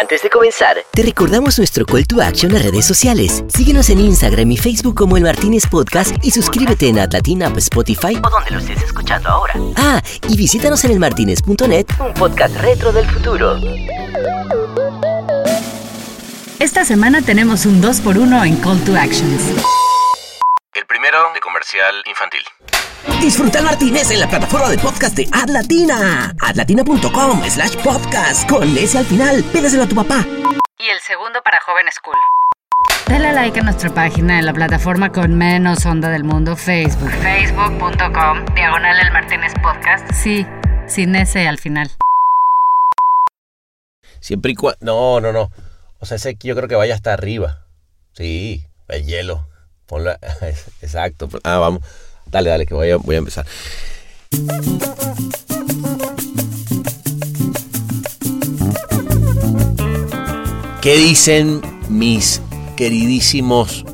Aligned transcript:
Antes 0.00 0.22
de 0.22 0.30
comenzar, 0.30 0.76
te 0.92 1.02
recordamos 1.02 1.58
nuestro 1.58 1.84
call 1.84 2.06
to 2.06 2.22
action 2.22 2.54
en 2.54 2.62
redes 2.62 2.86
sociales. 2.86 3.42
Síguenos 3.48 3.90
en 3.90 3.98
Instagram 3.98 4.48
y 4.52 4.56
Facebook 4.56 4.94
como 4.94 5.16
El 5.16 5.24
Martínez 5.24 5.66
Podcast 5.66 6.14
y 6.22 6.30
suscríbete 6.30 6.86
en 6.86 7.00
Atlatina, 7.00 7.52
Spotify 7.56 8.14
o 8.24 8.30
donde 8.30 8.52
lo 8.52 8.58
estés 8.58 8.80
escuchando 8.80 9.28
ahora. 9.28 9.54
Ah, 9.74 10.00
y 10.28 10.36
visítanos 10.36 10.84
en 10.84 10.92
elmartinez.net, 10.92 11.86
un 11.98 12.14
podcast 12.14 12.54
retro 12.58 12.92
del 12.92 13.10
futuro. 13.10 13.56
Esta 16.60 16.84
semana 16.84 17.20
tenemos 17.20 17.66
un 17.66 17.82
2x1 17.82 18.46
en 18.46 18.56
Call 18.58 18.78
to 18.84 18.96
Actions. 18.96 19.42
El 20.74 20.86
primero 20.86 21.18
de 21.34 21.40
comercial 21.40 22.04
infantil. 22.06 22.42
Disfruta 23.20 23.58
el 23.58 23.64
Martínez 23.64 24.10
en 24.10 24.20
la 24.20 24.28
plataforma 24.28 24.68
de 24.70 24.78
podcast 24.78 25.16
de 25.16 25.28
Adlatina. 25.32 26.34
Adlatina.com 26.40 27.42
slash 27.48 27.76
podcast 27.82 28.48
con 28.48 28.76
ese 28.78 28.98
al 28.98 29.04
final. 29.04 29.42
Pídeselo 29.52 29.82
a 29.82 29.88
tu 29.88 29.96
papá. 29.96 30.24
Y 30.78 30.88
el 30.88 31.00
segundo 31.00 31.42
para 31.42 31.58
Joven 31.60 31.86
School. 31.90 32.16
Dale 33.08 33.32
like 33.32 33.58
a 33.58 33.62
nuestra 33.62 33.92
página 33.92 34.38
en 34.38 34.46
la 34.46 34.52
plataforma 34.52 35.10
con 35.10 35.36
menos 35.36 35.84
onda 35.86 36.10
del 36.10 36.24
mundo, 36.24 36.56
Facebook. 36.56 37.10
Facebook.com, 37.10 38.44
diagonal 38.54 38.98
el 39.00 39.12
Martínez 39.12 39.52
Podcast. 39.62 40.10
Sí, 40.12 40.46
sin 40.86 41.16
ese 41.16 41.48
al 41.48 41.58
final. 41.58 41.90
Siempre 44.20 44.52
y 44.52 44.54
cuando... 44.54 44.78
No, 44.80 45.20
no, 45.20 45.32
no. 45.32 45.50
O 46.00 46.06
sea, 46.06 46.16
ese 46.16 46.36
yo 46.40 46.54
creo 46.54 46.68
que 46.68 46.74
vaya 46.76 46.94
hasta 46.94 47.12
arriba. 47.12 47.64
Sí, 48.12 48.62
el 48.88 49.04
hielo. 49.04 49.46
Ponlo... 49.86 50.12
Exacto. 50.82 51.28
Ah, 51.44 51.58
vamos. 51.58 51.82
Dale, 52.30 52.50
dale, 52.50 52.66
que 52.66 52.74
voy 52.74 52.90
a, 52.90 53.16
empezar. 53.16 53.46
¿Qué 60.82 60.96
dicen 60.96 61.60
mis 61.88 62.42
queridísimos 62.76 63.84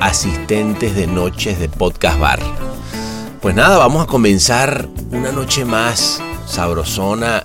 asistentes 0.00 0.94
de 0.94 1.06
noches 1.06 1.58
de 1.58 1.68
Podcast 1.68 2.18
Bar? 2.18 2.40
Pues 3.40 3.54
nada, 3.54 3.78
vamos 3.78 4.04
a 4.04 4.06
comenzar 4.06 4.88
una 5.10 5.32
noche 5.32 5.64
más 5.64 6.22
sabrosona 6.46 7.44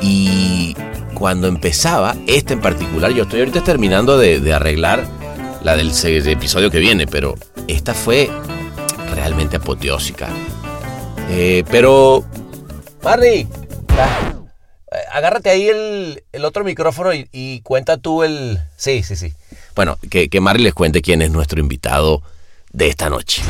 y 0.00 0.74
cuando 1.14 1.46
empezaba, 1.46 2.16
esta 2.26 2.54
en 2.54 2.60
particular, 2.60 3.12
yo 3.12 3.22
estoy 3.24 3.40
ahorita 3.40 3.62
terminando 3.62 4.18
de, 4.18 4.52
arreglar 4.52 5.06
la 5.62 5.76
del 5.76 5.92
episodio 6.26 6.70
que 6.70 6.80
viene, 6.80 7.06
pero 7.06 7.36
esta 7.68 7.94
fue 7.94 8.28
realmente 9.14 9.56
apoteósica. 9.56 10.28
Eh, 11.30 11.64
pero, 11.70 12.24
Barry, 13.02 13.46
agárrate 15.12 15.50
ahí 15.50 15.68
el, 15.68 16.44
otro 16.44 16.64
micrófono 16.64 17.10
y, 17.14 17.60
cuenta 17.62 17.96
tú 17.96 18.22
el... 18.22 18.58
Sí, 18.76 19.02
sí, 19.02 19.16
sí. 19.16 19.32
Bueno, 19.74 19.98
que, 20.10 20.28
que 20.28 20.40
Marley 20.40 20.64
les 20.64 20.74
cuente 20.74 21.00
quién 21.02 21.22
es 21.22 21.30
nuestro 21.30 21.60
invitado 21.60 22.22
de 22.72 22.88
esta 22.88 23.08
noche. 23.08 23.42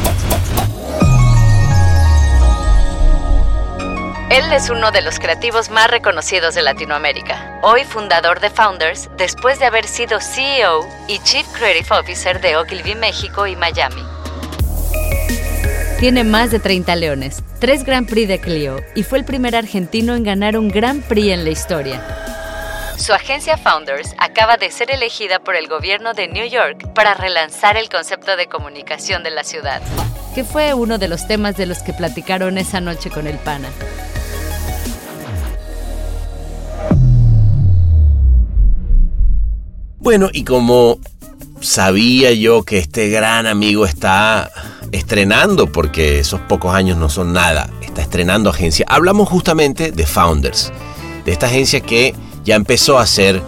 Él 4.33 4.51
es 4.51 4.71
uno 4.71 4.93
de 4.93 5.03
los 5.03 5.19
creativos 5.19 5.69
más 5.69 5.91
reconocidos 5.91 6.55
de 6.55 6.63
Latinoamérica. 6.63 7.61
Hoy 7.63 7.85
fundador 7.85 8.41
de 8.41 8.49
Founders, 8.49 9.11
después 9.19 9.59
de 9.59 9.67
haber 9.67 9.87
sido 9.87 10.21
CEO 10.21 10.87
y 11.07 11.19
Chief 11.19 11.47
Creative 11.53 11.95
Officer 11.95 12.41
de 12.41 12.57
Ogilvy 12.57 12.95
México 12.95 13.47
y 13.47 13.57
Miami. 13.57 14.03
Tiene 16.03 16.25
más 16.25 16.51
de 16.51 16.59
30 16.59 16.97
leones, 16.97 17.45
tres 17.61 17.85
Grand 17.85 18.09
Prix 18.09 18.27
de 18.27 18.41
Clio 18.41 18.81
y 18.97 19.05
fue 19.05 19.19
el 19.19 19.25
primer 19.25 19.55
argentino 19.55 20.17
en 20.17 20.25
ganar 20.25 20.59
un 20.59 20.67
Grand 20.67 21.01
Prix 21.05 21.29
en 21.29 21.45
la 21.45 21.51
historia. 21.51 22.05
Su 22.97 23.13
agencia 23.13 23.57
Founders 23.57 24.13
acaba 24.19 24.57
de 24.57 24.73
ser 24.73 24.91
elegida 24.91 25.39
por 25.39 25.55
el 25.55 25.69
gobierno 25.69 26.13
de 26.13 26.27
New 26.27 26.45
York 26.45 26.93
para 26.93 27.15
relanzar 27.15 27.77
el 27.77 27.89
concepto 27.89 28.37
de 28.37 28.49
comunicación 28.49 29.23
de 29.23 29.31
la 29.31 29.45
ciudad, 29.45 29.81
que 30.35 30.43
fue 30.43 30.75
uno 30.75 30.99
de 30.99 31.07
los 31.07 31.29
temas 31.29 31.57
de 31.57 31.67
los 31.67 31.85
que 31.85 31.93
platicaron 31.93 32.59
esa 32.59 32.81
noche 32.81 33.09
con 33.09 33.29
el 33.29 33.39
PANA. 33.39 33.69
Bueno, 39.99 40.31
y 40.33 40.43
como 40.43 40.99
sabía 41.63 42.33
yo 42.33 42.65
que 42.65 42.79
este 42.79 43.09
gran 43.09 43.47
amigo 43.47 43.87
está 43.87 44.51
estrenando, 44.91 45.67
porque 45.69 46.19
esos 46.19 46.41
pocos 46.41 46.75
años 46.75 46.99
no 46.99 47.09
son 47.09 47.33
nada, 47.33 47.71
está 47.81 48.03
estrenando 48.03 48.51
agencia. 48.51 48.85
Hablamos 48.89 49.29
justamente 49.29 49.93
de 49.93 50.07
Founders, 50.07 50.73
de 51.25 51.33
esta 51.33 51.47
agencia 51.47 51.81
que 51.81 52.15
ya 52.45 52.57
empezó 52.57 52.99
a 52.99 53.03
hacer 53.03 53.41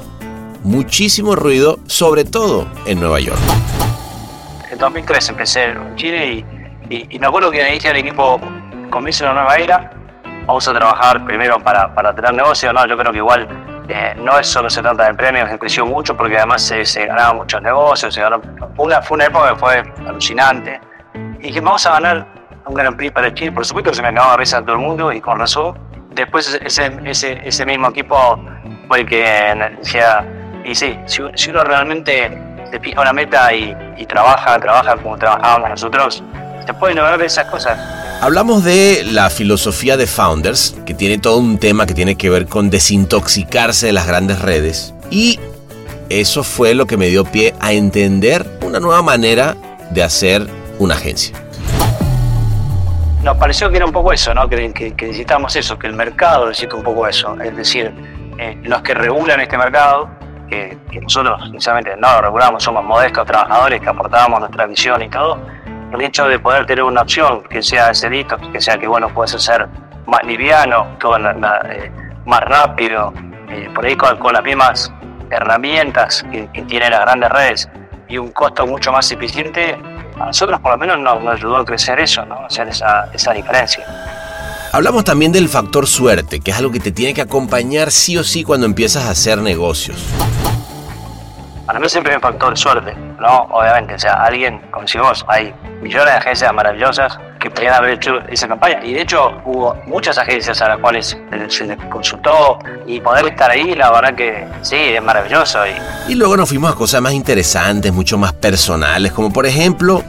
muchísimo 0.62 1.36
ruido, 1.36 1.78
sobre 1.86 2.24
todo 2.24 2.66
en 2.86 3.00
Nueva 3.00 3.20
York. 3.20 3.38
En 4.70 4.78
2003 4.78 5.28
empecé 5.28 5.64
en 5.64 5.96
Chile 5.96 6.44
y, 6.88 7.18
me 7.18 7.26
acuerdo 7.26 7.50
que 7.50 7.64
dije 7.64 7.88
al 7.88 7.96
equipo, 7.96 8.40
comienza 8.90 9.24
una 9.24 9.34
nueva 9.34 9.56
era, 9.56 9.90
vamos 10.46 10.66
a 10.68 10.72
trabajar 10.72 11.24
primero 11.24 11.58
para, 11.60 11.94
para 11.94 12.14
tener 12.14 12.34
negocio, 12.34 12.72
no, 12.72 12.86
yo 12.86 12.96
creo 12.96 13.12
que 13.12 13.18
igual 13.18 13.73
eh, 13.88 14.14
no 14.16 14.38
es 14.38 14.46
solo 14.46 14.70
se 14.70 14.80
trata 14.82 15.06
de 15.06 15.14
premios, 15.14 15.48
que 15.48 15.58
creció 15.58 15.84
mucho 15.86 16.16
porque 16.16 16.36
además 16.38 16.62
se, 16.62 16.84
se 16.84 17.06
ganaban 17.06 17.36
muchos 17.36 17.60
negocios, 17.60 18.18
una, 18.76 19.02
fue 19.02 19.14
una 19.14 19.26
época 19.26 19.50
que 19.50 19.56
fue 19.56 19.82
alucinante 20.06 20.80
y 21.44 21.48
dije, 21.48 21.60
vamos 21.60 21.84
a 21.86 21.92
ganar 21.92 22.26
un 22.66 22.74
Gran 22.74 22.96
Prix 22.96 23.12
para 23.12 23.32
Chile. 23.34 23.52
Por 23.52 23.66
supuesto 23.66 23.90
que 23.90 23.96
se 23.96 24.02
me 24.02 24.08
acababa 24.08 24.42
a 24.42 24.62
todo 24.62 24.72
el 24.72 24.78
mundo 24.78 25.12
y 25.12 25.20
con 25.20 25.38
razón. 25.38 25.78
Después 26.12 26.58
ese, 26.64 26.92
ese, 27.04 27.40
ese 27.44 27.66
mismo 27.66 27.88
equipo 27.88 28.38
fue 28.88 29.00
el 29.00 29.06
que 29.06 29.54
decía, 29.78 30.24
y 30.64 30.74
sí, 30.74 30.98
si, 31.06 31.50
uno 31.50 31.64
realmente 31.64 32.30
se 32.70 32.80
fija 32.80 33.00
una 33.00 33.12
meta 33.12 33.52
y, 33.52 33.76
y 33.96 34.06
trabaja, 34.06 34.58
trabaja 34.58 34.96
como 34.96 35.18
trabajábamos 35.18 35.70
nosotros, 35.70 36.24
pueden 36.72 36.96
lograr 36.96 37.20
esas 37.20 37.46
cosas. 37.50 37.78
Hablamos 38.22 38.64
de 38.64 39.02
la 39.04 39.28
filosofía 39.28 39.96
de 39.96 40.06
Founders, 40.06 40.74
que 40.86 40.94
tiene 40.94 41.18
todo 41.18 41.36
un 41.36 41.58
tema 41.58 41.84
que 41.84 41.92
tiene 41.92 42.16
que 42.16 42.30
ver 42.30 42.46
con 42.46 42.70
desintoxicarse 42.70 43.86
de 43.86 43.92
las 43.92 44.06
grandes 44.06 44.40
redes. 44.40 44.94
Y 45.10 45.38
eso 46.08 46.42
fue 46.42 46.74
lo 46.74 46.86
que 46.86 46.96
me 46.96 47.08
dio 47.08 47.24
pie 47.24 47.54
a 47.60 47.72
entender 47.72 48.46
una 48.62 48.80
nueva 48.80 49.02
manera 49.02 49.56
de 49.90 50.02
hacer 50.02 50.46
una 50.78 50.94
agencia. 50.94 51.36
Nos 53.22 53.36
pareció 53.38 53.70
que 53.70 53.76
era 53.76 53.86
un 53.86 53.92
poco 53.92 54.12
eso, 54.12 54.34
¿no? 54.34 54.48
que, 54.48 54.56
necesitamos 54.68 55.56
eso, 55.56 55.78
que 55.78 55.86
el 55.86 55.94
mercado 55.94 56.46
necesita 56.46 56.76
un 56.76 56.82
poco 56.82 57.06
eso. 57.06 57.34
Es 57.40 57.56
decir, 57.56 57.92
eh, 58.38 58.58
los 58.64 58.82
que 58.82 58.92
regulan 58.92 59.40
este 59.40 59.56
mercado, 59.56 60.10
que, 60.48 60.76
nosotros 61.00 61.40
sinceramente 61.50 61.96
no 61.96 62.12
lo 62.12 62.22
regulamos, 62.22 62.62
somos 62.62 62.84
modestos 62.84 63.26
trabajadores 63.26 63.80
que 63.80 63.88
aportábamos 63.88 64.40
nuestra 64.40 64.66
visión 64.66 65.00
y 65.02 65.08
todo, 65.08 65.38
el 65.94 66.02
hecho 66.02 66.26
de 66.26 66.38
poder 66.38 66.66
tener 66.66 66.84
una 66.84 67.02
opción 67.02 67.42
que 67.44 67.62
sea 67.62 67.90
ese 67.90 68.08
detox, 68.08 68.46
que 68.48 68.60
sea 68.60 68.78
que 68.78 68.86
bueno, 68.86 69.08
puede 69.08 69.38
ser 69.38 69.68
más 70.06 70.24
liviano, 70.24 70.96
eh, 71.68 71.90
más 72.26 72.40
rápido, 72.40 73.12
eh, 73.48 73.68
por 73.74 73.84
ahí 73.84 73.96
con, 73.96 74.32
las 74.32 74.42
mismas 74.42 74.92
herramientas 75.30 76.24
que, 76.30 76.48
que 76.52 76.62
tienen 76.62 76.90
las 76.90 77.00
grandes 77.00 77.30
redes 77.30 77.68
y 78.08 78.18
un 78.18 78.30
costo 78.32 78.66
mucho 78.66 78.92
más 78.92 79.10
eficiente, 79.10 79.78
a 80.18 80.26
nosotros 80.26 80.60
por 80.60 80.72
lo 80.72 80.78
menos 80.78 80.98
nos, 80.98 81.34
ayudó 81.34 81.56
a 81.56 81.64
crecer 81.64 81.98
eso, 82.00 82.24
¿no? 82.24 82.44
hacer 82.46 82.68
esa, 82.68 83.10
esa 83.12 83.32
diferencia. 83.32 83.84
Hablamos 84.72 85.04
también 85.04 85.30
del 85.30 85.48
factor 85.48 85.86
suerte, 85.86 86.40
que 86.40 86.50
es 86.50 86.56
algo 86.56 86.72
que 86.72 86.80
te 86.80 86.90
tiene 86.90 87.14
que 87.14 87.20
acompañar 87.20 87.92
sí 87.92 88.16
o 88.18 88.24
sí 88.24 88.42
cuando 88.42 88.66
empiezas 88.66 89.04
a 89.04 89.10
hacer 89.10 89.38
negocios. 89.38 90.04
Para 91.66 91.78
mí 91.80 91.88
siempre 91.88 92.14
un 92.14 92.20
factor 92.20 92.56
suerte, 92.58 92.94
¿no? 93.18 93.48
Obviamente, 93.50 93.94
o 93.94 93.98
sea, 93.98 94.22
alguien, 94.22 94.60
como 94.70 94.86
si 94.86 94.98
vos, 94.98 95.24
hay 95.28 95.54
millones 95.80 96.12
de 96.12 96.18
agencias 96.18 96.52
maravillosas 96.52 97.18
que 97.40 97.50
podrían 97.50 97.74
haber 97.74 97.94
hecho 97.94 98.18
esa 98.28 98.48
campaña. 98.48 98.84
Y 98.84 98.92
de 98.92 99.02
hecho 99.02 99.32
hubo 99.46 99.74
muchas 99.86 100.18
agencias 100.18 100.60
a 100.60 100.68
las 100.68 100.78
cuales 100.78 101.16
se 101.48 101.64
les 101.64 101.78
consultó 101.90 102.58
y 102.86 103.00
poder 103.00 103.26
estar 103.28 103.50
ahí, 103.50 103.74
la 103.74 103.90
verdad 103.90 104.14
que 104.14 104.46
sí, 104.60 104.76
es 104.76 105.02
maravilloso. 105.02 105.60
Y 106.06 106.14
luego 106.14 106.36
nos 106.36 106.48
fuimos 106.50 106.72
a 106.72 106.74
cosas 106.74 107.00
más 107.00 107.14
interesantes, 107.14 107.92
mucho 107.92 108.18
más 108.18 108.34
personales, 108.34 109.12
como 109.12 109.32
por 109.32 109.46
ejemplo 109.46 110.02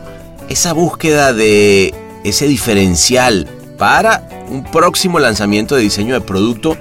esa 0.50 0.74
búsqueda 0.74 1.31
de 1.31 1.94
ese 2.25 2.48
diferencial 2.48 3.48
para 3.78 4.24
un 4.50 4.63
próximo 4.63 5.19
lanzamiento 5.19 5.75
de 5.75 5.81
diseño 5.81 6.16
de 6.16 6.22
producto 6.22 6.78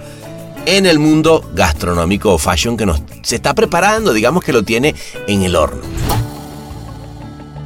en 0.67 0.87
el 0.87 0.99
mundo 0.99 1.45
gastronómico 1.53 2.33
o 2.33 2.39
fashion 2.39 2.77
que 2.77 2.87
nos 2.87 3.03
se 3.23 3.37
está 3.37 3.55
preparando, 3.55 4.13
digamos 4.13 4.45
que 4.45 4.53
lo 4.53 4.63
tiene 4.63 4.95
en 5.27 5.43
el 5.43 5.57
horno. 5.57 5.83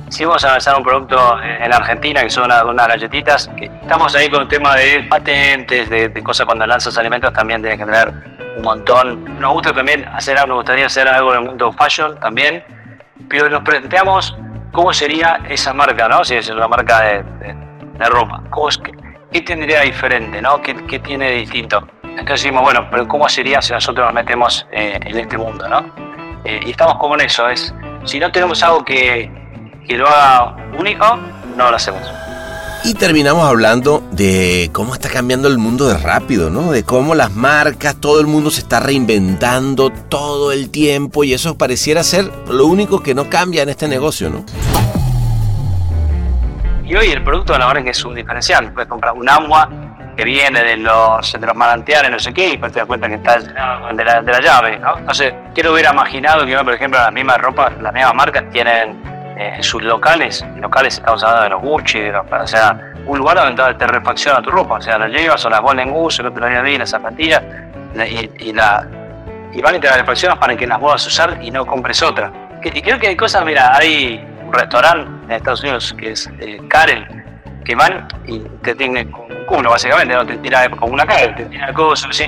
Si 0.09 0.25
vamos 0.25 0.43
a 0.45 0.53
lanzar 0.53 0.77
un 0.77 0.85
producto 0.85 1.19
en 1.43 1.73
Argentina 1.73 2.23
que 2.23 2.31
son 2.31 2.45
unas, 2.45 2.89
galletitas, 2.89 3.51
estamos 3.61 4.15
ahí 4.15 4.31
con 4.31 4.43
el 4.43 4.49
tema 4.49 4.75
de 4.75 5.03
patentes, 5.03 5.91
de, 5.91 6.11
cosas 6.23 6.47
cuando 6.47 6.67
lanzas 6.67 6.97
alimentos 6.97 7.33
también 7.33 7.61
tienes 7.61 7.79
que 7.79 7.85
tener 7.85 8.13
un 8.57 8.63
montón. 8.63 9.39
Nos 9.39 9.53
gusta 9.53 9.75
también 9.75 10.07
hacer 10.07 10.39
algo, 10.39 10.49
nos 10.49 10.57
gustaría 10.59 10.87
hacer 10.87 11.09
algo 11.09 11.35
en 11.35 11.43
el 11.43 11.47
mundo 11.47 11.73
fashion 11.73 12.19
también, 12.21 12.65
pero 13.29 13.51
nos 13.51 13.63
planteamos 13.63 14.35
cómo 14.73 14.95
sería 14.95 15.41
esa 15.49 15.75
marca, 15.75 16.09
¿no? 16.09 16.25
Si 16.25 16.35
es 16.35 16.49
una 16.49 16.69
marca 16.69 17.01
de, 17.01 17.23
de, 17.99 18.09
ropa, 18.09 18.43
¿Cómo 18.49 18.71
es 18.71 18.79
que, 18.79 18.93
¿qué 19.31 19.43
tendría 19.43 19.83
diferente, 19.83 20.41
¿no? 20.41 20.63
¿Qué, 20.63 20.75
¿Qué, 20.87 21.01
tiene 21.01 21.31
de 21.31 21.37
distinto? 21.37 21.87
Entonces 22.19 22.43
decimos, 22.43 22.63
bueno, 22.63 22.87
pero 22.91 23.07
¿cómo 23.07 23.29
sería 23.29 23.63
si 23.63 23.73
nosotros 23.73 24.07
nos 24.07 24.15
metemos 24.15 24.67
eh, 24.73 24.99
en 25.01 25.19
este 25.19 25.39
mundo, 25.39 25.69
no? 25.69 25.79
Eh, 26.45 26.61
y 26.67 26.71
estamos 26.71 26.97
como 26.99 27.15
en 27.15 27.23
eso, 27.23 27.49
es, 27.49 27.73
si 28.05 28.19
no 28.19 28.33
tenemos 28.33 28.63
algo 28.63 28.85
que, 28.85 29.31
que 29.87 29.97
lo 29.97 30.09
haga 30.09 30.57
único, 30.77 31.17
no 31.57 31.71
lo 31.71 31.77
hacemos. 31.77 32.03
Y 32.85 32.95
terminamos 32.95 33.45
hablando 33.45 34.03
de 34.11 34.71
cómo 34.73 34.95
está 34.95 35.09
cambiando 35.09 35.47
el 35.47 35.59
mundo 35.59 35.87
de 35.89 35.97
rápido, 35.97 36.51
¿no? 36.51 36.73
De 36.73 36.85
cómo 36.85 37.15
las 37.15 37.33
marcas, 37.33 37.97
todo 38.01 38.21
el 38.21 38.27
mundo 38.27 38.51
se 38.51 38.61
está 38.61 38.81
reinventando 38.81 39.91
todo 39.91 40.53
el 40.53 40.71
tiempo 40.71 41.23
y 41.23 41.35
eso 41.35 41.57
pareciera 41.57 42.03
ser 42.03 42.31
lo 42.49 42.67
único 42.67 43.01
que 43.01 43.15
no 43.15 43.31
cambia 43.31 43.63
en 43.63 43.69
este 43.69 43.87
negocio, 43.89 44.29
¿no? 44.29 44.45
Y 46.85 46.97
hoy 46.97 47.09
el 47.11 47.23
producto 47.23 47.57
la 47.59 47.67
verdad 47.67 47.79
es 47.79 47.85
que 47.85 47.91
es 47.91 48.05
un 48.05 48.15
diferencial. 48.15 48.73
Puedes 48.73 48.89
comprar 48.89 49.13
un 49.15 49.29
agua 49.29 49.88
que 50.19 50.25
viene 50.25 50.65
de 50.65 50.77
los, 50.79 51.33
de 51.33 51.47
los 51.47 51.55
manantiales, 51.55 52.11
no 52.11 52.19
sé 52.19 52.35
qué, 52.35 52.49
y 52.49 52.51
después 52.51 52.73
te 52.73 52.81
das 52.81 52.89
cuenta 52.89 53.07
que 53.07 53.15
está 53.15 53.39
de 53.39 54.05
la, 54.05 54.21
de 54.21 54.33
la 54.33 54.41
llave, 54.41 54.77
¿no? 54.77 54.99
Entonces, 54.99 55.33
quiero 55.55 55.73
hubiera 55.73 55.93
imaginado 55.93 56.45
que, 56.45 56.57
por 56.57 56.75
ejemplo, 56.75 56.99
las 56.99 57.13
mismas 57.13 57.39
ropas, 57.39 57.81
las 57.81 57.95
mismas 57.95 58.15
marcas 58.17 58.43
tienen 58.51 59.01
eh, 59.39 59.59
sus 59.61 59.81
locales, 59.81 60.45
locales 60.57 60.95
estamos 60.95 61.23
hablando 61.23 61.45
de 61.45 61.51
los 61.51 61.63
Gucci, 61.63 62.01
o 62.09 62.47
sea, 62.49 62.81
un 63.07 63.17
lugar 63.17 63.37
donde 63.37 63.75
te 63.75 63.87
refacciona 63.87 64.43
tu 64.43 64.51
ropa, 64.51 64.79
o 64.79 64.81
sea, 64.81 64.99
la 64.99 65.07
llevas 65.07 65.45
o 65.45 65.51
las 65.51 65.61
Golden 65.61 65.93
Goose, 65.93 66.23
el 66.23 66.29
otro 66.29 66.49
día 66.49 66.63
vi 66.63 66.79
las 66.79 66.91
zapatillas, 66.91 67.41
y, 67.95 68.49
y, 68.49 68.53
la, 68.53 68.89
y 69.53 69.63
van 69.63 69.77
y 69.77 69.79
te 69.79 69.87
las 69.87 69.99
refaccionas 69.99 70.37
para 70.39 70.57
que 70.57 70.67
las 70.67 70.81
puedas 70.81 71.07
usar 71.07 71.39
y 71.41 71.53
no 71.53 71.65
compres 71.65 72.03
otra. 72.03 72.33
Y 72.65 72.83
creo 72.83 72.99
que 72.99 73.07
hay 73.07 73.17
cosas, 73.17 73.45
mira, 73.45 73.73
hay 73.73 74.21
un 74.45 74.53
restaurante 74.53 75.09
en 75.27 75.31
Estados 75.31 75.63
Unidos 75.63 75.95
que 75.97 76.11
es 76.11 76.29
eh, 76.41 76.61
Karen, 76.69 77.18
que 77.69 77.75
van 77.75 78.09
y 78.27 78.41
te 78.63 78.75
tienen 78.75 79.13
con 79.13 79.31
un 79.31 79.45
culo, 79.45 79.69
básicamente, 79.69 80.15
¿no? 80.15 80.25
te 80.25 80.39
tira 80.39 80.71
con 80.71 80.91
una 80.91 81.05
cara, 81.05 81.35
te 81.37 81.45
tira 81.45 81.71
cosas, 81.75 82.09
así. 82.09 82.25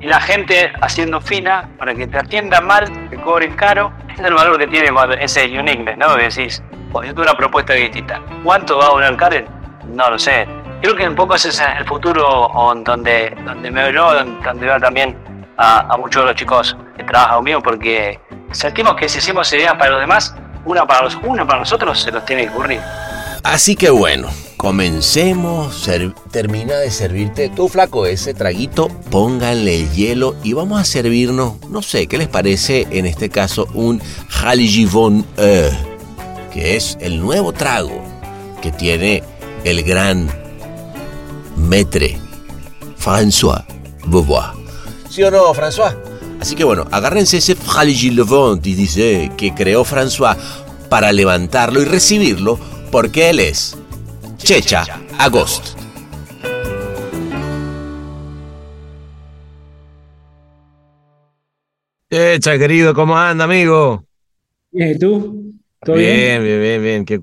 Y 0.00 0.06
la 0.06 0.20
gente 0.20 0.72
haciendo 0.80 1.20
fina 1.20 1.68
para 1.76 1.92
que 1.92 2.06
te 2.06 2.16
atiendan 2.16 2.64
mal, 2.64 3.08
te 3.10 3.16
cobren 3.16 3.56
caro. 3.56 3.92
Ese 4.08 4.22
es 4.22 4.28
el 4.28 4.34
valor 4.34 4.58
que 4.58 4.68
tiene 4.68 4.90
ese 5.18 5.46
uniqueness, 5.58 5.98
¿no? 5.98 6.14
Que 6.14 6.28
decís, 6.28 6.62
oh, 6.92 7.02
yo 7.02 7.08
tengo 7.08 7.22
una 7.22 7.34
propuesta 7.36 7.72
distinta. 7.72 8.20
¿Cuánto 8.44 8.78
va 8.78 8.86
a 8.86 8.90
durar 8.90 9.16
Karen? 9.16 9.46
No 9.88 10.08
lo 10.08 10.20
sé. 10.20 10.46
Creo 10.80 10.94
que 10.94 11.08
un 11.08 11.16
poco 11.16 11.34
ese 11.34 11.48
es 11.48 11.60
el 11.60 11.84
futuro 11.84 12.48
donde, 12.84 13.36
donde 13.44 13.70
me 13.72 13.90
veo, 13.90 14.14
donde 14.44 14.66
veo 14.66 14.78
también 14.78 15.18
a, 15.56 15.80
a, 15.92 15.96
muchos 15.96 16.22
de 16.22 16.26
los 16.26 16.36
chicos 16.36 16.76
que 16.96 17.02
trabajan 17.02 17.38
conmigo, 17.38 17.60
porque 17.60 18.20
sentimos 18.52 18.94
que 18.94 19.08
si 19.08 19.18
hacemos 19.18 19.52
ideas 19.52 19.74
para 19.74 19.90
los 19.90 20.00
demás, 20.00 20.36
una 20.64 20.86
para, 20.86 21.02
los, 21.02 21.16
una 21.24 21.44
para 21.44 21.58
nosotros 21.58 22.00
se 22.00 22.12
los 22.12 22.24
tiene 22.24 22.44
que 22.44 22.50
ocurrir. 22.50 22.80
Así 23.46 23.76
que 23.76 23.90
bueno, 23.90 24.28
comencemos. 24.56 25.88
termina 26.32 26.78
de 26.78 26.90
servirte 26.90 27.48
tu 27.48 27.68
flaco 27.68 28.04
ese 28.04 28.34
traguito, 28.34 28.88
pónganle 29.08 29.82
el 29.82 29.92
hielo 29.92 30.34
y 30.42 30.52
vamos 30.52 30.80
a 30.80 30.84
servirnos, 30.84 31.54
no 31.70 31.80
sé, 31.80 32.08
¿qué 32.08 32.18
les 32.18 32.26
parece 32.26 32.88
en 32.90 33.06
este 33.06 33.28
caso 33.30 33.68
un 33.72 34.02
Haligivon 34.42 35.24
E? 35.36 35.70
Que 36.52 36.76
es 36.76 36.98
el 37.00 37.20
nuevo 37.20 37.52
trago 37.52 38.02
que 38.60 38.72
tiene 38.72 39.22
el 39.62 39.84
gran 39.84 40.28
maître 41.56 42.18
François 42.98 43.64
Beauvoir. 44.06 44.54
¿Sí 45.08 45.22
o 45.22 45.30
no, 45.30 45.54
François? 45.54 45.94
Así 46.40 46.56
que 46.56 46.64
bueno, 46.64 46.84
agárrense 46.90 47.36
ese 47.36 47.54
Fragile 47.54 48.24
dice, 48.60 49.30
que 49.36 49.54
creó 49.54 49.84
François 49.84 50.36
para 50.90 51.12
levantarlo 51.12 51.80
y 51.80 51.84
recibirlo 51.84 52.58
porque 52.90 53.30
él 53.30 53.40
es 53.40 53.76
Checha 54.36 54.84
Agost. 55.18 55.78
Checha, 62.10 62.58
querido, 62.58 62.94
¿cómo 62.94 63.16
anda, 63.16 63.44
amigo? 63.44 64.04
Bien, 64.70 64.90
¿y 64.90 64.98
tú? 64.98 65.54
¿Todo 65.80 65.96
bien? 65.96 66.42
Bien, 66.42 66.60
bien, 66.60 66.82
bien, 66.82 67.04
¿Qué, 67.04 67.20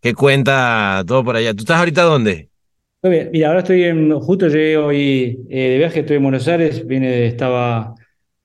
¿Qué, 0.00 0.14
cuenta 0.14 1.02
todo 1.06 1.24
por 1.24 1.36
allá? 1.36 1.52
¿Tú 1.52 1.60
estás 1.60 1.78
ahorita 1.78 2.02
dónde? 2.02 2.48
bien. 3.02 3.30
Mira, 3.32 3.48
ahora 3.48 3.60
estoy 3.60 3.84
en, 3.84 4.12
justo 4.20 4.48
llegué 4.48 4.76
hoy 4.76 5.46
eh, 5.48 5.70
de 5.70 5.78
viaje, 5.78 6.00
estoy 6.00 6.16
en 6.16 6.22
Buenos 6.22 6.46
Aires, 6.46 6.86
vine, 6.86 7.26
estaba 7.26 7.94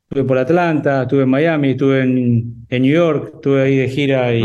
Estuve 0.09 0.23
por 0.23 0.37
Atlanta, 0.37 1.01
estuve 1.01 1.23
en 1.23 1.29
Miami, 1.29 1.71
estuve 1.71 2.01
en, 2.03 2.67
New 2.69 2.93
York, 2.93 3.31
estuve 3.35 3.63
ahí 3.63 3.75
de 3.75 3.89
gira 3.89 4.33
y 4.35 4.43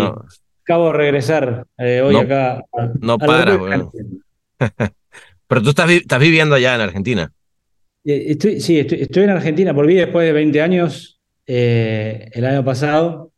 acabo 0.71 0.93
de 0.93 0.93
regresar 0.93 1.67
eh, 1.79 2.01
hoy 2.01 2.15
acá. 2.15 2.65
no 3.01 3.19
para, 3.19 3.59
Pero 5.49 5.63
tú 5.63 5.71
estás, 5.71 5.91
estás, 5.91 6.21
viviendo 6.21 6.55
allá 6.55 6.77
en 6.77 6.81
Argentina. 6.81 7.33
Eh, 8.05 8.27
estoy, 8.29 8.61
sí, 8.61 8.79
estoy, 8.79 9.25
en 9.25 9.31
Argentina, 9.31 9.73
volví 9.73 9.97
después 9.97 10.25
de 10.25 10.33
20 10.33 10.63
años 10.63 11.21
eh, 11.45 12.31
el 12.33 12.45
año 12.45 12.65
pasado, 12.65 13.33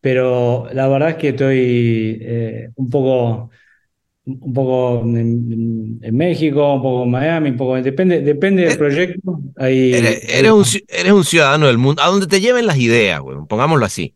pero 0.00 0.68
la 0.72 0.86
verdad 0.86 1.10
es 1.10 1.16
que 1.16 1.28
estoy 1.30 2.70
un 2.76 2.90
poco 2.90 3.50
un 4.24 4.52
poco 4.52 5.00
en, 5.04 6.16
México, 6.16 6.74
un 6.74 6.82
poco 6.82 7.04
en 7.04 7.10
Miami, 7.10 7.50
un 7.50 7.56
poco 7.56 7.74
depende, 7.82 8.20
depende 8.20 8.66
del 8.66 8.78
proyecto. 8.78 9.40
eres, 9.56 10.52
un, 10.52 11.24
ciudadano 11.24 11.66
del 11.66 11.78
mundo, 11.78 12.02
a 12.02 12.06
donde 12.06 12.26
te 12.26 12.40
lleven 12.40 12.66
las 12.66 12.78
ideas, 12.78 13.20
güey, 13.20 13.38
pongámoslo 13.48 13.84
así. 13.84 14.14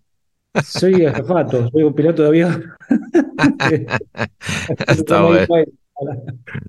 Soy 0.63 1.07
azafato, 1.07 1.71
soy 1.71 1.83
un 1.83 1.95
piloto 1.95 2.23
de 2.23 2.29
avión. 2.29 2.73
Está 4.87 5.23
bueno. 5.23 5.47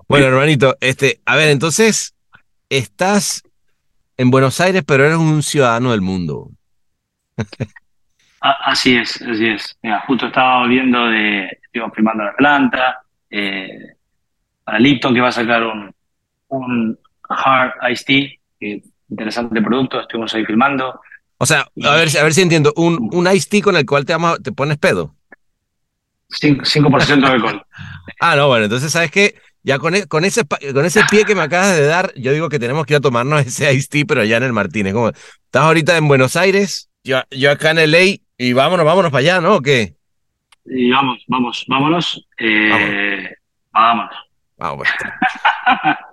bueno, 0.07 0.25
hermanito, 0.25 0.77
este, 0.79 1.19
a 1.25 1.35
ver, 1.35 1.49
entonces, 1.49 2.15
estás 2.69 3.43
en 4.17 4.31
Buenos 4.31 4.61
Aires, 4.61 4.83
pero 4.85 5.05
eres 5.05 5.17
un 5.17 5.43
ciudadano 5.43 5.91
del 5.91 6.01
mundo. 6.01 6.49
así 8.39 8.95
es, 8.95 9.21
así 9.21 9.47
es. 9.47 9.77
Mira, 9.81 10.01
justo 10.07 10.27
estaba 10.27 10.65
viendo 10.67 11.07
de, 11.07 11.45
estoy 11.45 11.81
filmando 11.93 12.23
la 12.23 12.35
planta, 12.35 13.03
eh, 13.29 13.95
para 14.63 14.79
Lipton, 14.79 15.13
que 15.13 15.21
va 15.21 15.27
a 15.27 15.33
sacar 15.33 15.63
un, 15.63 15.93
un 16.47 16.97
Hard 17.27 17.73
Iced 17.91 18.05
Tea, 18.05 18.79
interesante 19.09 19.61
producto, 19.61 19.99
estuvimos 19.99 20.33
ahí 20.33 20.45
filmando. 20.45 21.01
O 21.43 21.45
sea, 21.45 21.67
a 21.83 21.95
ver, 21.97 22.07
a 22.17 22.23
ver 22.23 22.33
si 22.33 22.41
entiendo, 22.41 22.71
un, 22.77 23.09
un 23.11 23.27
Iced 23.27 23.49
Tea 23.49 23.61
con 23.61 23.75
el 23.75 23.85
cual 23.85 24.05
te, 24.05 24.15
te 24.41 24.53
pones 24.53 24.77
pedo. 24.77 25.13
5%, 26.29 27.19
de 27.19 27.27
alcohol. 27.27 27.61
ah, 28.21 28.37
no, 28.37 28.47
bueno, 28.47 28.63
entonces, 28.63 28.93
¿sabes 28.93 29.11
qué? 29.11 29.35
Ya 29.61 29.77
con, 29.77 29.93
e, 29.93 30.07
con, 30.07 30.23
ese, 30.23 30.43
con 30.45 30.85
ese 30.85 31.01
pie 31.11 31.25
que 31.25 31.35
me 31.35 31.41
acabas 31.41 31.75
de 31.75 31.85
dar, 31.85 32.13
yo 32.15 32.31
digo 32.31 32.47
que 32.47 32.59
tenemos 32.59 32.85
que 32.85 32.93
ir 32.93 32.97
a 32.99 33.01
tomarnos 33.01 33.45
ese 33.45 33.73
Iced 33.73 33.89
Tea, 33.89 34.05
pero 34.07 34.21
allá 34.21 34.37
en 34.37 34.43
el 34.43 34.53
Martínez. 34.53 34.93
Como, 34.93 35.09
estás 35.09 35.63
ahorita 35.63 35.97
en 35.97 36.07
Buenos 36.07 36.37
Aires, 36.37 36.89
yo, 37.03 37.19
yo 37.29 37.51
acá 37.51 37.71
en 37.71 37.91
LA, 37.91 38.21
y 38.37 38.53
vámonos, 38.53 38.85
vámonos 38.85 39.11
para 39.11 39.19
allá, 39.19 39.41
¿no? 39.41 39.55
¿O 39.55 39.61
qué? 39.61 39.95
Y 40.63 40.91
vamos, 40.91 41.25
vamos, 41.27 41.65
vámonos. 41.67 42.25
Eh, 42.39 43.35
vámonos. 43.73 44.15
Vamos. 44.55 44.87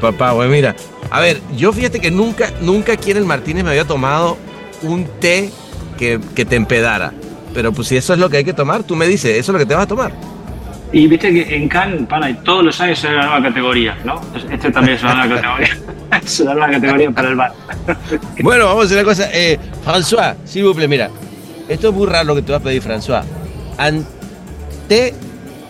Papá, 0.00 0.32
güey, 0.32 0.48
mira. 0.48 0.74
A 1.10 1.20
ver, 1.20 1.40
yo 1.56 1.72
fíjate 1.72 2.00
que 2.00 2.10
nunca, 2.10 2.50
nunca 2.60 2.92
aquí 2.94 3.10
en 3.10 3.18
el 3.18 3.24
Martínez 3.24 3.64
me 3.64 3.70
había 3.70 3.84
tomado 3.84 4.36
un 4.82 5.06
té 5.20 5.50
que, 5.98 6.18
te 6.18 6.56
empedara. 6.56 7.12
Pero 7.52 7.72
pues 7.72 7.88
si 7.88 7.96
eso 7.96 8.12
es 8.12 8.18
lo 8.18 8.30
que 8.30 8.38
hay 8.38 8.44
que 8.44 8.52
tomar, 8.52 8.82
tú 8.84 8.96
me 8.96 9.06
dices, 9.06 9.36
eso 9.36 9.52
es 9.52 9.52
lo 9.52 9.58
que 9.58 9.66
te 9.66 9.74
vas 9.74 9.84
a 9.84 9.88
tomar. 9.88 10.12
Y 10.92 11.06
viste 11.06 11.32
que 11.32 11.54
en 11.54 11.68
Cannes, 11.68 12.06
pana, 12.08 12.34
todos 12.42 12.64
los 12.64 12.80
años 12.80 13.04
hay 13.04 13.14
una 13.14 13.26
nueva 13.26 13.42
categoría, 13.42 13.96
¿no? 14.04 14.20
Este 14.50 14.72
también 14.72 14.96
es 14.96 15.02
una 15.02 15.14
nueva 15.14 15.36
categoría. 15.36 15.78
es 16.24 16.40
una 16.40 16.54
nueva 16.54 16.70
categoría 16.72 17.10
para 17.10 17.28
el 17.28 17.36
bar. 17.36 17.52
bueno, 18.42 18.66
vamos 18.66 18.82
a 18.82 18.86
hacer 18.86 18.98
una 18.98 19.04
cosa. 19.04 19.28
Eh, 19.32 19.58
François, 19.84 20.34
si 20.44 20.62
vous 20.62 20.76
mira. 20.88 21.10
Esto 21.68 21.90
es 21.90 21.94
muy 21.94 22.08
raro 22.08 22.24
lo 22.24 22.34
que 22.34 22.42
te 22.42 22.50
vas 22.50 22.60
a 22.60 22.64
pedir, 22.64 22.82
François. 22.82 23.22
Ante 23.78 25.14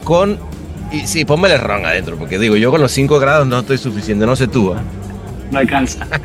con 0.03 0.39
y 0.93 1.07
sí, 1.07 1.25
ponme 1.25 1.53
el 1.53 1.59
ron 1.59 1.85
adentro, 1.85 2.17
porque 2.17 2.39
digo, 2.39 2.57
yo 2.57 2.71
con 2.71 2.81
los 2.81 2.93
5 2.93 3.19
grados 3.19 3.47
no 3.47 3.59
estoy 3.61 3.79
suficiente, 3.79 4.27
no 4.27 4.37
sé 4.37 4.49
tú. 4.49 4.73
¿eh? 4.73 4.77
No 5.51 5.59
alcanza. 5.59 6.07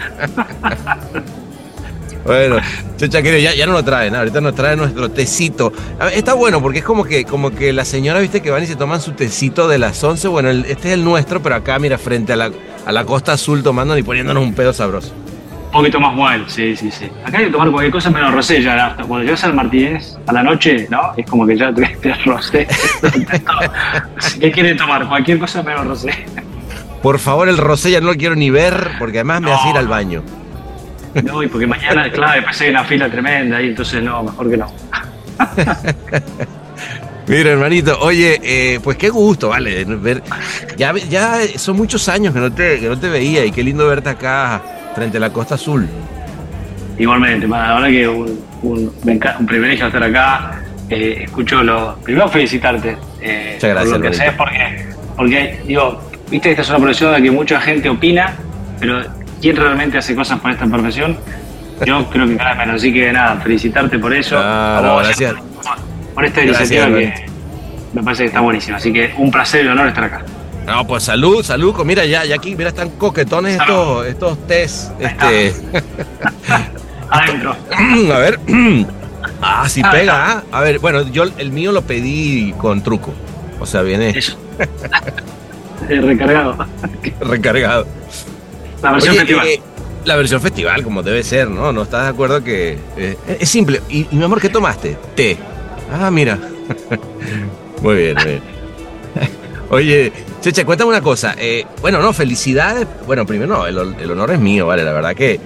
Bueno, 2.25 2.57
Checha 2.97 3.21
querido, 3.21 3.39
ya, 3.39 3.53
ya 3.53 3.67
no 3.67 3.73
lo 3.73 3.83
traen, 3.83 4.15
ahorita 4.15 4.41
nos 4.41 4.55
trae 4.55 4.75
nuestro 4.75 5.11
tecito. 5.11 5.71
está 6.11 6.33
bueno 6.33 6.59
porque 6.59 6.79
es 6.79 6.83
como 6.83 7.03
que, 7.03 7.23
como 7.23 7.51
que 7.51 7.71
la 7.71 7.85
señora, 7.85 8.19
viste, 8.19 8.41
que 8.41 8.49
van 8.49 8.63
y 8.63 8.65
se 8.65 8.75
toman 8.75 8.99
su 8.99 9.11
tecito 9.11 9.67
de 9.67 9.77
las 9.77 10.03
11. 10.03 10.27
Bueno, 10.29 10.49
este 10.49 10.87
es 10.87 10.93
el 10.95 11.03
nuestro, 11.03 11.43
pero 11.43 11.53
acá, 11.53 11.77
mira, 11.77 11.99
frente 11.99 12.33
a 12.33 12.35
la, 12.35 12.51
a 12.83 12.91
la 12.91 13.05
costa 13.05 13.33
azul 13.33 13.61
tomando 13.61 13.95
y 13.95 14.01
poniéndonos 14.01 14.41
un 14.41 14.55
pedo 14.55 14.73
sabroso. 14.73 15.13
Un 15.75 15.81
poquito 15.81 15.99
más 15.99 16.13
muerto, 16.13 16.49
sí, 16.49 16.73
sí, 16.73 16.89
sí. 16.89 17.11
Acá 17.25 17.39
hay 17.39 17.45
que 17.47 17.51
tomar 17.51 17.69
cualquier 17.69 17.91
cosa 17.91 18.09
menos 18.09 18.33
rosé 18.33 18.61
ya. 18.61 18.95
Cuando 18.95 19.25
llegas 19.25 19.43
al 19.43 19.53
Martínez 19.53 20.15
a 20.25 20.31
la 20.31 20.41
noche, 20.41 20.87
¿no? 20.89 21.11
Es 21.17 21.29
como 21.29 21.45
que 21.45 21.57
ya 21.57 21.73
te, 21.73 21.85
te 21.85 22.13
rosé. 22.23 22.65
¿Qué 24.39 24.51
quieren 24.53 24.77
tomar? 24.77 25.05
Cualquier 25.05 25.37
cosa 25.37 25.61
menos 25.63 25.85
rosé. 25.85 26.11
Por 27.01 27.19
favor, 27.19 27.49
el 27.49 27.57
rosé 27.57 27.91
ya 27.91 27.99
no 27.99 28.07
lo 28.07 28.15
quiero 28.15 28.37
ni 28.37 28.49
ver 28.49 28.91
porque 28.97 29.17
además 29.17 29.41
me 29.41 29.51
hace 29.51 29.69
ir 29.71 29.75
al 29.75 29.89
baño. 29.89 30.23
No, 31.25 31.43
y 31.43 31.49
porque 31.49 31.67
mañana, 31.67 32.09
claro, 32.13 32.35
después 32.35 32.61
hay 32.61 32.69
una 32.69 32.85
fila 32.85 33.11
tremenda 33.11 33.61
y 33.61 33.67
entonces 33.67 34.01
no, 34.01 34.23
mejor 34.23 34.49
que 34.49 34.55
no. 34.55 34.71
Mira, 37.27 37.49
hermanito, 37.49 37.99
oye, 37.99 38.39
eh, 38.41 38.79
pues 38.81 38.95
qué 38.95 39.09
gusto, 39.09 39.49
vale, 39.49 39.83
ver. 39.83 40.23
Ya, 40.77 40.93
ya 40.93 41.39
son 41.57 41.75
muchos 41.75 42.07
años 42.07 42.33
que 42.33 42.39
no, 42.39 42.49
te, 42.49 42.79
que 42.79 42.87
no 42.87 42.97
te 42.97 43.09
veía 43.09 43.43
y 43.43 43.51
qué 43.51 43.61
lindo 43.61 43.85
verte 43.85 44.07
acá 44.07 44.61
frente 44.95 45.17
a 45.17 45.19
la 45.19 45.29
Costa 45.31 45.55
Azul. 45.55 45.87
Igualmente, 46.97 47.47
la 47.47 47.73
verdad 47.73 47.87
que 47.89 48.07
un, 48.07 48.39
un, 48.63 48.93
un 49.03 49.45
privilegio 49.45 49.87
estar 49.87 50.03
acá. 50.03 50.61
Eh, 50.89 51.23
escucho 51.23 51.63
lo. 51.63 51.95
Primero 51.97 52.29
felicitarte. 52.29 52.97
Eh, 53.21 53.51
Muchas 53.55 53.69
gracias. 53.71 53.89
Por 53.89 53.97
lo 53.97 54.01
que 54.01 54.07
haces, 54.07 54.33
porque, 54.37 54.85
porque, 55.17 55.59
digo, 55.67 56.01
viste, 56.29 56.51
esta 56.51 56.61
es 56.61 56.69
una 56.69 56.79
profesión 56.79 57.13
de 57.13 57.21
que 57.21 57.31
mucha 57.31 57.59
gente 57.59 57.89
opina, 57.89 58.33
pero 58.79 59.01
¿quién 59.41 59.55
realmente 59.55 59.97
hace 59.97 60.15
cosas 60.15 60.39
por 60.39 60.51
esta 60.51 60.65
profesión? 60.67 61.17
Yo 61.85 62.05
creo 62.11 62.27
que 62.27 62.37
cada 62.37 62.55
menos. 62.55 62.75
Así 62.75 62.93
que 62.93 63.11
nada, 63.11 63.37
felicitarte 63.37 63.99
por 63.99 64.13
eso. 64.13 64.37
Ah, 64.39 65.01
gracias. 65.03 65.33
Por 66.13 66.23
esta 66.23 66.43
iniciativa 66.43 66.85
que 66.87 67.25
me 67.93 68.03
parece 68.03 68.23
que 68.23 68.27
está 68.27 68.41
buenísima. 68.41 68.77
Así 68.77 68.93
que 68.93 69.13
un 69.17 69.31
placer 69.31 69.65
y 69.65 69.67
honor 69.67 69.87
estar 69.87 70.03
acá. 70.03 70.23
No, 70.65 70.87
pues 70.87 71.03
salud, 71.03 71.43
salud. 71.43 71.75
Mira, 71.85 72.05
ya, 72.05 72.25
ya 72.25 72.35
aquí, 72.35 72.55
mira, 72.55 72.69
están 72.69 72.89
coquetones 72.91 73.59
estos, 73.59 74.07
estos 74.07 74.47
test. 74.47 74.91
Este. 74.99 75.53
Adentro. 77.09 77.55
A 78.13 78.17
ver. 78.17 78.39
Ah, 79.41 79.67
sí 79.67 79.81
pega. 79.91 80.31
¿ah? 80.31 80.43
A 80.51 80.61
ver, 80.61 80.79
bueno, 80.79 81.01
yo 81.09 81.23
el 81.23 81.51
mío 81.51 81.71
lo 81.71 81.81
pedí 81.81 82.53
con 82.53 82.83
truco. 82.83 83.13
O 83.59 83.65
sea, 83.65 83.81
viene. 83.81 84.09
Eso. 84.09 84.37
recargado. 85.89 86.57
recargado. 87.19 87.87
La 88.81 88.91
versión 88.91 89.15
festival. 89.15 89.47
Eh, 89.47 89.61
la 90.05 90.15
versión 90.15 90.41
festival, 90.41 90.83
como 90.83 91.03
debe 91.03 91.23
ser, 91.23 91.49
¿no? 91.49 91.71
¿No 91.71 91.83
estás 91.83 92.03
de 92.03 92.09
acuerdo 92.09 92.43
que 92.43 92.77
eh, 92.97 93.17
es 93.39 93.49
simple? 93.49 93.81
¿Y, 93.89 94.07
mi 94.11 94.23
amor, 94.23 94.39
qué 94.39 94.49
tomaste? 94.49 94.97
Té. 95.15 95.37
Ah, 95.91 96.11
mira. 96.11 96.37
muy 97.81 97.95
bien, 97.95 98.15
muy 98.15 98.25
bien. 98.25 98.54
Oye, 99.69 100.11
Cheche, 100.41 100.65
cuéntame 100.65 100.89
una 100.89 101.01
cosa. 101.01 101.35
Eh, 101.37 101.65
bueno, 101.81 101.99
no, 101.99 102.13
felicidades. 102.13 102.87
Bueno, 103.05 103.25
primero, 103.25 103.57
no, 103.57 103.67
el, 103.67 104.11
honor 104.11 104.31
es 104.31 104.39
mío, 104.39 104.67
¿vale? 104.67 104.83
La 104.83 104.93
verdad 104.93 105.15
que... 105.15 105.39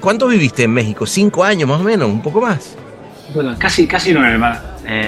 ¿Cuánto 0.00 0.28
viviste 0.28 0.64
en 0.64 0.72
México? 0.72 1.04
¿Cinco 1.06 1.42
años 1.42 1.68
más 1.68 1.80
o 1.80 1.84
menos? 1.84 2.08
¿Un 2.08 2.22
poco 2.22 2.40
más? 2.40 2.76
Bueno, 3.34 3.56
casi, 3.58 3.86
casi 3.86 4.12
nueve 4.12 4.38
más. 4.38 4.60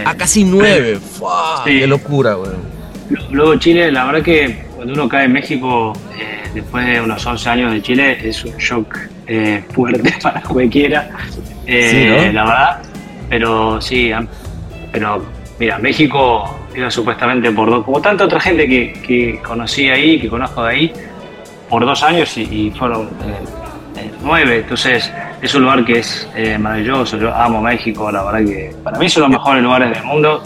ah, 0.05 0.15
casi 0.17 0.45
nueve. 0.45 0.99
¡Qué 1.65 1.87
locura, 1.87 2.35
güey! 2.35 2.51
Luego 3.31 3.57
Chile, 3.57 3.91
la 3.91 4.05
verdad 4.05 4.23
que 4.23 4.65
cuando 4.77 4.95
uno 4.95 5.09
cae 5.09 5.25
en 5.25 5.33
México 5.33 5.93
eh, 6.19 6.49
después 6.55 6.87
de 6.87 7.01
unos 7.01 7.25
11 7.25 7.49
años 7.51 7.73
de 7.73 7.83
Chile 7.83 8.19
es 8.23 8.45
un 8.45 8.57
shock 8.57 8.97
eh, 9.27 9.65
fuerte 9.73 10.15
para 10.23 10.41
cualquiera, 10.43 11.11
eh, 11.67 12.31
la 12.33 12.45
verdad. 12.45 12.83
Pero 13.29 13.81
sí, 13.81 14.11
pero 14.93 15.25
mira, 15.59 15.79
México 15.79 16.60
iba 16.81 16.91
supuestamente 16.91 17.51
por 17.53 17.71
dos, 17.71 17.85
como 17.85 18.01
tanta 18.01 18.25
otra 18.25 18.41
gente 18.41 18.67
que, 18.67 19.41
conocí 19.43 19.89
ahí, 19.89 20.21
que 20.21 20.29
conozco 20.29 20.65
de 20.65 20.71
ahí, 20.71 20.93
por 21.69 21.85
dos 21.85 22.03
años 22.03 22.37
y, 22.37 22.73
fueron 22.77 23.09
nueve. 24.23 24.59
Entonces 24.59 25.11
es 25.41 25.55
un 25.55 25.63
lugar 25.63 25.85
que 25.85 25.99
es 25.99 26.29
maravilloso. 26.59 27.19
Yo 27.19 27.35
amo 27.35 27.63
México, 27.63 28.11
la 28.11 28.23
verdad 28.25 28.45
que 28.45 28.75
para 28.83 28.99
mí 28.99 29.09
son 29.09 29.23
los 29.23 29.31
mejores 29.31 29.63
lugares 29.63 29.91
del 29.93 30.05
mundo, 30.05 30.43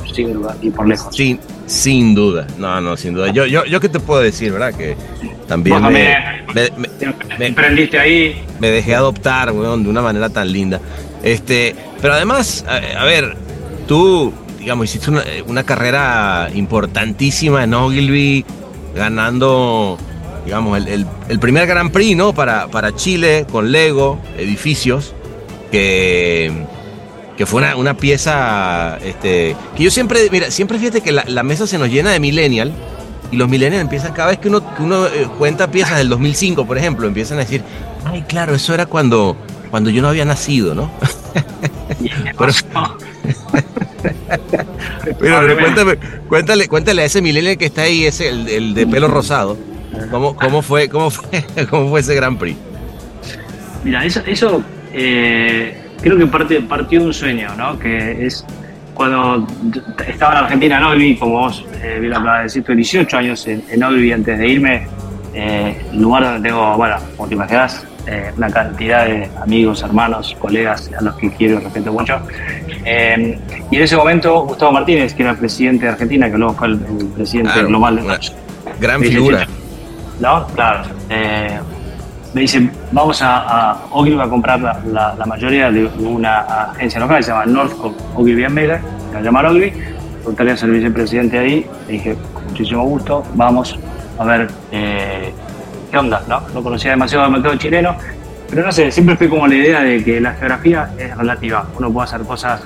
y 0.61 0.71
por 0.71 0.87
lejos. 0.87 1.15
Sí, 1.15 1.39
sin 1.67 2.15
duda, 2.15 2.47
no, 2.59 2.81
no, 2.81 2.97
sin 2.97 3.15
duda. 3.15 3.31
Yo, 3.31 3.47
yo, 3.47 3.65
yo 3.65 3.81
qué 3.81 3.89
te 3.89 4.01
puedo 4.01 4.21
decir, 4.21 4.53
¿verdad? 4.53 4.75
Que 4.75 4.97
también 5.47 5.83
me, 5.83 6.17
me, 6.55 7.99
ahí. 7.99 8.43
Me 8.61 8.71
dejé 8.71 8.95
adoptar, 8.95 9.53
weón, 9.53 9.83
de 9.83 9.91
una 9.91 10.03
manera 10.03 10.29
tan 10.29 10.53
linda. 10.53 10.81
Este, 11.23 11.75
pero 12.01 12.15
además, 12.15 12.65
a, 12.69 13.05
ver, 13.05 13.37
tú, 13.89 14.33
digamos, 14.65 14.87
hiciste 14.87 15.11
una, 15.47 15.63
carrera 15.63 16.49
importantísima 16.55 17.65
en 17.65 17.75
Ogilvy, 17.75 18.47
ganando, 18.97 19.99
digamos, 20.47 20.79
el, 20.79 21.07
el, 21.29 21.39
primer 21.39 21.67
Grand 21.67 21.93
Prix, 21.93 22.17
¿no? 22.17 22.33
Para, 22.33 22.69
para 22.69 22.97
Chile, 22.97 23.47
con 23.53 23.71
Lego, 23.71 24.19
edificios, 24.39 25.13
que 25.71 26.51
que 27.37 27.47
fue 27.47 27.63
una, 27.77 27.95
pieza 27.95 28.97
este, 29.03 29.57
que 29.77 29.83
yo 29.83 29.91
siempre, 29.91 30.29
mira, 30.31 30.51
siempre 30.51 30.79
fíjate 30.79 31.01
que 31.01 31.13
la, 31.13 31.43
mesa 31.43 31.67
se 31.67 31.79
nos 31.79 31.89
llena 31.89 32.13
de 32.13 32.21
millennial 32.21 32.73
y 33.33 33.37
los 33.37 33.49
millennials 33.49 33.83
empiezan 33.83 34.13
cada 34.13 34.29
vez 34.29 34.39
que 34.39 34.49
uno, 34.49 34.63
uno 34.79 35.07
eh, 35.07 35.29
cuenta 35.37 35.69
piezas 35.69 35.99
del 35.99 36.09
2005, 36.09 36.65
por 36.65 36.79
ejemplo, 36.79 37.07
empiezan 37.07 37.39
a 37.39 37.41
decir, 37.41 37.63
ay, 38.05 38.23
claro, 38.23 38.55
eso 38.55 38.73
era 38.73 38.87
cuando, 38.87 39.37
cuando 39.71 39.91
yo 39.91 40.01
no 40.01 40.09
había 40.09 40.25
nacido, 40.25 40.75
¿no? 40.75 40.91
pero, 42.39 42.53
cuéntame, 45.19 45.99
cuéntale, 46.29 46.69
cuéntale 46.69 47.03
a 47.03 47.05
ese 47.05 47.23
millennial 47.23 47.57
que 47.57 47.67
está 47.67 47.83
ahí, 47.83 48.05
ese, 48.05 48.29
el, 48.29 48.75
de 48.75 48.87
pelo 48.87 49.09
rosado, 49.09 49.57
¿cómo, 50.11 50.37
cómo, 50.37 50.63
fue, 50.63 50.89
cómo, 50.89 51.11
fue, 51.11 51.45
¿cómo 51.71 51.91
fue 51.91 52.01
ese 52.01 52.15
Grand 52.15 52.39
Prix? 52.39 52.57
Mira, 53.85 54.05
eso, 54.05 54.23
eso 54.27 54.63
eh, 54.93 55.77
creo 56.01 56.17
que 56.17 56.27
parte, 56.27 56.61
partió 56.63 57.01
de 57.01 57.07
un 57.07 57.15
sueño, 57.15 57.55
¿no? 57.57 57.79
Que 57.79 58.27
es 58.27 58.45
cuando 58.95 59.47
estaba 60.07 60.39
en 60.39 60.45
Argentina, 60.45 60.79
en 60.79 60.85
Olvi, 60.85 61.17
como 61.17 61.41
vos 61.41 61.65
eh, 61.83 61.99
vi 62.01 62.09
la 62.09 62.43
decir, 62.43 62.63
tuve 62.63 62.77
18 62.77 63.17
años 63.17 63.47
en, 63.47 63.63
en 63.71 63.83
Olvi 63.83 64.13
antes 64.13 64.39
de 64.39 64.49
irme, 64.49 64.87
eh, 65.35 65.77
lugar 65.93 66.23
donde 66.25 66.49
tengo, 66.49 66.77
bueno, 66.77 66.97
como 67.17 67.29
te 67.29 67.35
imaginas, 67.35 67.85
eh, 68.07 68.33
una 68.37 68.51
cantidad 68.51 69.07
de 69.07 69.29
amigos, 69.41 69.83
hermanos, 69.83 70.37
colegas 70.39 70.91
a 70.99 71.03
los 71.03 71.15
que 71.17 71.31
quiero 71.31 71.61
y 71.61 71.65
respeto 71.65 71.93
mucho. 71.93 72.21
Eh, 72.85 73.39
y 73.71 73.77
en 73.77 73.83
ese 73.83 73.97
momento, 73.97 74.43
Gustavo 74.43 74.73
Martínez, 74.73 75.15
que 75.15 75.23
era 75.23 75.33
el 75.33 75.39
presidente 75.39 75.87
de 75.87 75.93
Argentina, 75.93 76.31
que 76.31 76.39
luego 76.39 76.55
fue 76.55 76.69
el, 76.69 76.79
presidente 77.15 77.63
global 77.63 77.97
de 77.97 78.19
Gran 78.81 79.01
figura. 79.01 79.47
¿No? 80.21 80.47
Claro 80.49 80.83
me 82.35 82.41
dicen, 82.41 82.71
vamos 82.91 83.23
a, 83.23 83.71
a 83.71 83.87
Ogilvy 83.93 84.21
a 84.21 84.29
comprar 84.29 84.61
la, 84.61 85.15
la, 85.17 85.25
mayoría 85.25 85.71
de 85.71 85.87
una 86.01 86.41
agencia 86.73 86.99
local 86.99 87.19
que 87.19 87.23
se 87.23 87.31
llama 87.31 87.47
Northcote 87.47 87.97
Ogilvy 88.17 88.49
Miller, 88.49 88.81
que 89.13 89.19
se 89.19 89.23
llama 89.23 89.49
Ogilvy, 89.49 89.73
preguntarle 90.17 90.53
al 90.53 90.71
vicepresidente 90.71 91.39
ahí, 91.39 91.67
le 91.87 91.93
dije, 91.93 92.17
con 92.33 92.45
muchísimo 92.47 92.85
gusto, 92.85 93.25
vamos 93.35 93.79
a 94.19 94.25
ver 94.25 94.49
eh, 94.73 95.33
qué 95.95 95.99
onda, 95.99 96.25
¿no? 96.29 96.43
No 96.53 96.63
conocía 96.63 96.91
demasiado 96.91 97.25
el 97.27 97.31
mercado 97.31 97.55
chileno, 97.57 97.97
pero 98.51 98.65
no 98.65 98.73
sé, 98.73 98.91
siempre 98.91 99.17
fui 99.17 99.29
como 99.29 99.47
la 99.47 99.55
idea 99.55 99.81
de 99.83 100.03
que 100.03 100.21
la 100.21 100.33
geografía 100.35 100.91
es 100.99 101.17
relativa, 101.17 101.69
uno 101.79 101.93
puede 101.93 102.09
hacer 102.09 102.23
cosas 102.23 102.63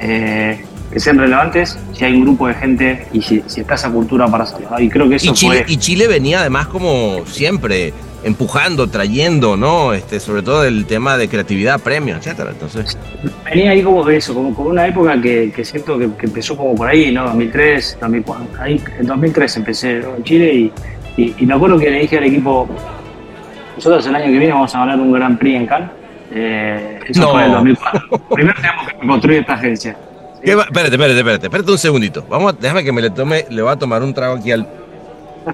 eh, 0.00 0.64
que 0.90 0.98
sean 0.98 1.18
relevantes 1.18 1.78
si 1.92 2.04
hay 2.06 2.14
un 2.14 2.22
grupo 2.22 2.48
de 2.48 2.54
gente 2.54 3.06
y 3.12 3.20
si, 3.20 3.42
está 3.56 3.74
esa 3.74 3.90
cultura 3.90 4.26
para 4.26 4.44
hacerlo. 4.44 4.68
Y 4.78 4.88
creo 4.88 5.06
que 5.06 5.16
eso 5.16 5.34
Chile, 5.34 5.66
y 5.68 5.76
Chile 5.76 6.08
venía 6.08 6.40
además 6.40 6.66
como 6.68 7.26
siempre 7.26 7.92
empujando, 8.24 8.88
trayendo, 8.88 9.56
¿no? 9.56 9.92
Este, 9.92 10.18
sobre 10.18 10.42
todo 10.42 10.64
el 10.64 10.86
tema 10.86 11.18
de 11.18 11.28
creatividad, 11.28 11.78
premios, 11.78 12.18
etcétera. 12.18 12.52
Entonces. 12.52 12.96
Venía 13.44 13.72
ahí 13.72 13.82
como 13.82 14.08
eso, 14.08 14.32
como, 14.32 14.54
como 14.54 14.70
una 14.70 14.86
época 14.86 15.20
que, 15.20 15.52
que 15.54 15.64
siento 15.64 15.98
que, 15.98 16.04
empezó 16.22 16.56
como 16.56 16.74
por 16.74 16.88
ahí, 16.88 17.12
¿no? 17.12 17.24
2003, 17.24 17.98
2004, 18.00 18.62
ahí, 18.62 18.82
en 18.98 19.06
2003 19.06 19.56
empecé 19.58 19.96
en 19.98 20.24
Chile 20.24 20.54
y, 20.54 20.72
y, 21.16 21.46
me 21.46 21.54
acuerdo 21.54 21.78
que 21.78 21.90
le 21.90 22.00
dije 22.00 22.18
al 22.18 22.24
equipo, 22.24 22.68
nosotros 23.76 24.06
el 24.06 24.14
año 24.14 24.26
que 24.26 24.38
viene 24.38 24.52
vamos 24.52 24.74
a 24.74 24.78
ganar 24.78 24.98
un 24.98 25.12
Gran 25.12 25.36
Prix 25.36 25.56
en 25.56 25.66
Cannes. 25.66 25.90
Eh, 26.34 27.00
eso 27.08 27.28
fue 27.30 27.44
en 27.44 27.52
2004. 27.52 28.18
Primero 28.34 28.60
tenemos 28.60 28.88
que 28.88 29.06
construir 29.06 29.40
esta 29.40 29.54
agencia. 29.54 29.96
Espérate, 30.42 30.96
espérate, 30.96 31.18
espérate, 31.18 31.46
espérate 31.46 31.70
un 31.70 31.78
segundito. 31.78 32.26
Vamos, 32.28 32.58
déjame 32.58 32.82
que 32.82 32.90
me 32.90 33.00
le 33.00 33.10
tome, 33.10 33.46
le 33.48 33.62
voy 33.62 33.70
a 33.70 33.76
tomar 33.76 34.02
un 34.02 34.12
trago 34.12 34.34
aquí 34.34 34.50
al, 34.50 34.66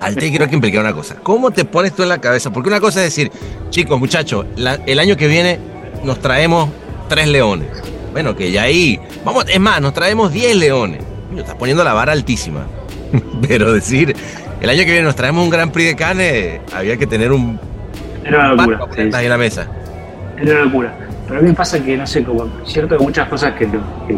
al 0.01 0.15
té 0.15 0.31
quiero 0.31 0.49
que 0.49 0.55
implicar 0.55 0.81
una 0.81 0.95
cosa. 0.95 1.17
¿Cómo 1.23 1.51
te 1.51 1.67
pones 1.67 1.95
tú 1.95 2.03
en 2.03 2.09
la 2.09 2.19
cabeza? 2.19 2.51
Porque 2.51 2.71
una 2.71 2.81
cosa 2.81 3.01
es 3.01 3.15
decir, 3.15 3.31
chicos, 3.69 3.99
muchachos, 3.99 4.47
el 4.87 4.99
año 4.99 5.15
que 5.15 5.27
viene 5.27 5.59
nos 6.05 6.21
traemos 6.21 6.71
tres 7.07 7.29
leones. 7.29 7.69
Bueno, 8.13 8.35
que 8.35 8.51
ya 8.51 8.63
ahí, 8.63 8.99
vamos, 9.27 9.45
es 9.49 9.61
más, 9.61 9.81
nos 9.83 9.93
traemos 9.93 10.33
diez 10.33 10.57
leones. 10.57 11.03
estás 11.37 11.57
poniendo 11.57 11.85
la 11.85 11.93
vara 11.93 12.13
altísima. 12.13 12.67
Pero 13.47 13.73
decir, 13.73 14.17
el 14.61 14.71
año 14.71 14.81
que 14.81 14.91
viene 14.91 15.03
nos 15.03 15.17
traemos 15.17 15.45
un 15.45 15.51
Gran 15.51 15.71
Prix 15.71 15.89
de 15.89 15.97
Cannes, 15.97 16.61
había 16.75 16.97
que 16.97 17.07
tener 17.07 17.33
un... 17.33 17.59
Era 18.25 18.53
una 18.53 18.55
locura. 18.55 18.81
Sí, 18.95 19.01
en 19.01 19.29
la 19.29 19.39
mesa. 19.39 19.67
Era 20.37 20.53
una 20.53 20.65
locura. 20.65 20.95
pero 21.27 21.41
a 21.41 21.43
mí 21.43 21.49
me 21.49 21.55
pasa 21.55 21.83
que, 21.83 21.97
no 21.97 22.07
sé, 22.07 22.25
como 22.25 22.49
cierto 22.65 22.99
que 22.99 23.05
muchas 23.05 23.29
cosas 23.29 23.55
que, 23.55 23.69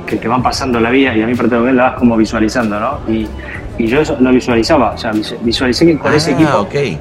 que, 0.06 0.18
que, 0.18 0.28
van 0.28 0.42
pasando 0.42 0.78
en 0.78 0.84
la 0.84 0.90
vida 0.90 1.14
y 1.14 1.22
a 1.22 1.26
mí 1.26 1.34
particularmente 1.34 1.76
la 1.76 1.90
vas 1.90 1.98
como 1.98 2.16
visualizando, 2.16 2.80
¿no? 2.80 3.00
Y, 3.08 3.26
y 3.78 3.86
yo 3.86 4.00
eso 4.00 4.16
lo 4.20 4.30
visualizaba, 4.30 4.92
o 4.92 4.98
sea, 4.98 5.12
visualicé 5.42 5.86
que 5.86 5.98
con 5.98 6.12
ese 6.12 6.32
ah, 6.32 6.34
equipo. 6.34 6.58
Okay. 6.60 6.98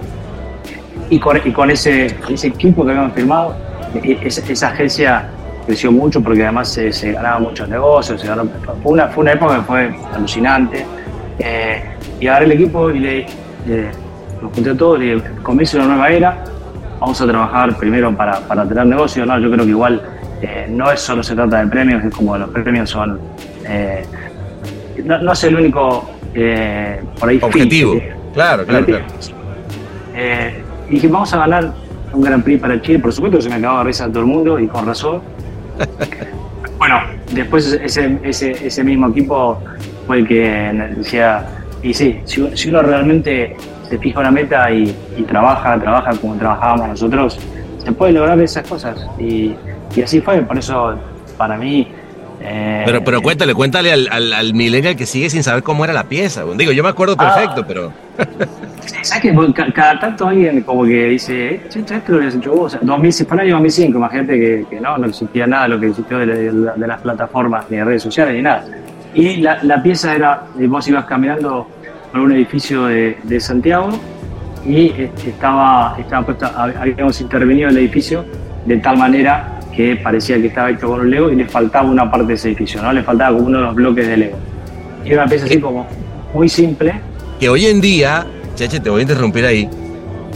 Y 1.10 1.19
con, 1.19 1.38
y 1.43 1.51
con 1.51 1.72
ese, 1.72 2.15
ese 2.29 2.48
equipo 2.48 2.86
que 2.86 2.91
habíamos 2.91 3.13
firmado, 3.13 3.55
e, 4.03 4.19
esa, 4.22 4.41
esa 4.51 4.67
agencia 4.69 5.29
creció 5.65 5.91
mucho 5.91 6.22
porque 6.22 6.43
además 6.43 6.69
se, 6.69 6.91
se 6.91 7.13
ganaban 7.13 7.43
muchos 7.43 7.67
negocios, 7.69 8.19
se 8.19 8.27
ganó, 8.27 8.43
fue, 8.84 8.91
una, 8.91 9.08
fue 9.08 9.22
una 9.22 9.34
época 9.34 9.58
que 9.58 9.62
fue 9.63 9.96
alucinante. 10.13 10.86
Eh, 11.39 11.84
y 12.19 12.27
agarré 12.27 12.45
el 12.45 12.51
equipo 12.53 12.89
y 12.91 12.99
le, 12.99 13.25
los 14.41 14.53
junté 14.53 14.71
a 14.71 14.75
todos, 14.77 14.99
le 14.99 15.21
comienzo 15.43 15.77
una 15.77 15.88
nueva 15.88 16.09
era, 16.09 16.43
vamos 16.99 17.19
a 17.21 17.27
trabajar 17.27 17.77
primero 17.77 18.15
para, 18.15 18.39
para 18.41 18.67
tener 18.67 18.85
negocio, 18.85 19.25
¿no? 19.25 19.39
Yo 19.39 19.49
creo 19.51 19.65
que 19.65 19.71
igual 19.71 20.01
eh, 20.41 20.67
no 20.69 20.91
es 20.91 21.01
solo 21.01 21.21
se 21.21 21.35
trata 21.35 21.63
de 21.63 21.67
premios, 21.67 22.03
es 22.03 22.13
como 22.13 22.38
los 22.38 22.49
premios 22.49 22.89
son... 22.89 23.19
Eh, 23.65 24.05
no, 25.03 25.31
es 25.31 25.43
el 25.43 25.55
único 25.55 26.09
eh, 26.33 27.01
por 27.19 27.29
ahí 27.29 27.39
objetivo. 27.41 27.93
claro, 28.33 28.65
claro, 28.65 28.85
claro. 28.85 29.05
y 30.89 30.93
dije, 30.93 31.07
vamos 31.07 31.33
a 31.33 31.38
ganar 31.38 31.73
un 32.11 32.21
Gran 32.21 32.41
Prix 32.41 32.59
para 32.61 32.81
Chile, 32.81 32.99
por 32.99 33.13
supuesto 33.13 33.38
que 33.38 33.43
se 33.43 33.49
me 33.49 33.55
acababa 33.55 33.79
de 33.79 33.85
risa 33.85 34.05
a 34.05 34.09
todo 34.09 34.19
el 34.19 34.25
mundo 34.25 34.59
y 34.59 34.67
con 34.67 34.85
razón. 34.85 35.21
bueno, 36.77 36.99
después 37.33 37.71
ese, 37.81 38.19
ese, 38.23 38.67
ese 38.67 38.83
mismo 38.83 39.07
equipo 39.07 39.61
fue 40.05 40.19
el 40.19 40.27
que 40.27 40.93
decía, 40.97 41.45
y 41.81 41.93
sí, 41.93 42.19
si, 42.25 42.50
si 42.55 42.69
uno 42.69 42.81
realmente 42.81 43.55
se 43.89 43.98
fija 43.98 44.19
una 44.19 44.31
meta 44.31 44.71
y, 44.71 44.93
trabaja, 45.27 45.79
trabaja 45.79 46.12
como 46.19 46.36
trabajábamos 46.36 46.89
nosotros, 46.89 47.39
se 47.83 47.91
puede 47.91 48.13
lograr 48.13 48.39
esas 48.39 48.67
cosas. 48.67 49.07
Y, 49.17 49.55
así 50.03 50.21
fue, 50.21 50.41
por 50.41 50.57
eso 50.57 50.95
para 51.38 51.57
mí... 51.57 51.88
Eh, 52.41 52.83
pero, 52.86 53.03
pero 53.03 53.21
cuéntale, 53.21 53.53
cuéntale 53.53 53.91
al, 53.91 54.07
al, 54.09 54.31
al 54.31 54.53
millennial 54.53 54.95
que 54.95 55.05
sigue 55.05 55.29
sin 55.29 55.43
saber 55.43 55.62
cómo 55.62 55.83
era 55.83 55.91
la 55.91 56.05
pieza. 56.05 56.45
Digo, 56.55 56.71
yo 56.71 56.83
me 56.83 56.89
acuerdo 56.89 57.15
ah. 57.17 57.36
perfecto, 57.36 57.65
pero... 57.67 57.91
¿Sabes 59.01 59.21
que 59.21 59.71
cada 59.74 60.00
tanto 60.00 60.27
alguien 60.27 60.62
como 60.62 60.83
que 60.83 61.05
dice, 61.05 61.55
eh, 61.55 61.62
esto 61.67 61.79
lo 62.07 62.17
habías 62.17 62.36
hecho 62.36 62.51
vos? 62.51 62.75
O 62.75 62.79
fue 62.79 63.38
el 63.38 63.39
año 63.39 63.53
2005, 63.55 63.98
imagínate 63.98 64.39
que, 64.39 64.65
que, 64.69 64.79
no, 64.79 64.98
no 64.98 65.07
existía 65.07 65.48
nada 65.48 65.67
lo 65.67 65.79
que 65.79 65.88
existió 65.88 66.17
de, 66.19 66.25
de, 66.25 66.88
las 66.88 67.01
plataformas, 67.01 67.65
ni 67.69 67.77
de 67.77 67.86
redes 67.86 68.03
sociales, 68.03 68.36
ni 68.36 68.41
nada. 68.41 68.65
Y 69.13 69.37
la, 69.37 69.63
la 69.63 69.81
pieza 69.81 70.15
era, 70.15 70.43
vos 70.67 70.87
ibas 70.87 71.05
caminando 71.05 71.67
por 72.11 72.21
un 72.21 72.31
edificio 72.31 72.85
de, 72.85 73.17
de 73.23 73.39
Santiago 73.39 73.89
y 74.65 74.87
este, 74.97 75.29
estaba, 75.29 75.95
estaba 75.99 76.25
habíamos 76.79 77.19
intervenido 77.21 77.69
en 77.69 77.77
el 77.77 77.83
edificio 77.83 78.25
de 78.65 78.77
tal 78.77 78.97
manera 78.97 79.59
que 79.75 79.95
parecía 79.95 80.37
que 80.37 80.47
estaba 80.47 80.69
hecho 80.69 80.87
con 80.87 80.99
un 81.01 81.09
Lego 81.09 81.31
y 81.31 81.35
le 81.35 81.45
faltaba 81.45 81.89
una 81.89 82.09
parte 82.09 82.27
de 82.27 82.33
ese 82.33 82.49
edificio, 82.49 82.81
¿no? 82.81 82.91
Le 82.91 83.03
faltaba 83.03 83.35
como 83.35 83.47
uno 83.47 83.59
de 83.59 83.63
los 83.65 83.75
bloques 83.75 84.07
de 84.07 84.17
Lego. 84.17 84.37
Y 85.05 85.11
era 85.11 85.23
una 85.23 85.29
pieza 85.29 85.45
así 85.45 85.59
como 85.59 85.87
muy 86.33 86.49
simple. 86.49 86.99
Que 87.39 87.49
hoy 87.49 87.65
en 87.67 87.79
día, 87.79 88.25
Cheche, 88.55 88.79
te 88.79 88.89
voy 88.89 88.99
a 88.99 89.01
interrumpir 89.03 89.45
ahí. 89.45 89.69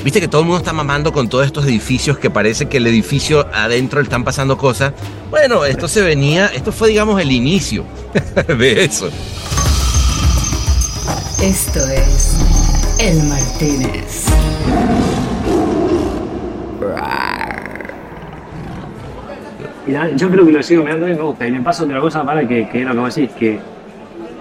Viste 0.03 0.19
que 0.19 0.27
todo 0.27 0.41
el 0.41 0.47
mundo 0.47 0.59
está 0.59 0.73
mamando 0.73 1.13
con 1.13 1.29
todos 1.29 1.45
estos 1.45 1.65
edificios 1.65 2.17
que 2.17 2.29
parece 2.29 2.67
que 2.67 2.77
el 2.77 2.87
edificio 2.87 3.47
adentro 3.53 3.99
le 3.99 4.03
están 4.03 4.23
pasando 4.23 4.57
cosas. 4.57 4.93
Bueno, 5.29 5.65
esto 5.65 5.87
se 5.87 6.01
venía, 6.01 6.47
esto 6.47 6.71
fue 6.71 6.89
digamos 6.89 7.21
el 7.21 7.31
inicio 7.31 7.85
de 8.47 8.83
eso. 8.83 9.09
Esto 11.41 11.79
es 11.89 12.37
El 12.99 13.23
Martínez. 13.23 14.27
yo 20.15 20.29
creo 20.29 20.45
que 20.45 20.51
lo 20.51 20.63
sigo 20.63 20.83
mirando 20.83 21.07
y 21.07 21.13
me 21.13 21.21
gusta. 21.21 21.47
Y 21.47 21.51
me 21.51 21.61
pasa 21.61 21.83
otra 21.83 21.99
cosa 21.99 22.25
para 22.25 22.47
que, 22.47 22.67
que 22.69 22.81
es 22.81 22.85
lo 22.85 22.93
que 22.93 22.99
vos 22.99 23.15
decís, 23.15 23.31
que 23.37 23.59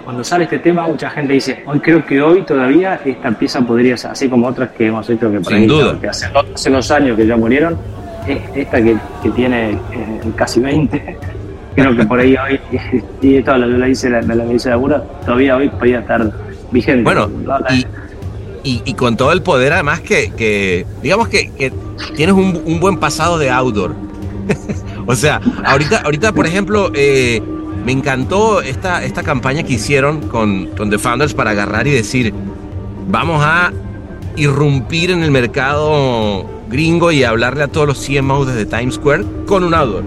cuando 0.04 0.24
sale 0.24 0.44
este 0.44 0.58
tema, 0.58 0.86
mucha 0.86 1.10
gente 1.10 1.34
dice, 1.34 1.62
hoy 1.66 1.80
creo 1.80 2.04
que 2.04 2.20
hoy 2.20 2.42
todavía 2.42 3.00
esta 3.04 3.30
pieza 3.32 3.60
podría 3.60 3.96
ser, 3.96 4.10
así 4.10 4.28
como 4.28 4.46
otras 4.46 4.70
que 4.70 4.86
hemos 4.86 5.08
hecho 5.08 5.30
que 5.30 5.40
por 5.40 5.52
Sin 5.52 5.66
duda. 5.66 5.98
que 6.00 6.08
hace, 6.08 6.26
hace, 6.54 6.70
unos 6.70 6.90
años 6.90 7.16
que 7.16 7.26
ya 7.26 7.36
murieron, 7.36 7.76
esta 8.54 8.82
que, 8.82 8.96
que 9.22 9.30
tiene 9.30 9.72
eh, 9.72 9.78
casi 10.36 10.60
20, 10.60 11.18
creo 11.74 11.96
que 11.96 12.04
por 12.04 12.20
ahí 12.20 12.36
hoy, 12.36 12.60
y 13.22 13.36
esto 13.36 13.56
lo, 13.56 13.66
lo 13.66 13.86
dice 13.86 14.10
la, 14.10 14.22
la 14.22 14.44
todavía 15.24 15.56
hoy 15.56 15.68
podría 15.68 16.00
estar 16.00 16.30
vigente. 16.70 17.04
Bueno, 17.04 17.30
y, 18.64 18.80
y, 18.84 18.94
con 18.94 19.16
todo 19.16 19.32
el 19.32 19.42
poder 19.42 19.72
además 19.72 20.00
que, 20.00 20.30
que 20.36 20.86
digamos 21.02 21.28
que, 21.28 21.50
que, 21.50 21.72
tienes 22.14 22.34
un, 22.34 22.62
un, 22.64 22.80
buen 22.80 22.98
pasado 22.98 23.38
de 23.38 23.50
outdoor. 23.50 23.94
o 25.06 25.16
sea, 25.16 25.40
ahorita, 25.64 26.02
ahorita 26.04 26.32
por 26.32 26.46
ejemplo, 26.46 26.92
eh, 26.94 27.42
me 27.84 27.92
encantó 27.92 28.62
esta, 28.62 29.04
esta 29.04 29.22
campaña 29.22 29.62
que 29.62 29.74
hicieron 29.74 30.28
con, 30.28 30.66
con 30.76 30.90
The 30.90 30.98
Founders 30.98 31.34
para 31.34 31.50
agarrar 31.50 31.86
y 31.86 31.90
decir, 31.90 32.32
vamos 33.08 33.42
a 33.44 33.72
irrumpir 34.36 35.10
en 35.10 35.22
el 35.22 35.30
mercado 35.30 36.46
gringo 36.70 37.12
y 37.12 37.22
hablarle 37.22 37.64
a 37.64 37.68
todos 37.68 37.86
los 37.86 38.06
CMOs 38.06 38.46
desde 38.46 38.66
Times 38.66 38.94
Square 38.94 39.24
con 39.46 39.64
un 39.64 39.74
outdoor. 39.74 40.04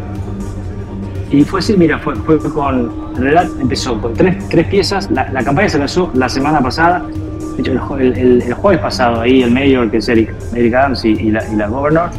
Y 1.31 1.43
fue 1.43 1.59
así, 1.59 1.75
mira, 1.75 1.99
fue, 1.99 2.15
fue 2.15 2.39
con, 2.39 2.91
en 3.15 3.21
realidad 3.21 3.49
empezó 3.59 3.99
con 3.99 4.13
tres, 4.13 4.47
tres 4.49 4.67
piezas, 4.67 5.09
la, 5.11 5.29
la 5.31 5.43
campaña 5.43 5.69
se 5.69 5.79
lanzó 5.79 6.11
la 6.13 6.29
semana 6.29 6.61
pasada, 6.61 7.05
de 7.55 7.61
hecho 7.61 7.97
el, 7.97 8.17
el, 8.17 8.41
el, 8.41 8.53
jueves 8.53 8.81
pasado 8.81 9.21
ahí 9.21 9.41
el 9.41 9.51
mayor, 9.51 9.91
que 9.91 9.97
es 9.97 10.07
Eric, 10.07 10.33
Eric 10.53 10.73
Adams 10.73 11.03
y, 11.03 11.09
y, 11.09 11.31
la, 11.31 11.47
y 11.51 11.55
la 11.55 11.67
governor, 11.67 12.09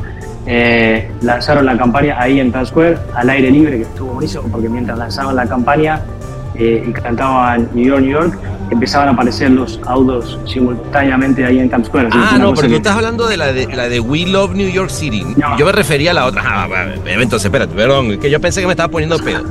eh, 0.47 1.11
lanzaron 1.23 1.67
la 1.67 1.77
campaña 1.77 2.17
ahí 2.21 2.39
en 2.41 2.53
Times 2.53 2.69
Square, 2.69 2.99
al 3.15 3.31
aire 3.31 3.51
libre, 3.51 3.79
que 3.79 3.83
estuvo 3.83 4.13
buenísimo, 4.13 4.45
porque 4.51 4.69
mientras 4.69 4.97
lanzaban 4.97 5.35
la 5.35 5.47
campaña 5.47 6.01
eh, 6.55 6.85
y 6.87 6.93
cantaban 6.93 7.69
New 7.75 7.85
York, 7.85 8.01
New 8.01 8.13
York, 8.13 8.39
empezaban 8.71 9.09
a 9.09 9.13
aparecer 9.13 9.51
los 9.51 9.81
autos 9.87 10.39
simultáneamente 10.47 11.45
ahí 11.45 11.59
en 11.59 11.69
Times 11.69 11.89
Square. 11.89 12.09
Ah, 12.13 12.37
no, 12.39 12.55
pero 12.55 12.69
tú 12.69 12.75
estás 12.77 12.95
hablando 12.97 13.27
de 13.27 13.37
la 13.37 13.53
de, 13.53 13.67
la 13.67 13.89
de 13.89 14.01
We 14.01 14.27
Love 14.27 14.55
New 14.55 14.69
York 14.69 14.91
City. 14.91 15.25
Yo 15.59 15.67
me 15.67 15.73
refería 15.73 16.13
a 16.13 16.15
la 16.15 16.27
otra. 16.27 16.43
Ah, 16.45 16.69
entonces, 17.07 17.47
espérate, 17.47 17.75
perdón, 17.75 18.13
es 18.13 18.19
que 18.19 18.31
yo 18.31 18.41
pensé 18.41 18.61
que 18.61 18.67
me 18.67 18.73
estaba 18.73 18.89
poniendo 18.89 19.19
pedo. 19.19 19.45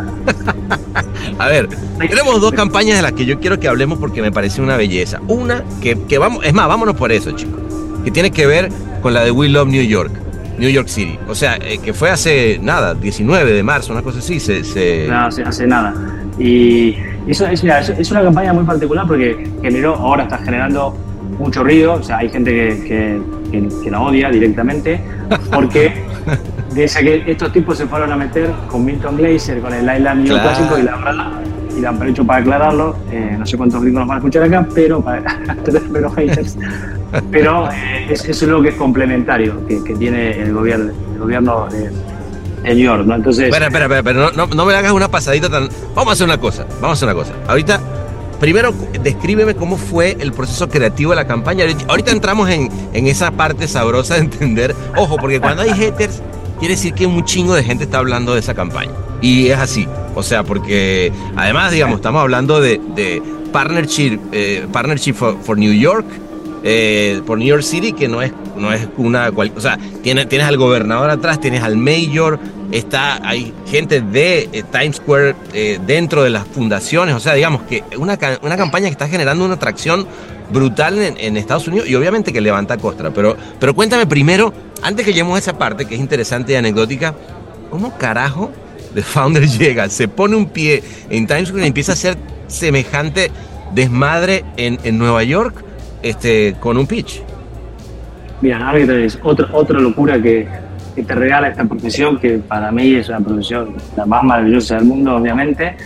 a 1.39 1.47
ver, 1.47 1.69
tenemos 1.99 2.41
dos 2.41 2.53
campañas 2.53 2.95
de 2.97 3.01
las 3.01 3.11
que 3.11 3.25
yo 3.25 3.39
quiero 3.39 3.59
que 3.59 3.67
hablemos 3.67 3.99
porque 3.99 4.21
me 4.21 4.31
parece 4.31 4.61
una 4.61 4.77
belleza. 4.77 5.19
Una 5.27 5.63
que, 5.81 5.97
que 6.07 6.17
vamos, 6.17 6.45
es 6.45 6.53
más, 6.53 6.67
vámonos 6.67 6.95
por 6.95 7.11
eso, 7.11 7.31
chicos, 7.31 7.59
que 8.03 8.11
tiene 8.11 8.31
que 8.31 8.45
ver 8.45 8.69
con 9.01 9.13
la 9.13 9.23
de 9.23 9.31
We 9.31 9.49
Love 9.49 9.67
New 9.67 9.83
York. 9.83 10.24
New 10.57 10.69
York 10.69 10.87
City. 10.87 11.17
O 11.27 11.35
sea, 11.35 11.57
eh, 11.57 11.79
que 11.83 11.93
fue 11.93 12.09
hace 12.09 12.59
nada, 12.61 12.93
19 12.93 13.51
de 13.51 13.63
marzo, 13.63 13.93
una 13.93 14.01
cosa 14.01 14.19
así. 14.19 14.39
Se, 14.39 14.63
se... 14.63 15.07
No, 15.07 15.25
hace, 15.25 15.43
hace 15.43 15.67
nada. 15.67 15.93
Y 16.37 16.95
eso 17.27 17.47
es, 17.47 17.63
mira, 17.63 17.79
es, 17.79 18.11
una 18.11 18.23
campaña 18.23 18.53
muy 18.53 18.63
particular 18.65 19.07
porque 19.07 19.49
generó, 19.61 19.95
ahora 19.95 20.23
está 20.23 20.37
generando 20.39 20.95
mucho 21.39 21.63
ruido, 21.63 21.93
o 21.93 22.03
sea, 22.03 22.17
hay 22.17 22.29
gente 22.29 22.51
que, 22.51 23.19
que, 23.51 23.69
que, 23.83 23.91
la 23.91 24.01
odia 24.01 24.29
directamente, 24.29 25.01
porque 25.51 25.93
dice 26.73 27.01
que 27.01 27.31
estos 27.31 27.51
tipos 27.51 27.77
se 27.77 27.87
fueron 27.87 28.11
a 28.11 28.15
meter 28.15 28.51
con 28.69 28.85
Milton 28.85 29.17
Glaser, 29.17 29.59
con 29.59 29.73
el 29.73 29.83
Island 29.83 30.23
New 30.23 30.33
claro. 30.33 30.49
Clásico, 30.49 30.77
y 30.79 30.83
la 30.83 30.95
verdad, 30.97 31.31
y 31.75 31.81
la 31.81 31.89
han 31.89 32.07
hecho 32.07 32.25
para 32.25 32.39
aclararlo, 32.39 32.95
eh, 33.11 33.35
no 33.37 33.45
sé 33.45 33.57
cuántos 33.57 33.81
gringos 33.81 34.01
nos 34.01 34.07
van 34.07 34.15
a 34.15 34.19
escuchar 34.19 34.43
acá, 34.43 34.67
pero 34.73 35.01
para 35.01 35.23
pero 35.93 36.09
haters, 36.11 36.57
pero 37.31 37.69
eh, 37.71 38.07
es, 38.09 38.25
es 38.25 38.43
algo 38.43 38.61
que 38.61 38.69
es 38.69 38.75
complementario, 38.75 39.65
que, 39.67 39.83
que 39.83 39.95
tiene 39.95 40.41
el 40.41 40.53
gobierno, 40.53 40.91
el 41.13 41.19
gobierno 41.19 41.67
de 41.67 41.89
señor, 42.65 43.05
¿no? 43.05 43.15
Entonces. 43.15 43.45
Espera, 43.45 43.67
espera, 43.67 43.85
espera, 43.85 44.03
pero 44.03 44.31
no, 44.31 44.47
no, 44.47 44.65
me 44.65 44.73
hagas 44.73 44.91
una 44.91 45.09
pasadita 45.09 45.49
tan. 45.49 45.69
Vamos 45.93 46.09
a 46.09 46.13
hacer 46.13 46.25
una 46.25 46.39
cosa, 46.39 46.65
vamos 46.81 46.89
a 46.89 46.93
hacer 46.93 47.07
una 47.07 47.15
cosa. 47.15 47.33
Ahorita, 47.47 47.79
primero, 48.39 48.73
descríbeme 49.01 49.55
cómo 49.55 49.77
fue 49.77 50.17
el 50.19 50.31
proceso 50.31 50.67
creativo 50.69 51.11
de 51.11 51.17
la 51.17 51.27
campaña. 51.27 51.65
Ahorita 51.87 52.11
entramos 52.11 52.49
en, 52.49 52.69
en 52.93 53.07
esa 53.07 53.31
parte 53.31 53.67
sabrosa 53.67 54.15
de 54.15 54.21
entender. 54.21 54.75
Ojo, 54.95 55.17
porque 55.17 55.39
cuando 55.39 55.61
hay 55.61 55.73
haters, 55.73 56.21
quiere 56.59 56.75
decir 56.75 56.93
que 56.93 57.05
un 57.05 57.23
chingo 57.23 57.53
de 57.53 57.63
gente 57.63 57.83
está 57.83 57.99
hablando 57.99 58.33
de 58.33 58.39
esa 58.39 58.53
campaña. 58.53 58.91
Y 59.21 59.47
es 59.47 59.57
así. 59.57 59.87
O 60.15 60.23
sea, 60.23 60.43
porque 60.43 61.11
además, 61.35 61.71
digamos, 61.71 61.97
estamos 61.97 62.21
hablando 62.21 62.61
de, 62.61 63.21
partnership, 63.51 64.19
eh, 64.31 64.65
partnership 64.71 65.13
for, 65.13 65.57
New 65.57 65.73
York 65.73 66.05
eh, 66.63 67.21
por 67.25 67.37
New 67.37 67.47
York 67.47 67.63
City, 67.63 67.93
que 67.93 68.07
no 68.07 68.21
es, 68.21 68.31
no 68.57 68.73
es 68.73 68.87
una... 68.97 69.29
O 69.29 69.61
sea, 69.61 69.77
tienes, 70.01 70.27
tienes 70.27 70.47
al 70.47 70.57
gobernador 70.57 71.09
atrás, 71.09 71.39
tienes 71.39 71.61
al 71.61 71.77
mayor, 71.77 72.39
está, 72.71 73.27
hay 73.27 73.53
gente 73.67 74.01
de 74.01 74.49
eh, 74.51 74.63
Times 74.71 74.95
Square 74.97 75.35
dentro 75.85 76.23
de 76.23 76.29
las 76.29 76.47
fundaciones, 76.47 77.13
o 77.13 77.19
sea, 77.19 77.33
digamos 77.33 77.63
que 77.63 77.83
una, 77.97 78.17
una 78.41 78.57
campaña 78.57 78.85
que 78.85 78.93
está 78.93 79.07
generando 79.07 79.45
una 79.45 79.55
atracción 79.55 80.07
brutal 80.51 80.97
en, 81.01 81.17
en, 81.17 81.37
Estados 81.37 81.67
Unidos 81.67 81.87
y 81.89 81.95
obviamente 81.95 82.31
que 82.31 82.39
levanta 82.39 82.77
costra. 82.77 83.11
Pero, 83.11 83.35
pero 83.59 83.75
cuéntame 83.75 84.07
primero, 84.07 84.53
antes 84.81 85.05
que 85.05 85.11
lleguemos 85.11 85.35
a 85.35 85.39
esa 85.39 85.57
parte 85.57 85.85
que 85.85 85.95
es 85.95 86.01
interesante 86.01 86.53
y 86.53 86.55
anecdótica, 86.55 87.13
¿cómo 87.69 87.97
carajo 87.97 88.51
The 88.95 89.03
Founder 89.03 89.45
llega, 89.59 89.87
se 89.89 90.07
pone 90.07 90.35
un 90.35 90.47
pie 90.47 90.81
en 91.11 91.27
Times 91.27 91.49
Square 91.49 91.65
y 91.65 91.67
empieza 91.67 91.91
a 91.91 91.93
hacer 91.93 92.17
semejante 92.47 93.29
desmadre 93.75 94.43
en, 94.57 94.79
en 94.83 94.97
Nueva 94.97 95.23
York? 95.23 95.65
este, 96.05 96.55
con 96.59 96.77
un 96.77 96.85
pitch. 96.85 97.21
Mira, 98.41 98.57
ahora 98.57 98.79
que 98.79 98.85
tenés 98.85 99.19
otra, 99.23 99.47
otra 99.51 99.79
locura 99.79 100.21
que, 100.21 100.47
que 100.95 101.03
te 101.03 101.15
regala 101.15 101.47
esta 101.47 101.65
profesión, 101.65 102.19
que 102.19 102.37
para 102.37 102.71
mí 102.71 102.93
es 102.93 103.09
una 103.09 103.21
profesión 103.21 103.75
la 103.97 104.05
más 104.05 104.23
maravillosa 104.23 104.75
del 104.75 104.85
mundo, 104.85 105.15
obviamente. 105.15 105.75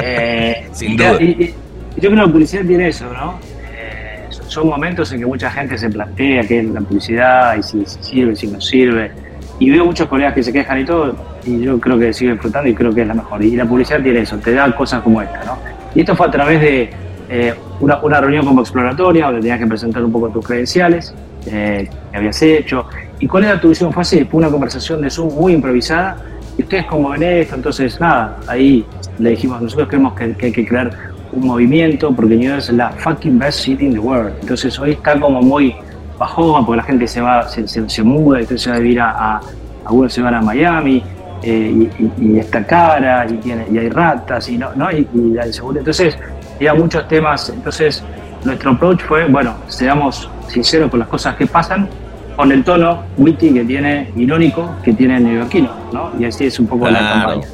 Eh, 0.00 0.68
Sin 0.70 0.96
duda. 0.96 1.20
Y, 1.20 1.54
yo 1.96 2.02
creo 2.02 2.10
que 2.10 2.16
la 2.16 2.26
publicidad 2.28 2.62
tiene 2.64 2.88
eso, 2.88 3.12
¿no? 3.12 3.40
Eh, 3.74 4.26
son 4.46 4.68
momentos 4.68 5.10
en 5.12 5.18
que 5.18 5.26
mucha 5.26 5.50
gente 5.50 5.76
se 5.76 5.90
plantea 5.90 6.42
qué 6.46 6.60
es 6.60 6.66
la 6.66 6.82
publicidad 6.82 7.56
y 7.56 7.62
si, 7.64 7.84
sirve, 7.84 8.36
si 8.36 8.46
no 8.46 8.60
sirve. 8.60 9.10
Y 9.58 9.70
veo 9.70 9.84
muchos 9.84 10.06
colegas 10.06 10.34
que 10.34 10.42
se 10.42 10.52
quejan 10.52 10.80
y 10.80 10.84
todo, 10.84 11.14
y 11.44 11.60
yo 11.60 11.80
creo 11.80 11.98
que 11.98 12.12
sigue 12.12 12.32
disfrutando 12.32 12.68
y 12.68 12.74
creo 12.74 12.94
que 12.94 13.02
es 13.02 13.08
la 13.08 13.14
mejor. 13.14 13.42
Y 13.42 13.56
la 13.56 13.64
publicidad 13.64 14.00
tiene 14.00 14.20
eso, 14.20 14.36
te 14.38 14.52
da 14.52 14.74
cosas 14.74 15.02
como 15.02 15.20
esta, 15.20 15.44
¿no? 15.44 15.58
Y 15.94 16.00
esto 16.00 16.14
fue 16.14 16.26
a 16.26 16.30
través 16.30 16.60
de 16.60 16.90
eh, 17.28 17.54
una, 17.80 17.98
una, 18.02 18.20
reunión 18.20 18.46
como 18.46 18.60
exploratoria, 18.60 19.26
donde 19.26 19.40
tenías 19.40 19.58
que 19.58 19.66
presentar 19.66 20.04
un 20.04 20.12
poco 20.12 20.28
tus 20.28 20.46
credenciales, 20.46 21.14
eh, 21.46 21.88
que 22.10 22.16
habías 22.16 22.40
hecho. 22.42 22.86
¿Y 23.18 23.26
cuál 23.26 23.44
era 23.44 23.60
tu 23.60 23.70
visión? 23.70 23.92
Fue 23.92 24.02
así, 24.02 24.24
fue 24.24 24.38
una 24.38 24.50
conversación 24.50 25.00
de 25.02 25.10
Zoom 25.10 25.34
muy 25.34 25.54
improvisada. 25.54 26.16
¿Y 26.56 26.62
ustedes 26.62 26.86
cómo 26.86 27.10
ven 27.10 27.22
esto? 27.22 27.54
Entonces, 27.54 28.00
nada, 28.00 28.38
ahí 28.46 28.84
le 29.18 29.30
dijimos, 29.30 29.60
nosotros 29.60 29.88
creemos 29.88 30.14
que, 30.14 30.24
hay 30.24 30.52
que 30.52 30.66
crear 30.66 30.90
un 31.32 31.46
movimiento, 31.46 32.12
porque 32.14 32.36
New 32.36 32.48
York 32.48 32.58
es 32.60 32.70
la 32.70 32.90
fucking 32.90 33.38
best 33.38 33.60
city 33.60 33.86
in 33.86 33.92
the 33.92 33.98
world. 33.98 34.32
Entonces 34.40 34.78
hoy 34.78 34.92
está 34.92 35.18
como 35.18 35.42
muy 35.42 35.74
bajón, 36.18 36.66
porque 36.66 36.78
la 36.78 36.82
gente 36.84 37.06
se 37.06 37.20
va, 37.20 37.48
se, 37.48 37.66
se, 37.66 38.02
muda, 38.02 38.40
entonces 38.40 38.62
se 38.62 38.70
va 38.70 38.76
a 38.76 38.80
vivir 38.80 39.00
a, 39.00 39.40
algunos 39.84 40.12
se 40.12 40.20
van 40.20 40.34
a 40.34 40.42
Miami, 40.42 41.02
eh, 41.42 41.88
y, 42.18 42.38
está 42.38 42.64
cara, 42.64 43.26
y, 43.28 43.34
tiene, 43.34 43.66
y 43.70 43.78
hay 43.78 43.88
ratas, 43.88 44.48
y 44.48 44.58
no, 44.58 44.74
¿no? 44.74 44.90
Y, 44.90 45.08
y 45.14 45.32
la 45.34 45.46
inseguridad. 45.46 45.80
Entonces, 45.80 46.18
había 46.56 46.74
muchos 46.74 47.06
temas. 47.06 47.48
Entonces, 47.50 48.02
nuestro 48.44 48.72
approach 48.72 49.02
fue, 49.02 49.26
bueno, 49.28 49.54
seamos 49.68 50.28
sinceros 50.48 50.90
con 50.90 51.00
las 51.00 51.08
cosas 51.08 51.36
que 51.36 51.46
pasan, 51.46 51.88
con 52.36 52.52
el 52.52 52.64
tono 52.64 53.04
witty 53.16 53.52
que 53.52 53.64
tiene, 53.64 54.12
irónico 54.16 54.76
que 54.82 54.92
tiene 54.92 55.16
el 55.16 55.24
neoyorquino, 55.24 55.70
¿no? 55.92 56.12
Y 56.18 56.24
así 56.24 56.46
es 56.46 56.58
un 56.58 56.66
poco 56.66 56.88
la 56.88 56.98
campaña. 56.98 57.46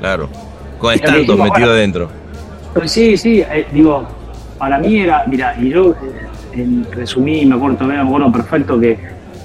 Claro, 0.00 0.28
con 0.78 0.94
estando 0.94 1.36
metido 1.36 1.74
dentro. 1.74 2.10
Pues 2.74 2.92
sí, 2.92 3.16
sí, 3.16 3.40
eh, 3.40 3.66
digo, 3.72 4.06
para 4.58 4.78
mí 4.78 5.00
era, 5.00 5.24
mira, 5.26 5.56
y 5.58 5.70
yo 5.70 5.90
eh, 5.90 5.94
en, 6.54 6.86
resumí, 6.92 7.44
me 7.46 7.56
acuerdo, 7.56 7.84
me 7.84 7.98
acuerdo 7.98 8.32
perfecto 8.32 8.78
que 8.78 8.98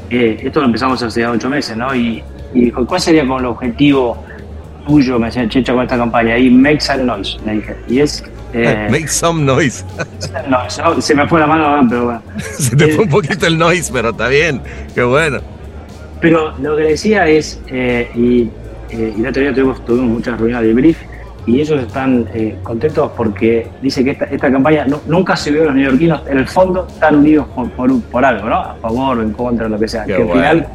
eh, 0.09 0.37
esto 0.43 0.59
lo 0.59 0.67
empezamos 0.67 1.01
hace 1.01 1.25
ocho 1.25 1.49
meses, 1.49 1.75
¿no? 1.75 1.93
Y, 1.95 2.23
y 2.53 2.71
¿cuál 2.71 3.01
sería 3.01 3.27
con 3.27 3.39
el 3.39 3.45
objetivo 3.45 4.23
tuyo? 4.87 5.19
Me 5.19 5.27
decía 5.27 5.47
Checha 5.49 5.73
con 5.73 5.83
esta 5.83 5.97
campaña, 5.97 6.37
y 6.37 6.49
make 6.49 6.81
some 6.81 7.03
noise, 7.03 7.37
me 7.45 7.55
dije. 7.55 7.75
Y 7.87 7.99
es 7.99 8.23
eh, 8.55 8.87
Make 8.91 9.07
some 9.07 9.43
noise. 9.43 9.83
no, 10.49 11.01
se 11.01 11.13
me 11.15 11.27
fue 11.27 11.39
la 11.39 11.47
mano, 11.47 11.85
pero 11.89 12.05
bueno. 12.05 12.21
se 12.57 12.75
te 12.75 12.87
fue 12.89 13.03
un 13.03 13.09
poquito 13.09 13.45
el 13.47 13.57
noise, 13.57 13.91
pero 13.91 14.09
está 14.09 14.27
bien. 14.27 14.61
Qué 14.93 15.03
bueno. 15.03 15.39
Pero 16.21 16.57
lo 16.59 16.77
que 16.77 16.83
decía 16.83 17.27
es, 17.27 17.59
eh, 17.67 18.09
y, 18.15 18.43
eh, 18.89 19.13
y 19.17 19.21
el 19.21 19.27
otro 19.27 19.41
día 19.41 19.53
tuvimos, 19.53 19.83
tuvimos 19.85 20.09
muchas 20.09 20.39
reuniones 20.39 20.67
de 20.67 20.73
brief, 20.73 20.97
y 21.45 21.61
ellos 21.61 21.81
están 21.81 22.27
eh, 22.33 22.57
contentos 22.63 23.11
porque 23.15 23.67
dice 23.81 24.03
que 24.03 24.11
esta, 24.11 24.25
esta 24.25 24.51
campaña 24.51 24.85
nunca 25.07 25.35
se 25.35 25.51
vio 25.51 25.63
a 25.63 25.65
los 25.65 25.75
neoyorquinos, 25.75 26.21
en 26.27 26.39
el 26.39 26.47
fondo 26.47 26.87
están 26.87 27.15
unidos 27.15 27.47
por, 27.53 27.69
por, 27.71 28.01
por, 28.01 28.25
algo, 28.25 28.49
¿no? 28.49 28.55
A 28.55 28.75
favor 28.81 29.21
en 29.21 29.31
contra, 29.31 29.69
lo 29.69 29.79
que 29.79 29.87
sea. 29.87 30.05
que 30.05 30.15
al 30.15 30.27
final 30.27 30.67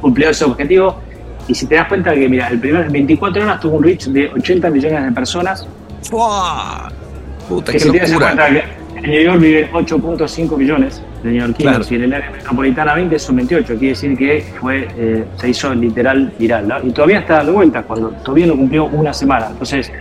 cumplió 0.00 0.30
ese 0.30 0.44
objetivo. 0.44 1.00
Y 1.48 1.54
si 1.54 1.66
te 1.66 1.76
das 1.76 1.86
cuenta 1.86 2.12
que, 2.12 2.28
mira, 2.28 2.48
el 2.48 2.58
primer 2.58 2.90
24 2.90 3.42
horas 3.42 3.60
tuvo 3.60 3.76
un 3.76 3.84
reach 3.84 4.06
de 4.06 4.28
80 4.28 4.68
millones 4.68 5.04
de 5.04 5.12
personas 5.12 5.66
Puta, 7.48 7.72
que 7.72 7.78
qué 7.78 8.08
locura. 8.08 8.64
En 8.96 9.10
New 9.10 9.22
York 9.22 9.40
viven 9.40 9.70
8.5 9.72 10.56
millones 10.56 11.02
de 11.22 11.30
neoyorquinos 11.30 11.90
y 11.92 11.96
en 11.96 12.04
el 12.04 12.14
área 12.14 12.30
metropolitana 12.30 12.94
20 12.94 13.18
son 13.18 13.36
28. 13.36 13.66
Quiere 13.66 13.88
decir 13.88 14.16
que 14.16 14.44
fue, 14.60 14.88
eh, 14.96 15.24
se 15.36 15.50
hizo 15.50 15.74
literal 15.74 16.32
viral. 16.38 16.82
Y 16.84 16.90
todavía 16.90 17.20
está 17.20 17.36
dando 17.38 17.52
vueltas 17.54 17.84
cuando 17.84 18.08
todavía 18.08 18.46
no 18.46 18.56
cumplió 18.56 18.86
una 18.86 19.12
semana. 19.12 19.48
Entonces, 19.50 19.92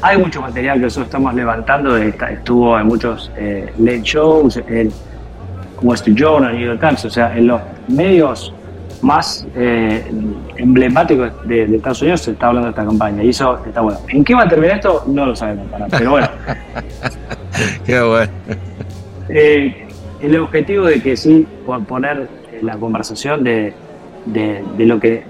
hay 0.00 0.18
mucho 0.18 0.40
material 0.40 0.76
que 0.78 0.84
nosotros 0.84 1.06
estamos 1.06 1.34
levantando. 1.34 1.96
Estuvo 1.96 2.78
en 2.78 2.86
muchos 2.86 3.32
eh, 3.36 3.72
late 3.78 4.02
shows, 4.02 4.56
en 4.68 4.92
Wall 5.82 5.94
Street 5.96 6.16
Journal, 6.16 6.56
New 6.56 6.66
York 6.66 6.80
Times, 6.80 7.04
o 7.04 7.10
sea, 7.10 7.36
en 7.36 7.48
los 7.48 7.60
medios 7.88 8.52
más 9.02 9.46
eh, 9.54 10.04
emblemático 10.56 11.28
de, 11.44 11.64
Estados 11.76 12.00
Unidos 12.00 12.22
se 12.22 12.30
está 12.32 12.48
hablando 12.48 12.66
de 12.66 12.70
esta 12.70 12.84
campaña 12.84 13.22
y 13.22 13.28
eso 13.28 13.60
está 13.66 13.82
bueno. 13.82 13.98
¿En 14.08 14.24
qué 14.24 14.34
va 14.34 14.44
a 14.44 14.48
terminar 14.48 14.76
esto? 14.76 15.04
No 15.06 15.26
lo 15.26 15.36
sabemos, 15.36 15.66
pero 15.90 16.12
bueno. 16.12 16.28
qué 17.84 18.00
bueno. 18.00 18.32
Eh, 19.28 19.86
el 20.20 20.38
objetivo 20.38 20.86
de 20.86 21.00
que 21.00 21.16
sí 21.16 21.46
poner 21.88 22.28
la 22.62 22.76
conversación 22.76 23.44
de, 23.44 23.74
lo 24.78 25.00
que 25.00 25.24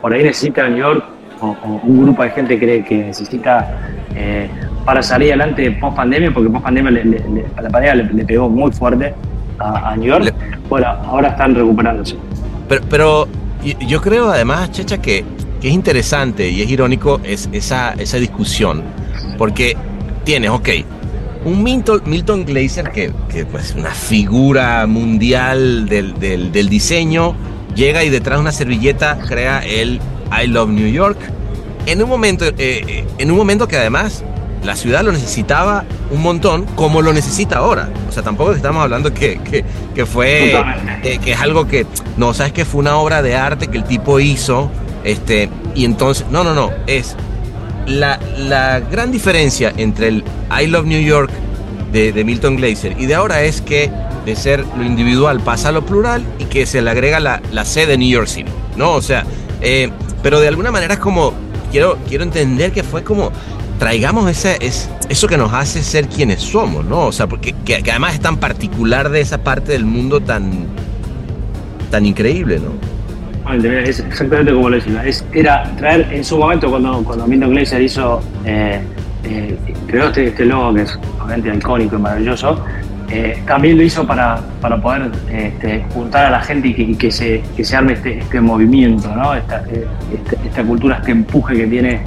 por 0.00 0.12
ahí 0.12 0.22
necesita 0.22 0.68
New 0.68 0.78
York 0.78 1.04
o, 1.40 1.56
un 1.82 2.02
grupo 2.04 2.22
de 2.22 2.30
gente 2.30 2.58
cree 2.58 2.84
que 2.84 2.96
necesita 2.96 3.92
eh, 4.14 4.48
para 4.84 5.02
salir 5.02 5.30
adelante 5.30 5.70
post 5.72 5.96
pandemia, 5.96 6.32
porque 6.32 6.50
post 6.50 6.64
pandemia 6.64 6.90
la 6.90 7.68
pandemia 7.70 7.94
le, 7.94 8.24
pegó 8.24 8.48
muy 8.48 8.70
fuerte 8.72 9.14
a, 9.58 9.96
New 9.96 10.08
York. 10.08 10.32
Bueno, 10.68 10.86
ahora 10.86 11.28
están 11.28 11.54
recuperándose. 11.54 12.16
Pero, 12.68 12.82
pero 12.88 13.28
yo 13.80 14.00
creo 14.00 14.30
además, 14.30 14.70
Checha, 14.70 14.98
que, 14.98 15.24
que, 15.60 15.68
es 15.68 15.74
interesante 15.74 16.48
y 16.48 16.62
es 16.62 16.70
irónico 16.70 17.20
es 17.24 17.48
esa, 17.52 17.92
esa 17.94 18.16
discusión. 18.18 18.82
Porque 19.38 19.76
tienes, 20.24 20.50
ok, 20.50 20.68
un 21.44 21.62
Milton, 21.62 22.02
Milton 22.06 22.44
Glaser 22.44 22.90
que, 22.90 23.12
que 23.28 23.44
pues 23.44 23.74
una 23.76 23.90
figura 23.90 24.86
mundial 24.86 25.88
del, 25.88 26.18
del, 26.18 26.52
del, 26.52 26.68
diseño, 26.68 27.34
llega 27.74 28.04
y 28.04 28.10
detrás 28.10 28.38
de 28.38 28.42
una 28.42 28.52
servilleta 28.52 29.18
crea 29.26 29.60
el 29.60 30.00
I 30.42 30.46
Love 30.46 30.70
New 30.70 30.88
York. 30.88 31.18
En 31.86 32.02
un 32.02 32.08
momento, 32.08 32.44
eh, 32.44 32.54
eh, 32.58 33.06
en 33.18 33.30
un 33.30 33.36
momento 33.36 33.66
que 33.66 33.76
además 33.76 34.22
la 34.62 34.76
ciudad 34.76 35.02
lo 35.02 35.10
necesitaba 35.10 35.84
un 36.10 36.22
montón 36.22 36.64
como 36.76 37.02
lo 37.02 37.12
necesita 37.12 37.58
ahora. 37.58 37.88
O 38.08 38.12
sea, 38.12 38.22
tampoco 38.22 38.52
estamos 38.52 38.82
hablando 38.82 39.12
que, 39.12 39.40
que, 39.94 40.06
fue, 40.06 40.54
eh, 41.02 41.18
que 41.18 41.32
es 41.32 41.40
algo 41.40 41.66
que, 41.66 41.86
no, 42.16 42.34
sabes 42.34 42.52
que 42.52 42.64
fue 42.64 42.80
una 42.80 42.96
obra 42.96 43.22
de 43.22 43.34
arte 43.34 43.66
que 43.66 43.78
el 43.78 43.84
tipo 43.84 44.20
hizo, 44.20 44.70
este, 45.02 45.48
y 45.74 45.84
entonces, 45.84 46.26
no, 46.30 46.44
no, 46.44 46.54
no, 46.54 46.70
es 46.86 47.16
la, 47.86 48.18
la 48.38 48.80
gran 48.80 49.10
diferencia 49.10 49.72
entre 49.76 50.08
el 50.08 50.24
I 50.50 50.66
Love 50.66 50.86
New 50.86 51.02
York 51.02 51.30
de, 51.92 52.12
de, 52.12 52.24
Milton 52.24 52.56
Glaser 52.56 52.96
y 52.98 53.06
de 53.06 53.14
ahora 53.14 53.42
es 53.42 53.60
que 53.60 53.90
de 54.24 54.36
ser 54.36 54.64
lo 54.76 54.84
individual 54.84 55.40
pasa 55.40 55.70
a 55.70 55.72
lo 55.72 55.84
plural 55.84 56.24
y 56.38 56.44
que 56.44 56.64
se 56.66 56.80
le 56.80 56.90
agrega 56.90 57.20
la, 57.20 57.42
la 57.52 57.64
C 57.64 57.86
de 57.86 57.98
New 57.98 58.08
York 58.08 58.28
City, 58.28 58.50
¿no? 58.76 58.92
O 58.92 59.02
sea, 59.02 59.24
eh, 59.60 59.90
pero 60.22 60.40
de 60.40 60.48
alguna 60.48 60.70
manera 60.70 60.94
es 60.94 61.00
como, 61.00 61.32
quiero, 61.70 61.98
quiero 62.08 62.24
entender 62.24 62.72
que 62.72 62.82
fue 62.82 63.02
como 63.02 63.32
traigamos 63.78 64.30
ese, 64.30 64.58
es, 64.60 64.88
eso 65.08 65.26
que 65.26 65.36
nos 65.36 65.52
hace 65.52 65.82
ser 65.82 66.08
quienes 66.08 66.40
somos, 66.40 66.84
¿no? 66.84 67.06
O 67.06 67.12
sea, 67.12 67.26
porque 67.26 67.52
que, 67.64 67.82
además 67.90 68.14
es 68.14 68.20
tan 68.20 68.36
particular 68.36 69.10
de 69.10 69.20
esa 69.20 69.38
parte 69.38 69.72
del 69.72 69.84
mundo 69.84 70.20
tan, 70.20 70.68
tan 71.90 72.06
increíble, 72.06 72.60
¿no? 72.60 72.91
Es 73.50 74.00
exactamente 74.00 74.52
como 74.52 74.70
lo 74.70 74.76
decía. 74.76 75.04
Es, 75.04 75.24
era 75.32 75.64
traer 75.76 76.08
en 76.12 76.24
su 76.24 76.38
momento, 76.38 76.70
cuando, 76.70 77.02
cuando 77.04 77.26
Milton 77.26 77.50
Glaser 77.50 77.82
hizo, 77.82 78.22
eh, 78.44 78.80
eh, 79.24 79.56
creó 79.86 80.06
este, 80.06 80.28
este, 80.28 80.44
logo 80.44 80.74
que 80.74 80.82
es 80.82 80.98
obviamente 81.22 81.54
icónico 81.54 81.96
y 81.96 81.98
maravilloso, 81.98 82.64
eh, 83.10 83.42
también 83.46 83.76
lo 83.76 83.82
hizo 83.82 84.06
para, 84.06 84.40
para 84.60 84.80
poder 84.80 85.10
este, 85.30 85.84
juntar 85.92 86.26
a 86.26 86.30
la 86.30 86.40
gente 86.40 86.68
y 86.68 86.94
que, 86.94 87.10
se, 87.10 87.42
que 87.56 87.64
se 87.64 87.76
arme 87.76 87.94
este, 87.94 88.18
este 88.18 88.40
movimiento, 88.40 89.14
¿no? 89.14 89.34
esta, 89.34 89.62
esta, 90.44 90.62
cultura, 90.62 90.96
este 90.96 91.10
empuje 91.10 91.56
que 91.56 91.66
tiene 91.66 92.00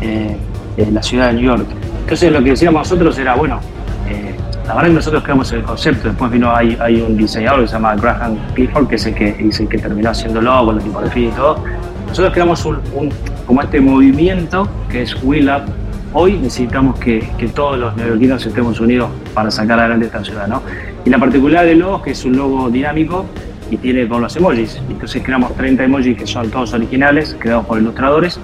en 0.00 0.94
la 0.94 1.02
ciudad 1.02 1.28
de 1.28 1.34
New 1.34 1.44
York. 1.44 1.66
Entonces 2.00 2.32
lo 2.32 2.42
que 2.42 2.50
decíamos 2.50 2.80
nosotros 2.80 3.18
era, 3.18 3.34
bueno, 3.34 3.60
eh, 4.08 4.34
la 4.68 4.74
verdad 4.74 4.88
que 4.88 4.94
nosotros 4.96 5.22
creamos 5.22 5.50
el 5.52 5.62
concepto, 5.62 6.08
después 6.08 6.30
vino, 6.30 6.54
hay, 6.54 6.76
hay 6.78 7.00
un 7.00 7.16
diseñador 7.16 7.62
que 7.62 7.68
se 7.68 7.72
llama 7.72 7.96
Graham 7.96 8.36
Clifford, 8.54 8.86
que 8.86 8.96
es 8.96 9.06
el 9.06 9.14
que, 9.14 9.28
es 9.48 9.60
el 9.60 9.66
que 9.66 9.78
terminó 9.78 10.10
haciéndolo 10.10 10.66
con 10.66 10.76
la 10.76 10.82
tipografía 10.82 11.28
y 11.28 11.32
todo. 11.32 11.64
Nosotros 12.06 12.34
creamos 12.34 12.66
un, 12.66 13.10
como 13.46 13.62
este 13.62 13.80
movimiento 13.80 14.68
que 14.90 15.02
es 15.02 15.16
Will 15.22 15.48
Up. 15.48 15.72
Hoy 16.12 16.34
necesitamos 16.34 16.98
que, 16.98 17.26
que, 17.38 17.48
todos 17.48 17.78
los 17.78 17.96
neoyorquinos 17.96 18.44
estemos 18.44 18.78
unidos 18.78 19.08
para 19.32 19.50
sacar 19.50 19.78
adelante 19.80 20.04
esta 20.04 20.22
ciudad, 20.22 20.46
¿no? 20.46 20.60
Y 21.02 21.08
la 21.08 21.18
particularidad 21.18 21.64
del 21.64 21.78
logo 21.78 21.96
es 21.96 22.02
que 22.02 22.10
es 22.10 22.24
un 22.26 22.36
logo 22.36 22.68
dinámico 22.68 23.24
y 23.70 23.78
tiene 23.78 24.06
con 24.06 24.20
los 24.20 24.36
emojis. 24.36 24.82
Entonces 24.90 25.22
creamos 25.22 25.54
30 25.56 25.84
emojis 25.84 26.14
que 26.14 26.26
son 26.26 26.50
todos 26.50 26.74
originales, 26.74 27.34
creados 27.38 27.64
por 27.64 27.78
ilustradores, 27.78 28.38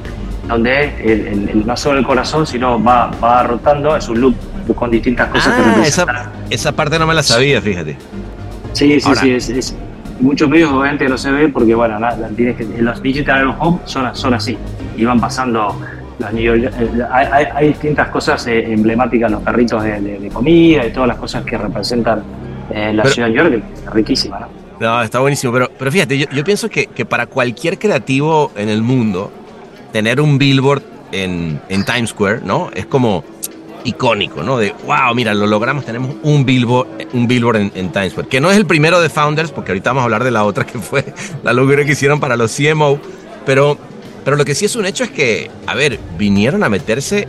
donde 0.49 0.95
el, 1.05 1.49
el, 1.51 1.67
no 1.67 1.77
solo 1.77 1.99
el 1.99 2.07
corazón, 2.07 2.47
sino 2.47 2.83
va, 2.83 3.11
va 3.23 3.43
rotando, 3.43 3.95
es 3.95 4.09
un 4.09 4.23
loop 4.23 4.35
con 4.73 4.91
distintas 4.91 5.29
cosas 5.29 5.55
ah, 5.57 5.83
esa, 5.85 6.33
esa, 6.51 6.73
parte 6.73 6.99
no 6.99 7.07
me 7.07 7.15
la 7.15 7.23
sabía, 7.23 7.61
fíjate. 7.61 7.97
Sí, 8.73 9.01
sí, 9.01 9.11
sí, 9.15 9.31
es, 9.31 9.49
es, 9.51 9.77
muchos 10.21 10.49
medios 10.49 10.73
obviamente 10.73 11.09
no 11.09 11.19
se 11.19 11.31
ve 11.31 11.49
porque, 11.49 11.75
bueno, 11.75 11.99
tienes 12.37 12.57
que, 12.57 12.65
los 12.81 13.03
digital 13.03 13.55
home 13.59 13.79
son, 13.85 14.15
son 14.17 14.35
así, 14.35 14.57
y 14.97 15.05
van 15.05 15.21
pasando 15.21 15.77
los 16.19 16.33
eh, 16.33 16.71
hay, 17.11 17.47
hay, 17.55 17.69
distintas 17.69 18.09
cosas 18.09 18.47
eh, 18.47 18.73
emblemáticas, 18.73 19.31
los 19.31 19.43
perritos 19.43 19.83
de, 19.83 20.01
de, 20.01 20.29
comida 20.29 20.87
y 20.87 20.93
todas 20.93 21.09
las 21.09 21.19
cosas 21.19 21.45
que 21.45 21.59
representan 21.59 22.23
eh, 22.71 22.93
la 22.93 23.05
ciudad 23.05 23.29
de 23.29 23.35
New 23.35 23.51
York, 23.51 23.65
riquísima, 23.93 24.41
¿no? 24.41 24.49
No, 24.81 25.03
está 25.03 25.21
buenísimo, 25.21 25.53
pero, 25.53 25.71
pero 25.77 25.91
fíjate, 25.91 26.19
yo, 26.19 26.27
yo 26.33 26.45
pienso 26.45 26.69
que, 26.69 26.87
que, 26.87 27.05
para 27.05 27.27
cualquier 27.27 27.79
creativo 27.79 28.53
en 28.57 28.69
el 28.69 28.83
mundo, 28.83 29.33
tener 29.93 30.21
un 30.21 30.39
billboard 30.39 30.83
en, 31.13 31.61
en 31.69 31.85
Times 31.85 32.11
Square, 32.11 32.41
¿no? 32.45 32.71
Es 32.75 32.87
como 32.87 33.25
icónico, 33.85 34.43
¿no? 34.43 34.59
De, 34.59 34.75
wow, 34.87 35.15
mira, 35.15 35.35
lo 35.35 35.47
logramos, 35.47 35.85
tenemos 35.85 36.17
un 36.23 36.45
billboard, 36.45 36.89
un 37.13 37.29
billboard 37.29 37.57
en, 37.75 37.93
Times 37.93 38.13
Square, 38.13 38.29
que 38.29 38.41
no 38.41 38.51
es 38.51 38.57
el 38.57 38.67
primero 38.67 39.01
de 39.01 39.09
Founders, 39.09 39.53
porque 39.53 39.73
ahorita 39.73 39.91
vamos 39.91 40.03
a 40.03 40.05
hablar 40.05 40.25
de 40.25 40.31
la 40.31 40.45
otra 40.45 40.67
que 40.67 40.79
fue 40.79 41.05
la 41.43 41.53
locura 41.53 41.85
que 41.85 41.93
hicieron 41.93 42.19
para 42.19 42.37
los 42.37 42.55
CMO, 42.57 42.99
pero, 43.47 43.79
pero 44.25 44.37
lo 44.37 44.45
que 44.45 44.55
sí 44.55 44.65
es 44.65 44.75
un 44.77 44.87
hecho 44.87 45.05
es 45.05 45.11
que, 45.11 45.51
a 45.67 45.75
ver, 45.75 46.01
vinieron 46.19 46.65
a 46.65 46.69
meterse 46.69 47.29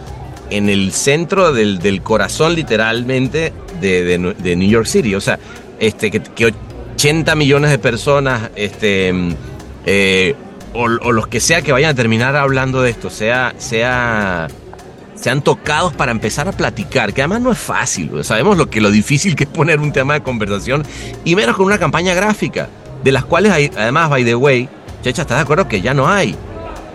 en 0.50 0.70
el 0.70 0.92
centro 0.92 1.52
del, 1.52 1.80
del 1.80 2.02
corazón 2.02 2.56
literalmente 2.56 3.52
de, 3.82 4.04
de, 4.04 4.36
de, 4.38 4.56
New 4.56 4.70
York 4.70 4.86
City, 4.86 5.16
o 5.16 5.22
sea, 5.22 5.40
este, 5.80 6.12
que, 6.12 6.22
que 6.22 6.54
80 6.94 7.36
millones 7.36 7.72
de 7.72 7.80
personas, 7.80 8.52
este, 8.56 9.14
eh, 9.86 10.36
o, 10.74 10.84
o, 10.84 11.12
los 11.12 11.28
que 11.28 11.40
sea 11.40 11.62
que 11.62 11.72
vayan 11.72 11.92
a 11.92 11.94
terminar 11.96 12.36
hablando 12.36 12.82
de 12.82 12.92
esto, 12.92 13.10
sea, 13.10 13.54
sea, 13.58 14.48
sean 15.16 15.42
tocados 15.42 15.94
para 15.94 16.12
empezar 16.12 16.48
a 16.48 16.52
platicar, 16.52 17.14
que 17.14 17.22
además 17.22 17.42
no 17.42 17.52
es 17.52 17.58
fácil, 17.58 18.24
sabemos 18.24 18.58
lo 18.58 18.70
que 18.70 18.82
lo 18.82 18.92
difícil 18.92 19.36
que 19.36 19.46
es 19.46 19.50
poner 19.50 19.80
un 19.80 19.92
tema 19.92 20.14
de 20.14 20.22
conversación, 20.22 20.84
y 21.24 21.36
menos 21.36 21.56
con 21.56 21.66
una 21.66 21.78
campaña 21.78 22.14
gráfica, 22.14 22.70
de 23.04 23.12
las 23.12 23.26
cuales 23.26 23.52
hay, 23.52 23.72
además, 23.76 24.10
by 24.10 24.26
the 24.26 24.36
way, 24.36 24.70
Checha, 25.02 25.22
¿estás 25.22 25.38
de 25.38 25.44
acuerdo 25.44 25.68
que 25.68 25.82
ya 25.82 25.94
no 25.94 26.08
hay? 26.08 26.36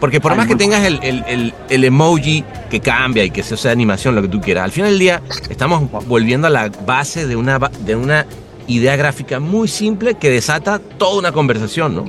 Porque 0.00 0.20
por 0.20 0.34
más 0.34 0.48
que 0.48 0.56
tengas 0.56 0.84
el, 0.84 0.98
el, 1.02 1.22
el, 1.28 1.54
el, 1.68 1.84
emoji 1.84 2.42
que 2.70 2.80
cambia 2.80 3.22
y 3.22 3.30
que 3.30 3.42
sea, 3.42 3.56
sea 3.56 3.70
animación, 3.70 4.14
lo 4.14 4.22
que 4.22 4.28
tú 4.28 4.40
quieras, 4.40 4.64
al 4.64 4.72
final 4.72 4.90
del 4.90 4.98
día 4.98 5.22
estamos 5.48 5.88
volviendo 6.08 6.46
a 6.46 6.50
la 6.50 6.70
base 6.84 7.26
de 7.26 7.36
una, 7.36 7.58
de 7.58 7.94
una 7.94 8.26
idea 8.66 8.96
gráfica 8.96 9.38
muy 9.38 9.68
simple 9.68 10.14
que 10.14 10.30
desata 10.30 10.78
toda 10.78 11.18
una 11.18 11.32
conversación, 11.32 11.94
¿no? 11.94 12.04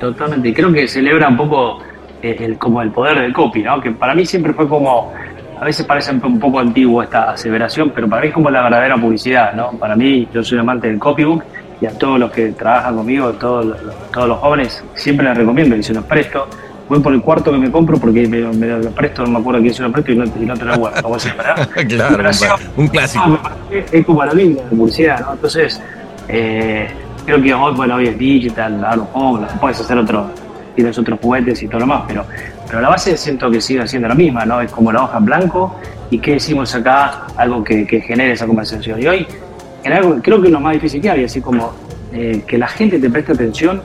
Totalmente, 0.00 0.48
y 0.48 0.52
creo 0.52 0.72
que 0.72 0.86
celebra 0.88 1.28
un 1.28 1.36
poco 1.36 1.78
el, 2.20 2.42
el, 2.42 2.58
como 2.58 2.82
el 2.82 2.90
poder 2.90 3.18
del 3.20 3.32
copy, 3.32 3.62
¿no? 3.62 3.80
Que 3.80 3.92
para 3.92 4.14
mí 4.14 4.26
siempre 4.26 4.52
fue 4.52 4.68
como, 4.68 5.12
a 5.64 5.68
veces 5.68 5.86
parece 5.86 6.12
un 6.12 6.38
poco 6.38 6.60
antiguo 6.60 7.02
esta 7.02 7.30
aseveración, 7.30 7.90
pero 7.94 8.06
para 8.06 8.20
mí 8.20 8.28
es 8.28 8.34
como 8.34 8.50
la 8.50 8.64
verdadera 8.64 8.98
publicidad, 8.98 9.54
¿no? 9.54 9.70
Para 9.70 9.96
mí, 9.96 10.28
yo 10.30 10.44
soy 10.44 10.58
amante 10.58 10.88
del 10.88 10.98
copybook 10.98 11.42
y 11.80 11.86
a 11.86 11.90
todos 11.96 12.20
los 12.20 12.30
que 12.30 12.48
trabajan 12.48 12.94
conmigo, 12.96 13.32
todos 13.32 13.64
los, 13.64 13.78
todos 14.12 14.28
los 14.28 14.38
jóvenes, 14.40 14.84
siempre 14.92 15.26
les 15.26 15.38
recomiendo 15.38 15.74
y 15.74 15.82
se 15.82 15.94
los 15.94 16.04
presto. 16.04 16.46
Voy 16.86 17.00
por 17.00 17.14
el 17.14 17.22
cuarto 17.22 17.50
que 17.50 17.56
me 17.56 17.70
compro 17.70 17.96
porque 17.96 18.28
me, 18.28 18.42
me 18.42 18.66
lo 18.66 18.90
presto, 18.90 19.22
no 19.22 19.30
me 19.30 19.38
acuerdo 19.38 19.62
quién 19.62 19.72
se 19.72 19.82
lo 19.82 19.90
presto 19.90 20.12
y 20.12 20.16
no, 20.16 20.24
y 20.26 20.44
no 20.44 20.54
te 20.54 20.66
lo 20.66 20.76
guardo. 20.76 21.02
¿Cómo 21.02 21.18
se 21.18 21.30
llama? 21.30 21.66
claro, 21.88 22.30
un, 22.76 22.82
un 22.82 22.88
clásico. 22.88 23.26
No, 23.26 23.40
es 23.70 24.04
como 24.04 24.22
la 24.22 24.34
vida, 24.34 24.64
la 24.64 24.68
publicidad, 24.68 25.20
¿no? 25.20 25.32
Entonces, 25.32 25.80
eh, 26.28 26.88
creo 27.24 27.40
que 27.40 27.54
hoy, 27.54 27.74
bueno, 27.74 27.94
hoy 27.94 28.08
es 28.08 28.18
digital, 28.18 28.84
algo 28.84 29.08
home, 29.14 29.46
puedes 29.62 29.80
hacer 29.80 29.96
otro, 29.96 30.30
tienes 30.74 30.98
otros 30.98 31.18
juguetes 31.22 31.62
y 31.62 31.68
todo 31.68 31.80
lo 31.80 31.86
más, 31.86 32.02
pero, 32.06 32.26
pero 32.66 32.80
la 32.80 32.88
base 32.88 33.16
siento 33.16 33.50
que 33.50 33.60
sigue 33.60 33.86
siendo 33.86 34.08
la 34.08 34.14
misma, 34.14 34.44
¿no? 34.44 34.60
Es 34.60 34.70
como 34.70 34.92
la 34.92 35.04
hoja 35.04 35.18
en 35.18 35.24
blanco 35.24 35.76
y 36.10 36.18
qué 36.18 36.32
decimos 36.32 36.74
acá, 36.74 37.26
algo 37.36 37.62
que, 37.62 37.86
que 37.86 38.00
genere 38.00 38.32
esa 38.32 38.46
conversación. 38.46 39.00
Y 39.00 39.06
hoy, 39.06 39.26
algo, 39.84 40.20
creo 40.22 40.40
que 40.40 40.48
es 40.48 40.52
lo 40.52 40.60
más 40.60 40.74
difícil 40.74 41.00
que 41.00 41.10
hay, 41.10 41.24
así 41.24 41.40
como 41.40 41.72
eh, 42.12 42.44
que 42.46 42.58
la 42.58 42.68
gente 42.68 42.98
te 42.98 43.10
preste 43.10 43.32
atención 43.32 43.82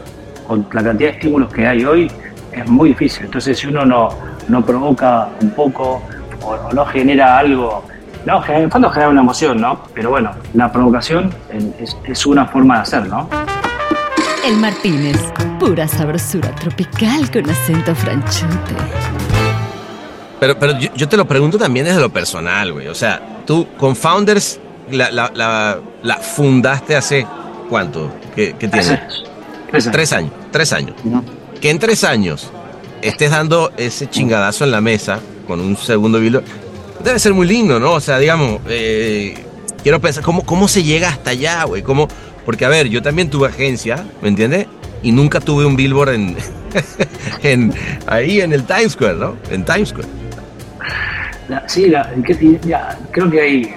con 0.48 0.66
la 0.72 0.84
cantidad 0.84 1.10
de 1.10 1.16
estímulos 1.16 1.54
que 1.54 1.68
hay 1.68 1.84
hoy, 1.84 2.12
es 2.52 2.70
muy 2.70 2.90
difícil. 2.90 3.26
Entonces, 3.26 3.58
si 3.58 3.68
uno 3.68 3.86
no, 3.86 4.10
no 4.48 4.66
provoca 4.66 5.30
un 5.42 5.52
poco 5.52 6.02
o, 6.42 6.74
no 6.74 6.86
genera 6.86 7.38
algo 7.38 7.84
no, 8.26 8.44
en 8.48 8.70
fondo 8.70 8.90
genera 8.90 9.10
una 9.10 9.22
emoción, 9.22 9.62
¿no? 9.62 9.82
Pero 9.94 10.10
bueno, 10.10 10.32
la 10.54 10.72
provocación 10.72 11.34
es, 11.80 11.96
es, 12.04 12.26
una 12.26 12.46
forma 12.46 12.76
de 12.76 12.82
hacer, 12.82 13.08
¿no? 13.08 13.30
El 14.50 14.58
Martínez, 14.58 15.16
pura 15.60 15.88
sabrosura 15.88 16.56
tropical 16.56 17.30
con 17.30 17.48
acento 17.48 17.94
franchute. 17.94 18.74
Pero, 20.40 20.58
pero 20.58 20.80
yo, 20.80 20.90
yo, 20.96 21.08
te 21.08 21.18
lo 21.18 21.28
pregunto 21.28 21.60
también 21.60 21.86
desde 21.86 22.00
lo 22.00 22.10
personal, 22.10 22.74
güey. 22.74 22.88
O 22.88 22.96
sea, 22.96 23.44
tú 23.46 23.68
con 23.78 23.96
Founders 23.96 24.60
la, 24.90 25.12
la, 25.12 25.32
la, 25.36 25.80
la 26.02 26.18
fundaste 26.18 26.96
hace 26.96 27.28
cuánto? 27.70 28.12
¿Qué, 28.36 28.56
qué 28.58 28.68
tiene? 28.68 29.00
Tres 29.70 29.84
años. 29.84 29.92
Tres 29.92 30.14
años. 30.14 30.32
Tres 30.52 30.74
años. 30.74 30.96
No. 31.04 31.24
Que 31.62 31.70
en 31.70 31.78
tres 31.78 32.04
años 32.04 32.50
estés 33.04 33.30
dando 33.30 33.72
ese 33.78 34.10
chingadazo 34.10 34.64
en 34.64 34.72
la 34.72 34.82
mesa 34.82 35.20
con 35.46 35.60
un 35.60 35.78
segundo 35.78 36.20
video 36.20 36.42
debe 37.04 37.20
ser 37.20 37.36
muy 37.36 37.46
lindo, 37.46 37.80
¿no? 37.80 37.94
O 37.94 38.02
sea, 38.02 38.18
digamos, 38.18 38.62
eh, 38.68 39.46
quiero 39.84 40.02
pensar, 40.02 40.24
¿cómo, 40.24 40.44
¿cómo 40.44 40.68
se 40.68 40.84
llega 40.84 41.10
hasta 41.10 41.32
allá, 41.32 41.64
güey? 41.66 41.84
¿Cómo? 41.84 42.08
Porque, 42.50 42.66
a 42.66 42.70
ver, 42.70 42.90
yo 42.90 43.04
también 43.04 43.30
tuve 43.30 43.48
agencia, 43.48 44.04
¿me 44.24 44.28
entiendes? 44.28 44.66
Y 45.04 45.12
nunca 45.12 45.40
tuve 45.40 45.68
un 45.68 45.76
billboard 45.76 46.10
en, 47.44 47.72
ahí 48.08 48.42
en 48.42 48.54
el 48.54 48.64
Times 48.64 48.94
Square, 48.94 49.18
¿no? 49.18 49.36
En 49.52 49.64
Times 49.64 49.90
Square. 49.90 50.08
Sí, 51.68 51.90
la, 51.90 52.10
que, 52.26 52.60
ya, 52.66 52.98
creo 53.12 53.30
que 53.30 53.40
hay... 53.40 53.74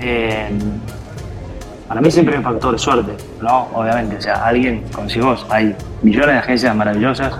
Eh, 0.00 0.48
para 1.86 2.00
mí 2.00 2.10
siempre 2.10 2.32
hay 2.32 2.38
un 2.38 2.44
factor 2.44 2.72
de 2.72 2.78
suerte, 2.78 3.12
¿no? 3.42 3.68
Obviamente, 3.74 4.16
o 4.16 4.22
sea, 4.22 4.46
alguien, 4.46 4.82
como 4.94 5.10
si 5.10 5.20
vos, 5.20 5.44
hay 5.50 5.76
millones 6.00 6.28
de 6.28 6.38
agencias 6.38 6.74
maravillosas 6.74 7.34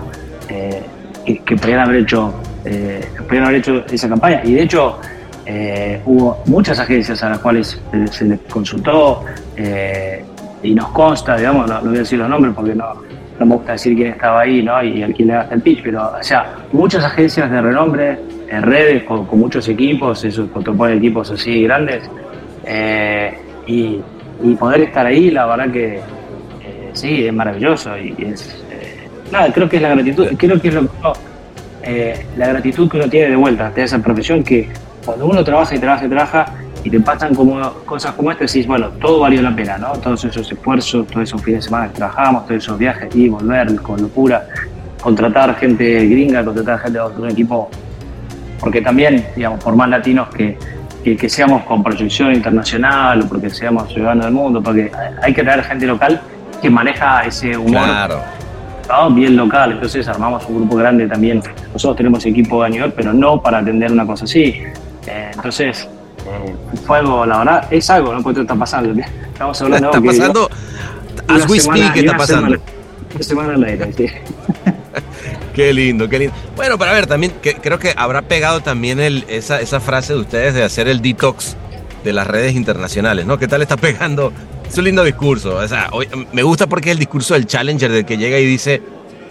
eh, 0.47 0.83
que, 1.25 1.39
que 1.39 1.55
podrían 1.55 1.79
haber 1.79 2.03
hecho 2.03 2.35
eh, 2.65 3.03
haber 3.27 3.55
hecho 3.55 3.83
esa 3.89 4.07
campaña. 4.07 4.43
Y 4.43 4.53
de 4.53 4.61
hecho, 4.61 4.99
eh, 5.47 6.03
hubo 6.05 6.43
muchas 6.45 6.77
agencias 6.77 7.23
a 7.23 7.29
las 7.29 7.39
cuales 7.39 7.81
se 8.11 8.25
les 8.25 8.39
consultó 8.41 9.25
y 10.63 10.73
nos 10.73 10.89
consta, 10.89 11.37
digamos, 11.37 11.69
no, 11.69 11.81
voy 11.81 11.95
a 11.95 11.99
decir 11.99 12.19
los 12.19 12.29
nombres 12.29 12.53
porque 12.55 12.75
no, 12.75 12.85
no 13.39 13.45
me 13.45 13.55
gusta 13.55 13.73
decir 13.73 13.95
quién 13.95 14.11
estaba 14.13 14.41
ahí 14.41 14.63
¿no? 14.63 14.81
y 14.83 15.03
a 15.03 15.07
quién 15.07 15.27
le 15.27 15.33
gasta 15.35 15.55
el 15.55 15.61
pitch, 15.61 15.83
pero 15.83 16.11
o 16.19 16.23
sea, 16.23 16.55
muchas 16.71 17.03
agencias 17.03 17.49
de 17.49 17.61
renombre, 17.61 18.19
en 18.49 18.63
redes, 18.63 19.03
con, 19.03 19.25
con 19.25 19.39
muchos 19.39 19.67
equipos, 19.67 20.23
esos 20.23 20.49
ponen 20.49 20.97
equipos 20.97 21.31
así 21.31 21.63
grandes, 21.63 22.09
y, 23.67 24.01
y, 24.43 24.55
poder 24.55 24.81
estar 24.81 25.05
ahí, 25.05 25.31
la 25.31 25.45
verdad 25.45 25.71
que 25.71 26.01
sí, 26.97 27.25
es 27.25 27.33
maravilloso 27.33 27.97
y, 27.97 28.15
es. 28.19 28.63
nada, 29.31 29.51
creo 29.53 29.69
que 29.69 29.77
es 29.77 29.81
la 29.81 29.89
gratitud, 29.89 30.27
creo 30.37 30.59
que 30.59 30.67
es 30.67 30.73
lo 30.73 30.81
que 30.81 30.87
eh, 31.83 32.25
la 32.35 32.47
gratitud 32.47 32.89
que 32.89 32.97
uno 32.97 33.09
tiene 33.09 33.29
de 33.29 33.35
vuelta 33.35 33.69
de 33.69 33.83
esa 33.83 33.99
profesión 33.99 34.43
que 34.43 34.67
cuando 35.05 35.25
uno 35.25 35.43
trabaja 35.43 35.75
y 35.75 35.79
trabaja 35.79 36.05
y 36.05 36.09
trabaja 36.09 36.53
y 36.87 36.89
te 36.89 37.01
pasan 37.01 37.35
como 37.35 37.59
cosas 37.85 38.13
como 38.13 38.31
esta, 38.31 38.45
decís, 38.45 38.65
bueno, 38.65 38.87
todo 39.01 39.19
valió 39.19 39.41
la 39.41 39.53
pena, 39.53 39.77
¿no? 39.77 39.91
Todos 39.91 40.23
esos 40.23 40.49
esfuerzos, 40.49 41.05
todos 41.07 41.23
esos 41.23 41.43
fines 41.43 41.59
de 41.59 41.65
semana 41.65 41.89
que 41.89 41.95
trabajamos, 41.95 42.45
todos 42.45 42.63
esos 42.63 42.77
viajes 42.77 43.13
y 43.13 43.27
volver 43.27 43.75
con 43.81 44.01
locura, 44.01 44.47
contratar 45.01 45.53
gente 45.57 46.07
gringa, 46.07 46.45
contratar 46.45 46.79
gente 46.79 46.97
de 46.97 47.21
un 47.21 47.29
equipo, 47.29 47.69
porque 48.57 48.79
también, 48.79 49.27
digamos, 49.35 49.61
por 49.61 49.75
más 49.75 49.89
latinos 49.89 50.29
que, 50.29 50.57
que, 51.03 51.17
que, 51.17 51.27
seamos 51.27 51.63
con 51.63 51.83
proyección 51.83 52.33
internacional 52.33 53.21
o 53.21 53.27
porque 53.27 53.49
seamos 53.49 53.91
ciudadanos 53.91 54.23
del 54.23 54.33
mundo, 54.33 54.63
porque 54.63 54.89
hay 55.21 55.33
que 55.33 55.43
traer 55.43 55.65
gente 55.65 55.87
local 55.87 56.21
que 56.61 56.69
maneja 56.69 57.25
ese 57.25 57.57
humor. 57.57 57.83
Claro 57.83 58.21
¿no? 58.87 59.09
bien 59.11 59.35
local, 59.35 59.73
entonces 59.73 60.07
armamos 60.07 60.45
un 60.45 60.55
grupo 60.59 60.77
grande 60.77 61.05
también. 61.05 61.43
Nosotros 61.73 61.97
tenemos 61.97 62.25
equipo 62.25 62.63
de 62.63 62.69
New 62.69 62.93
pero 62.95 63.11
no 63.11 63.41
para 63.41 63.57
atender 63.57 63.91
una 63.91 64.05
cosa 64.05 64.23
así. 64.23 64.55
Eh, 65.05 65.31
entonces, 65.33 65.89
fue 66.85 66.97
algo, 66.97 67.25
la 67.25 67.39
verdad, 67.39 67.67
es 67.71 67.89
algo, 67.89 68.13
¿no? 68.13 68.21
Porque 68.21 68.41
está 68.41 68.55
pasando. 68.55 69.01
Estamos 69.01 69.61
hablando 69.61 69.87
Está 69.89 70.01
pasando, 70.01 70.49
as 71.27 71.49
we 71.49 71.59
speak, 71.59 71.93
¿qué 71.93 71.99
está 72.01 72.17
pasando? 72.17 72.57
Semana 73.19 73.53
al 73.53 73.63
aire, 73.63 73.93
sí. 73.93 74.05
Qué 75.53 75.73
lindo, 75.73 76.07
qué 76.07 76.19
lindo. 76.19 76.35
Bueno, 76.55 76.77
para 76.77 76.91
ver, 76.91 77.07
también 77.07 77.33
que, 77.41 77.55
creo 77.55 77.79
que 77.79 77.91
habrá 77.97 78.21
pegado 78.21 78.61
también 78.61 78.99
el, 78.99 79.25
esa, 79.27 79.59
esa 79.59 79.79
frase 79.79 80.13
de 80.13 80.19
ustedes 80.19 80.53
de 80.53 80.63
hacer 80.63 80.87
el 80.87 81.01
detox 81.01 81.57
de 82.03 82.13
las 82.13 82.27
redes 82.27 82.55
internacionales, 82.55 83.25
¿no? 83.25 83.39
¿Qué 83.39 83.47
tal 83.47 83.63
está 83.63 83.75
pegando 83.75 84.31
es 84.67 84.77
un 84.77 84.83
lindo 84.83 85.03
discurso. 85.03 85.55
O 85.55 85.67
sea, 85.67 85.89
hoy, 85.91 86.07
me 86.33 86.43
gusta 86.43 86.67
porque 86.67 86.89
es 86.89 86.93
el 86.93 86.99
discurso 86.99 87.33
del 87.33 87.47
challenger, 87.47 87.91
del 87.91 88.05
que 88.05 88.17
llega 88.17 88.37
y 88.39 88.45
dice, 88.45 88.81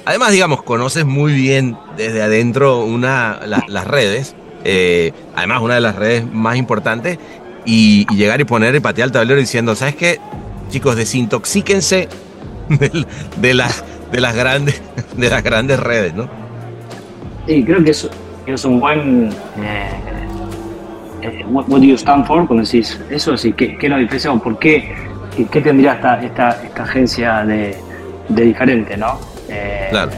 además, 0.05 0.33
digamos, 0.33 0.63
conoces 0.63 1.05
muy 1.05 1.33
bien 1.33 1.77
desde 1.97 2.23
adentro 2.23 2.85
una, 2.85 3.41
la, 3.47 3.65
las 3.69 3.87
redes, 3.87 4.35
eh, 4.66 5.12
además 5.35 5.62
una 5.62 5.74
de 5.74 5.81
las 5.81 5.96
redes 5.96 6.24
más 6.31 6.57
importantes, 6.57 7.18
y, 7.64 8.07
y, 8.11 8.16
llegar 8.16 8.40
y 8.40 8.44
poner 8.44 8.74
y 8.74 8.81
patear 8.81 9.07
el 9.07 9.12
tablero 9.12 9.40
diciendo, 9.40 9.74
¿sabes 9.74 9.96
qué? 9.96 10.20
Chicos, 10.70 10.96
desintoxíquense 10.96 12.09
de, 12.68 13.07
de, 13.40 13.55
las, 13.55 13.85
de, 14.12 14.20
las, 14.20 14.35
grandes, 14.35 14.81
de 15.16 15.31
las 15.31 15.42
grandes 15.42 15.81
redes, 15.81 16.14
¿no? 16.14 16.29
Sí, 17.46 17.64
creo 17.64 17.83
que 17.83 17.90
es, 17.90 18.09
es 18.46 18.64
un 18.64 18.81
buen... 18.81 19.31
Eh, 19.59 19.88
eh, 21.22 21.44
what, 21.48 21.68
what, 21.68 21.81
do 21.81 21.87
you 21.87 21.96
stand 21.96 22.26
for? 22.26 22.46
Cuando 22.46 22.64
decís 22.64 23.00
eso, 23.11 23.37
sí, 23.37 23.52
¿qué, 23.52 23.76
qué 23.79 23.88
nos 23.88 24.00
diferencia 24.00 24.33
o 24.33 24.38
por 24.38 24.59
qué 24.59 24.94
¿qué 25.44 25.61
tendría 25.61 25.94
esta, 25.94 26.22
esta, 26.22 26.62
esta 26.64 26.83
agencia 26.83 27.44
de, 27.44 27.76
de, 28.29 28.42
diferente, 28.42 28.96
no? 28.96 29.18
Eh, 29.48 29.88
claro. 29.90 30.12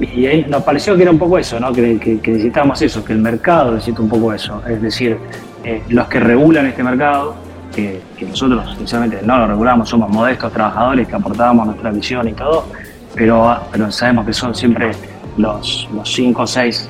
Y 0.00 0.26
ahí 0.26 0.46
nos 0.48 0.62
pareció 0.62 0.96
que 0.96 1.02
era 1.02 1.10
un 1.10 1.18
poco 1.18 1.38
eso, 1.38 1.58
¿no? 1.58 1.72
Que, 1.72 1.98
que, 1.98 2.20
necesitábamos 2.30 2.80
eso, 2.82 3.04
que 3.04 3.12
el 3.12 3.18
mercado 3.18 3.72
necesita 3.72 4.00
un 4.00 4.08
poco 4.08 4.32
eso. 4.32 4.62
Es 4.68 4.80
decir, 4.80 5.18
eh, 5.64 5.82
los 5.88 6.06
que 6.06 6.20
regulan 6.20 6.66
este 6.66 6.84
mercado 6.84 7.34
que, 7.74 8.00
nosotros 8.26 8.74
sinceramente 8.76 9.20
no 9.22 9.38
lo 9.38 9.46
regulamos, 9.48 9.88
somos 9.88 10.10
modestos 10.10 10.52
trabajadores 10.52 11.06
que 11.06 11.14
aportábamos 11.14 11.66
nuestra 11.66 11.90
visión 11.90 12.28
y 12.28 12.32
todo, 12.32 12.66
pero, 13.14 13.60
sabemos 13.90 14.26
que 14.26 14.32
son 14.32 14.54
siempre 14.54 14.92
los, 15.36 15.88
cinco 16.04 16.42
o 16.42 16.46
seis 16.46 16.88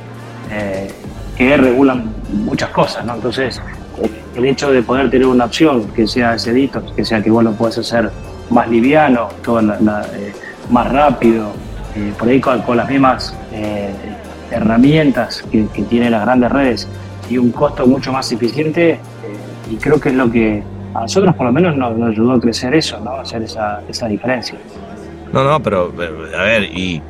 eh, 0.51 0.91
que 1.37 1.57
regulan 1.57 2.13
muchas 2.45 2.71
cosas, 2.71 3.05
¿no? 3.05 3.15
Entonces, 3.15 3.61
el 4.35 4.45
hecho 4.45 4.71
de 4.71 4.83
poder 4.83 5.11
tener 5.11 5.27
una 5.27 5.47
opción 5.47 5.89
que 5.89 6.07
sea 6.07 6.35
ese 6.35 6.51
edito, 6.51 6.83
que 6.95 7.05
sea 7.05 7.23
que 7.23 7.31
vos 7.31 7.45
lo 7.45 7.53
puedas 7.53 7.79
hacer 7.79 8.11
más 8.51 8.69
liviano, 8.69 9.29
todo 9.45 9.61
eh, 9.61 10.33
más 10.71 10.93
rápido, 10.93 11.53
eh, 11.97 12.13
por 12.19 12.29
ahí 12.29 12.41
con, 12.41 12.77
las 12.77 12.89
mismas 12.89 13.35
herramientas 14.51 15.45
que, 15.51 15.67
que 15.75 15.83
tienen 15.83 16.13
las 16.13 16.23
grandes 16.23 16.51
redes 16.51 16.89
y 17.31 17.39
un 17.39 17.51
costo 17.51 17.87
mucho 17.87 18.13
más 18.13 18.31
eficiente, 18.33 18.99
y 19.71 19.77
creo 19.77 20.01
que 20.01 20.09
es 20.09 20.15
lo 20.15 20.31
que 20.31 20.63
a 20.95 21.01
nosotros 21.03 21.35
por 21.35 21.47
lo 21.47 21.53
menos 21.53 21.77
nos, 21.77 22.11
ayudó 22.11 22.33
a 22.33 22.41
crecer 22.41 22.75
eso, 22.75 22.99
¿no? 23.01 23.13
hacer 23.13 23.43
esa, 23.43 23.83
esa 23.89 24.09
diferencia. 24.09 24.59
No, 25.33 25.45
no, 25.45 25.63
pero 25.63 25.93
a 26.37 26.43
ver, 26.43 26.65
y 26.65 27.03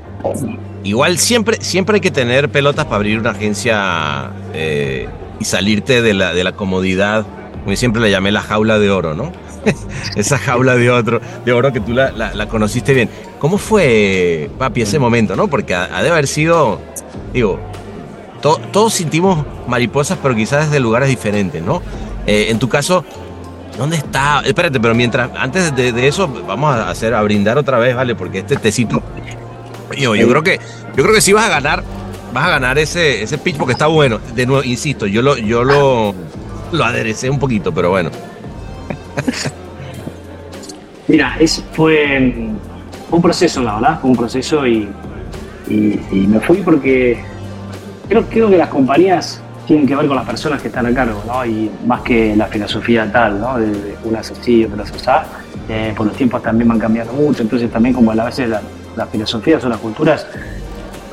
igual 0.83 1.19
siempre, 1.19 1.59
siempre 1.61 1.97
hay 1.97 2.01
que 2.01 2.11
tener 2.11 2.49
pelotas 2.49 2.85
para 2.87 2.97
abrir 2.97 3.21
una 3.21 3.31
agencia 3.31 4.31
eh, 4.53 5.09
y 5.38 5.45
salirte 5.45 6.03
de 6.03 6.14
la, 6.14 6.35
de 6.35 6.43
la 6.43 6.53
comodidad. 6.53 7.25
Como 7.62 7.77
siempre 7.77 8.03
le 8.03 8.11
llamé 8.11 8.33
la 8.33 8.43
jaula 8.43 8.79
de 8.79 8.91
oro, 8.91 9.14
¿no? 9.14 9.31
Esa 10.16 10.38
jaula 10.38 10.77
de, 10.77 10.90
otro, 10.90 11.21
de 11.44 11.53
oro 11.53 11.73
que 11.73 11.81
tú 11.81 11.92
la, 11.92 12.47
conociste 12.49 12.94
bien. 12.94 13.09
¿Cómo 13.38 13.59
fue, 13.59 14.51
papi, 14.59 14.83
ese 14.83 14.99
momento, 14.99 15.37
no? 15.37 15.49
Porque 15.49 15.75
ha, 15.75 16.03
de 16.03 16.11
haber 16.11 16.27
sido, 16.27 16.81
digo, 17.33 17.59
todos 18.40 18.92
sentimos 18.92 19.44
mariposas, 19.66 20.18
pero 20.23 20.35
quizás 20.35 20.66
desde 20.66 20.81
lugares 20.81 21.09
diferentes, 21.09 21.62
¿no? 21.62 21.83
Eh, 22.27 22.47
en 22.51 22.59
tu 22.59 22.68
caso, 22.68 23.05
¿Dónde 23.79 23.97
está? 23.97 24.42
Espérate, 24.44 24.81
pero 24.81 24.92
mientras, 24.92 25.31
antes 25.38 25.75
de, 25.77 26.09
eso, 26.09 26.27
vamos 26.27 26.75
a 26.75 26.90
hacer, 26.90 27.14
a 27.14 27.23
brindar 27.23 27.57
otra 27.59 27.79
vez, 27.79 27.94
¿vale? 27.94 28.16
Porque 28.16 28.40
este 28.40 28.57
tecito, 28.57 29.01
yo, 29.97 30.16
yo 30.16 30.29
creo 30.29 30.42
que, 30.42 30.59
yo 30.97 31.03
creo 31.05 31.14
que 31.14 31.21
sí 31.21 31.33
vas 31.33 31.44
a 31.44 31.49
ganar, 31.49 31.85
vas 32.33 32.44
a 32.44 32.51
ganar 32.51 32.77
ese, 32.77 33.23
ese 33.23 33.38
pitch 33.38 33.57
porque 33.57 33.75
está 33.75 33.87
bueno. 33.87 34.18
De 34.35 34.47
nuevo, 34.47 34.64
insisto, 34.64 35.07
yo 35.07 35.23
lo, 35.23 35.37
yo 35.37 35.62
lo, 35.62 36.12
lo 36.73 36.85
aderecé 36.85 37.31
un 37.31 37.38
poquito, 37.38 37.73
pero 37.73 37.90
bueno. 37.90 38.11
Mira, 41.09 41.37
es, 41.41 41.65
fue, 41.73 42.51
un 43.11 43.23
proceso, 43.23 43.63
la 43.63 43.75
verdad, 43.77 44.01
fue 44.01 44.11
un 44.11 44.17
proceso 44.17 44.67
y, 44.67 44.89
y, 45.69 46.27
me 46.27 46.41
fui 46.41 46.59
porque 46.59 47.19
creo, 48.09 48.25
creo 48.25 48.51
que 48.51 48.59
las 48.59 48.69
compañías 48.69 49.41
tienen 49.67 49.87
que 49.87 49.95
ver 49.97 50.07
con 50.07 50.17
las 50.17 50.27
personas 50.27 50.61
que 50.61 50.69
están 50.69 50.87
a 50.87 50.95
cargo, 50.95 51.23
¿no? 51.27 51.45
Y 51.45 51.71
más 51.87 52.03
que 52.03 52.35
la 52.37 52.47
filosofía 52.47 53.11
tal, 53.11 53.41
¿no? 53.41 53.59
De, 53.59 53.71
de 53.71 53.97
unas 54.05 54.31
así, 54.31 54.65
otras 54.65 54.91
así. 54.91 55.29
Eh, 55.69 55.93
por 55.95 56.07
los 56.07 56.17
tiempos 56.17 56.43
también 56.43 56.69
van 56.69 56.79
cambiando 56.79 57.13
mucho, 57.13 57.43
entonces 57.43 57.71
también 57.71 57.95
como 57.95 58.11
a 58.11 58.25
veces 58.25 58.49
las 58.49 59.09
filosofías 59.11 59.63
o 59.65 59.69
las 59.69 59.79
culturas 59.79 60.27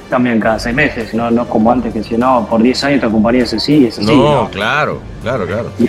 cambian 0.10 0.40
cada 0.40 0.60
seis 0.60 0.76
meses, 0.76 1.14
no, 1.14 1.30
no 1.30 1.46
como 1.48 1.72
antes 1.72 1.94
que 1.94 2.04
si 2.04 2.18
no, 2.18 2.48
por 2.50 2.62
10 2.62 2.84
años 2.86 3.02
tu 3.02 3.12
compañía 3.12 3.44
es 3.44 3.54
así, 3.54 3.88
es 3.88 4.00
así. 4.00 4.16
No, 4.16 4.50
claro, 4.50 5.00
claro, 5.22 5.46
claro. 5.46 5.72
Y 5.80 5.88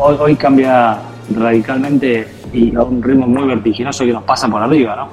hoy, 0.00 0.34
cambia 0.36 0.98
radicalmente 1.34 2.26
y 2.52 2.74
a 2.74 2.82
un 2.82 3.02
ritmo 3.02 3.26
muy 3.26 3.46
vertiginoso 3.46 4.04
que 4.04 4.12
nos 4.12 4.24
pasa 4.24 4.48
por 4.48 4.62
arriba, 4.62 4.96
¿no? 4.96 5.08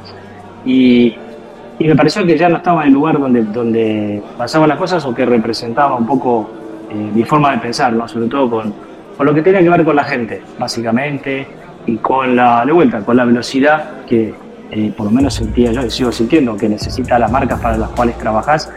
Y, 0.65 1.15
y 1.78 1.88
me 1.88 1.95
pareció 1.95 2.25
que 2.25 2.38
ya 2.38 2.49
no 2.49 2.58
estaba 2.58 2.84
en 2.84 2.88
el 2.89 2.93
lugar 2.93 3.19
donde, 3.19 3.43
donde 3.43 4.23
pasaban 4.38 4.69
las 4.69 4.78
cosas 4.78 5.06
o 5.06 5.13
que 5.13 5.25
representaba 5.25 5.95
un 5.95 6.06
poco 6.06 6.49
eh, 6.89 7.12
mi 7.13 7.23
forma 7.23 7.51
de 7.51 7.58
pensar, 7.58 7.91
¿no? 7.93 8.08
sobre 8.08 8.28
todo 8.28 8.49
con, 8.49 8.73
con, 9.17 9.25
lo 9.25 9.34
que 9.34 9.41
tiene 9.41 9.62
que 9.62 9.69
ver 9.69 9.84
con 9.84 9.95
la 9.95 10.04
gente, 10.04 10.41
básicamente, 10.58 11.47
y 11.86 11.97
con 11.97 12.36
la, 12.36 12.65
vuelta, 12.71 13.01
con 13.01 13.17
la 13.17 13.25
velocidad 13.25 14.06
que 14.08 14.34
eh, 14.71 14.93
por 14.95 15.08
lo 15.08 15.12
menos 15.12 15.34
sentía 15.34 15.71
yo 15.71 15.86
y 15.86 15.89
sigo 15.89 16.12
sintiendo 16.12 16.56
que 16.56 16.69
necesita 16.69 17.19
las 17.19 17.32
marcas 17.32 17.60
para 17.60 17.78
las 17.78 17.89
cuales 17.89 18.17
trabajas. 18.17 18.71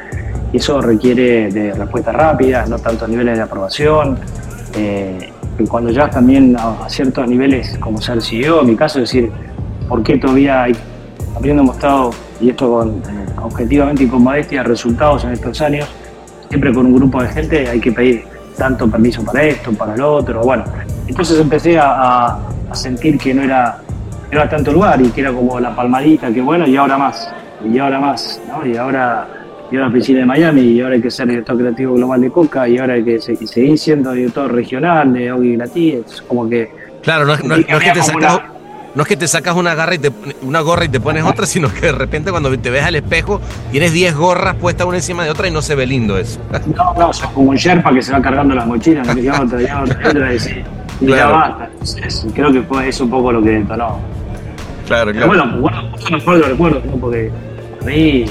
Y 0.52 0.56
eso 0.56 0.80
requiere 0.80 1.50
de 1.50 1.74
respuestas 1.74 2.14
rápidas, 2.14 2.68
no 2.68 2.78
tantos 2.78 3.08
niveles 3.08 3.36
de 3.36 3.42
aprobación. 3.42 4.18
Eh, 4.74 5.32
cuando 5.66 5.90
llegas 5.90 6.10
también 6.10 6.56
a, 6.58 6.88
ciertos 6.88 7.28
niveles 7.28 7.76
como 7.78 8.00
ser 8.00 8.22
CEO, 8.22 8.60
en 8.60 8.66
mi 8.68 8.76
caso, 8.76 9.00
es 9.00 9.10
decir, 9.10 9.30
¿por 9.88 10.02
qué 10.02 10.18
todavía 10.18 10.64
hay, 10.64 10.76
habiendo 11.36 11.64
mostrado, 11.64 12.10
y 12.40 12.50
esto 12.50 12.70
con, 12.70 13.02
objetivamente 13.42 14.04
y 14.04 14.06
con 14.06 14.22
modestia, 14.22 14.62
resultados 14.62 15.24
en 15.24 15.32
estos 15.32 15.60
años, 15.60 15.88
siempre 16.48 16.72
con 16.72 16.86
un 16.86 16.94
grupo 16.94 17.22
de 17.22 17.28
gente 17.28 17.68
hay 17.68 17.80
que 17.80 17.92
pedir 17.92 18.24
tanto 18.56 18.90
permiso 18.90 19.24
para 19.24 19.42
esto, 19.44 19.72
para 19.72 19.96
lo 19.96 20.14
otro, 20.14 20.42
bueno. 20.42 20.64
Entonces 21.06 21.38
empecé 21.40 21.78
a, 21.78 22.38
sentir 22.72 23.16
que 23.16 23.32
no 23.32 23.42
era, 23.42 23.78
era 24.30 24.46
tanto 24.46 24.70
lugar 24.72 25.00
y 25.00 25.08
que 25.08 25.22
era 25.22 25.32
como 25.32 25.58
la 25.58 25.74
palmadita, 25.74 26.30
que 26.30 26.42
bueno, 26.42 26.66
y 26.66 26.76
ahora 26.76 26.98
más, 26.98 27.32
y 27.64 27.78
ahora 27.78 27.98
más, 27.98 28.38
¿no? 28.46 28.66
Y 28.66 28.76
ahora, 28.76 29.26
y 29.70 29.76
ahora 29.76 29.92
piscina 29.92 30.20
de 30.20 30.26
Miami, 30.26 30.62
y 30.62 30.80
ahora 30.80 30.94
hay 30.94 31.02
que 31.02 31.10
ser 31.10 31.28
director 31.28 31.56
creativo 31.56 31.94
global 31.94 32.20
de 32.20 32.30
Coca, 32.30 32.68
y 32.68 32.78
ahora 32.78 32.94
hay 32.94 33.04
que 33.04 33.20
seguir 33.20 33.78
siendo 33.78 34.12
director 34.12 34.52
regional 34.52 35.12
de 35.12 35.32
Oggy 35.32 35.56
Latí, 35.56 35.92
es 35.92 36.22
como 36.22 36.48
que... 36.48 36.70
Claro, 37.02 37.24
no, 37.24 37.36
no, 37.36 37.56
es 37.56 37.66
que 37.66 37.90
te 37.92 38.02
sacas 38.02 38.40
no 38.94 39.02
es 39.02 39.08
que 39.08 39.16
te 39.16 39.28
sacas 39.28 39.54
una, 39.54 39.76
garra 39.76 39.94
y 39.94 39.98
te, 39.98 40.10
una 40.42 40.60
gorra 40.60 40.84
y 40.84 40.88
te 40.88 40.98
pones 40.98 41.22
otra, 41.22 41.46
sino 41.46 41.72
que 41.72 41.82
de 41.82 41.92
repente 41.92 42.32
cuando 42.32 42.56
te 42.58 42.68
ves 42.68 42.84
al 42.84 42.96
espejo 42.96 43.40
tienes 43.70 43.92
10 43.92 44.16
gorras 44.16 44.56
puestas 44.56 44.86
una 44.86 44.96
encima 44.96 45.24
de 45.24 45.30
otra 45.30 45.46
y 45.46 45.52
no 45.52 45.62
se 45.62 45.76
ve 45.76 45.86
lindo 45.86 46.18
eso. 46.18 46.40
No, 46.74 46.94
no, 46.94 47.12
sea, 47.12 47.28
como 47.28 47.50
un 47.50 47.56
Sherpa 47.56 47.92
que 47.92 48.02
se 48.02 48.12
va 48.12 48.20
cargando 48.20 48.56
las 48.56 48.66
mochilas, 48.66 49.06
¿no? 49.06 49.12
otra, 49.12 49.82
otra, 49.82 50.08
otra, 50.08 50.34
y, 50.34 50.64
y 51.00 51.06
claro. 51.06 51.16
ya 51.16 51.26
basta. 51.28 51.70
creo 52.34 52.52
que 52.52 52.62
fue 52.62 52.88
eso 52.88 53.04
un 53.04 53.10
poco 53.10 53.30
lo 53.30 53.42
que 53.42 53.50
detonó. 53.50 54.00
Claro, 54.86 55.12
claro. 55.12 55.12
Pero 55.12 55.26
bueno, 55.28 55.60
bueno, 55.60 55.82
mejor 56.10 56.38
lo 56.38 56.48
recuerdo, 56.48 56.82
¿no? 56.84 56.92
porque 56.96 57.30
a 57.80 57.84
mí, 57.84 58.24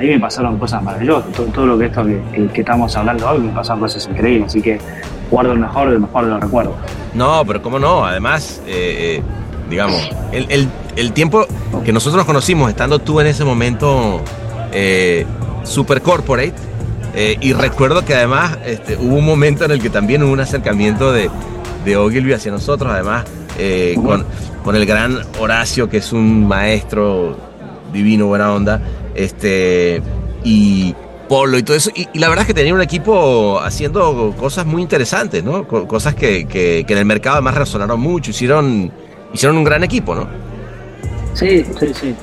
ahí 0.00 0.08
me 0.08 0.20
pasaron 0.20 0.58
cosas 0.58 0.82
maravillosas. 0.82 1.32
Todo, 1.32 1.46
todo 1.46 1.66
lo 1.66 1.78
que 1.78 1.86
esto 1.86 2.04
que, 2.04 2.48
que, 2.52 2.60
estamos 2.60 2.96
hablando 2.96 3.28
hoy 3.28 3.40
me 3.40 3.52
pasaron 3.52 3.80
cosas 3.80 4.06
increíbles, 4.08 4.48
así 4.48 4.62
que 4.62 4.80
guardo 5.30 5.52
el 5.52 5.60
mejor, 5.60 5.88
el 5.88 6.00
mejor 6.00 6.24
de 6.24 6.30
los 6.30 6.40
recuerdos. 6.40 6.74
No, 7.14 7.44
pero 7.46 7.62
cómo 7.62 7.78
no, 7.78 8.04
además, 8.04 8.62
eh, 8.66 9.18
eh 9.18 9.22
digamos. 9.70 10.10
El, 10.32 11.12
tiempo 11.12 11.46
que 11.84 11.92
nosotros 11.92 12.18
nos 12.18 12.26
conocimos, 12.26 12.68
estando 12.68 12.98
tú 12.98 13.20
en 13.20 13.28
ese 13.28 13.44
momento 13.44 14.20
eh, 14.72 15.24
super 15.62 16.02
corporate, 16.02 16.52
eh, 17.14 17.38
y 17.40 17.52
recuerdo 17.54 18.04
que 18.04 18.14
además 18.14 18.58
este, 18.66 18.96
hubo 18.96 19.16
un 19.16 19.24
momento 19.24 19.64
en 19.64 19.70
el 19.70 19.80
que 19.80 19.88
también 19.88 20.22
hubo 20.22 20.32
un 20.32 20.40
acercamiento 20.40 21.12
de, 21.12 21.30
de 21.84 21.96
Ogilvy 21.96 22.34
hacia 22.34 22.52
nosotros, 22.52 22.92
además 22.92 23.24
eh, 23.58 23.96
con, 24.04 24.26
con, 24.62 24.76
el 24.76 24.84
gran 24.84 25.20
Horacio, 25.38 25.88
que 25.88 25.98
es 25.98 26.12
un 26.12 26.46
maestro 26.46 27.36
divino, 27.92 28.26
buena 28.26 28.52
onda, 28.52 28.80
este, 29.14 30.02
y 30.44 30.94
Polo 31.28 31.58
y 31.58 31.62
todo 31.62 31.76
eso. 31.76 31.90
Y, 31.94 32.06
la 32.18 32.28
verdad 32.28 32.42
es 32.42 32.48
que 32.48 32.54
tenía 32.54 32.74
un 32.74 32.80
equipo 32.80 33.60
haciendo 33.60 34.34
cosas 34.38 34.66
muy 34.66 34.82
interesantes, 34.82 35.44
¿no? 35.44 35.66
cosas 35.66 36.14
que, 36.14 36.46
que, 36.46 36.84
que 36.86 36.92
en 36.92 36.98
el 36.98 37.04
mercado 37.04 37.36
además 37.36 37.54
resonaron 37.56 38.00
mucho, 38.00 38.30
hicieron 38.30 38.92
hicieron 39.32 39.58
un 39.58 39.64
gran 39.64 39.84
equipo, 39.84 40.14
¿no? 40.14 40.26
Sí, 41.34 41.64
sí, 41.78 41.86
sí. 41.94 42.14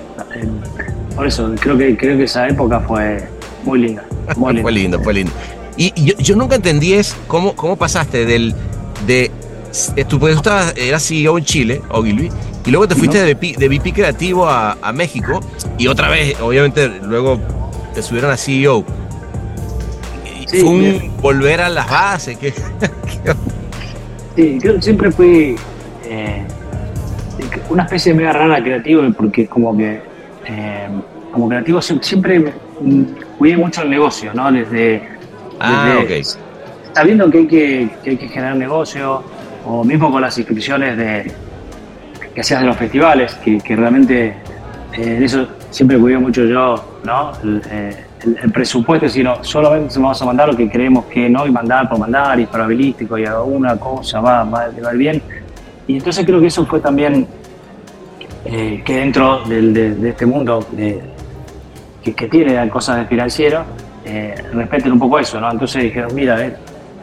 Por 1.15 1.28
eso, 1.28 1.54
creo 1.60 1.78
que, 1.78 1.97
creo 1.97 2.17
que 2.17 2.26
esa 2.26 2.47
época 2.47 2.80
fue 2.82 3.28
muy 3.63 3.80
linda. 3.80 4.06
Muy 4.36 4.54
linda. 4.54 4.62
fue 4.62 4.71
lindo, 4.71 5.00
fue 5.02 5.13
lindo. 5.13 5.32
Y, 5.78 5.93
yo, 6.21 6.36
nunca 6.36 6.56
entendí 6.56 6.93
es 6.93 7.15
cómo, 7.28 7.56
cómo 7.56 7.76
pasaste 7.76 8.26
del 8.26 8.54
de 9.06 9.32
tú, 10.08 10.19
pues, 10.19 10.36
estabas, 10.36 10.73
eras 10.76 11.08
CEO 11.08 11.38
en 11.38 11.45
Chile, 11.45 11.82
Ogilvy, 11.89 12.30
y 12.67 12.71
luego 12.71 12.86
te 12.86 12.95
fuiste 12.95 13.23
de, 13.23 13.34
de 13.34 13.69
VP 13.69 13.93
creativo 13.93 14.45
a, 14.45 14.77
a, 14.82 14.91
México 14.91 15.39
y 15.77 15.88
otra 15.88 16.10
vez, 16.10 16.38
obviamente, 16.41 16.89
luego 17.01 17.39
te 17.93 18.01
subieron 18.03 18.30
a 18.30 18.36
CEO. 18.36 18.84
Sí, 20.47 20.60
fue 20.60 20.69
un 20.69 21.12
volver 21.21 21.62
a 21.62 21.69
las 21.69 21.89
bases. 21.89 22.38
Que, 24.36 24.43
sí, 24.43 24.60
yo 24.62 24.82
siempre 24.82 25.12
fui 25.12 25.56
eh, 26.03 26.45
una 27.69 27.84
especie 27.84 28.12
de 28.12 28.17
mega 28.19 28.34
rara 28.34 28.62
creativo, 28.62 29.01
porque 29.17 29.47
como 29.47 29.75
que 29.75 30.01
eh, 30.45 30.88
como 31.32 31.49
creativo 31.49 31.82
siempre 31.82 32.53
cuidé 33.38 33.58
mucho 33.58 33.82
el 33.82 33.89
negocio, 33.89 34.34
¿no? 34.34 34.51
Desde, 34.51 35.01
ah, 35.60 36.00
sabiendo 36.94 37.31
que 37.31 37.37
hay 37.39 37.48
que, 37.48 37.89
que 38.04 38.10
hay 38.12 38.17
que 38.17 38.27
generar 38.27 38.56
negocio, 38.58 39.23
o 39.65 39.83
mismo 39.83 40.12
con 40.12 40.21
las 40.21 40.37
inscripciones 40.37 40.98
de 40.98 41.31
que 42.38 42.42
hacías 42.42 42.60
de 42.62 42.67
los 42.67 42.77
festivales, 42.77 43.33
que, 43.44 43.58
que 43.58 43.75
realmente 43.75 44.27
eh, 44.27 44.35
en 44.94 45.23
eso 45.23 45.48
siempre 45.71 45.98
cuidé 45.98 46.19
mucho 46.19 46.46
yo, 46.46 47.00
¿no? 47.04 47.31
El, 47.42 47.63
eh, 47.67 48.06
presupuesto, 48.54 49.10
sino 49.10 49.44
solamente 49.44 49.96
vamos 49.98 50.21
a 50.21 50.25
mandar 50.25 50.50
lo 50.50 50.56
que 50.56 50.69
creemos 50.69 51.06
que 51.06 51.27
no, 51.27 51.48
y 51.48 51.52
mandar 51.52 51.90
por 51.90 51.98
mandar, 51.98 52.40
y 52.40 52.46
probabilístico, 52.46 53.17
y 53.17 53.25
una 53.25 53.75
cosa 53.77 54.21
va, 54.21 54.44
va, 54.44 54.67
va 54.85 54.92
bien. 54.92 55.19
Y 55.88 55.98
entonces 55.98 56.23
creo 56.27 56.40
que 56.40 56.46
eso 56.46 56.63
fue 56.67 56.79
también 56.79 57.25
eh, 58.46 58.83
que 58.85 58.98
dentro 58.98 59.44
de, 59.46 59.98
este 60.08 60.27
mundo 60.27 60.63
que, 62.04 62.27
tiene 62.27 62.69
cosas 62.69 62.98
de 62.98 63.06
financiero, 63.06 63.63
respeten 64.54 64.92
un 64.92 65.00
poco 65.00 65.17
eso, 65.17 65.42
¿no? 65.42 65.52
Entonces 65.52 65.81
dijeron, 65.85 66.13
mira, 66.13 66.38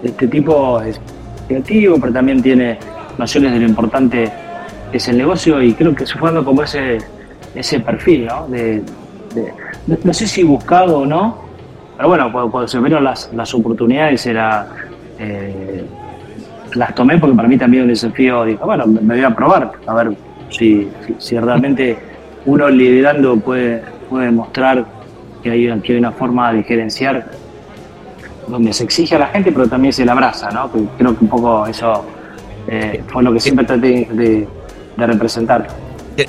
este 0.01 0.28
tipo 0.28 0.80
es 0.80 1.01
creativo, 1.49 1.99
pero 1.99 2.12
también 2.12 2.41
tiene 2.41 2.78
nociones 3.18 3.53
de 3.53 3.59
lo 3.59 3.66
importante 3.66 4.43
es 4.97 5.09
el 5.09 5.18
negocio 5.18 5.61
y 5.61 5.74
creo 5.74 5.95
que 5.95 6.05
dando 6.22 6.45
como 6.45 6.62
ese, 6.62 6.99
ese 7.55 7.80
perfil, 7.80 8.26
¿no? 8.26 8.47
No, 10.05 10.14
sé 10.14 10.26
si 10.28 10.45
buscado 10.45 11.01
o 11.01 11.07
no, 11.07 11.38
pero 11.97 12.09
bueno, 12.09 12.32
cuando, 12.32 12.68
se 12.68 12.78
vieron 12.78 13.05
las, 13.05 13.32
las 13.32 13.53
oportunidades 13.55 14.24
era... 14.26 14.66
Eh, 15.18 15.84
las 16.74 16.95
tomé 16.95 17.18
porque 17.18 17.36
para 17.36 17.47
mí 17.47 17.57
también 17.57 17.84
un 17.84 17.88
desafío, 17.88 18.45
digo, 18.45 18.64
bueno, 18.66 18.84
me 18.86 19.14
voy 19.14 19.22
a 19.22 19.32
probar, 19.32 19.72
a 19.86 19.95
ver 19.95 20.16
si, 20.51 20.88
si, 21.18 21.38
realmente 21.38 21.97
uno 22.47 22.68
liderando 22.68 23.36
puede, 23.36 23.80
puede 24.11 24.32
mostrar 24.32 24.84
que 25.42 25.51
hay, 25.51 25.80
que 25.82 25.97
una 25.97 26.11
forma 26.11 26.53
de 26.53 26.64
gerenciar 26.64 27.26
donde 28.49 28.72
se 28.72 28.84
exige 28.84 29.14
a 29.14 29.20
la 29.20 29.26
gente, 29.26 29.53
pero 29.53 29.68
también 29.68 29.92
se 29.92 30.05
la 30.05 30.12
abraza, 30.12 30.51
¿no? 30.51 30.68
Creo 30.99 31.16
que 31.16 31.24
un 31.24 31.30
poco 31.30 31.66
eso 31.66 32.05
eh, 32.66 33.03
fue 33.07 33.22
lo 33.22 33.32
que 33.32 33.40
siempre 33.40 33.64
traté 33.64 34.09
de, 34.11 34.49
representar. 34.97 35.68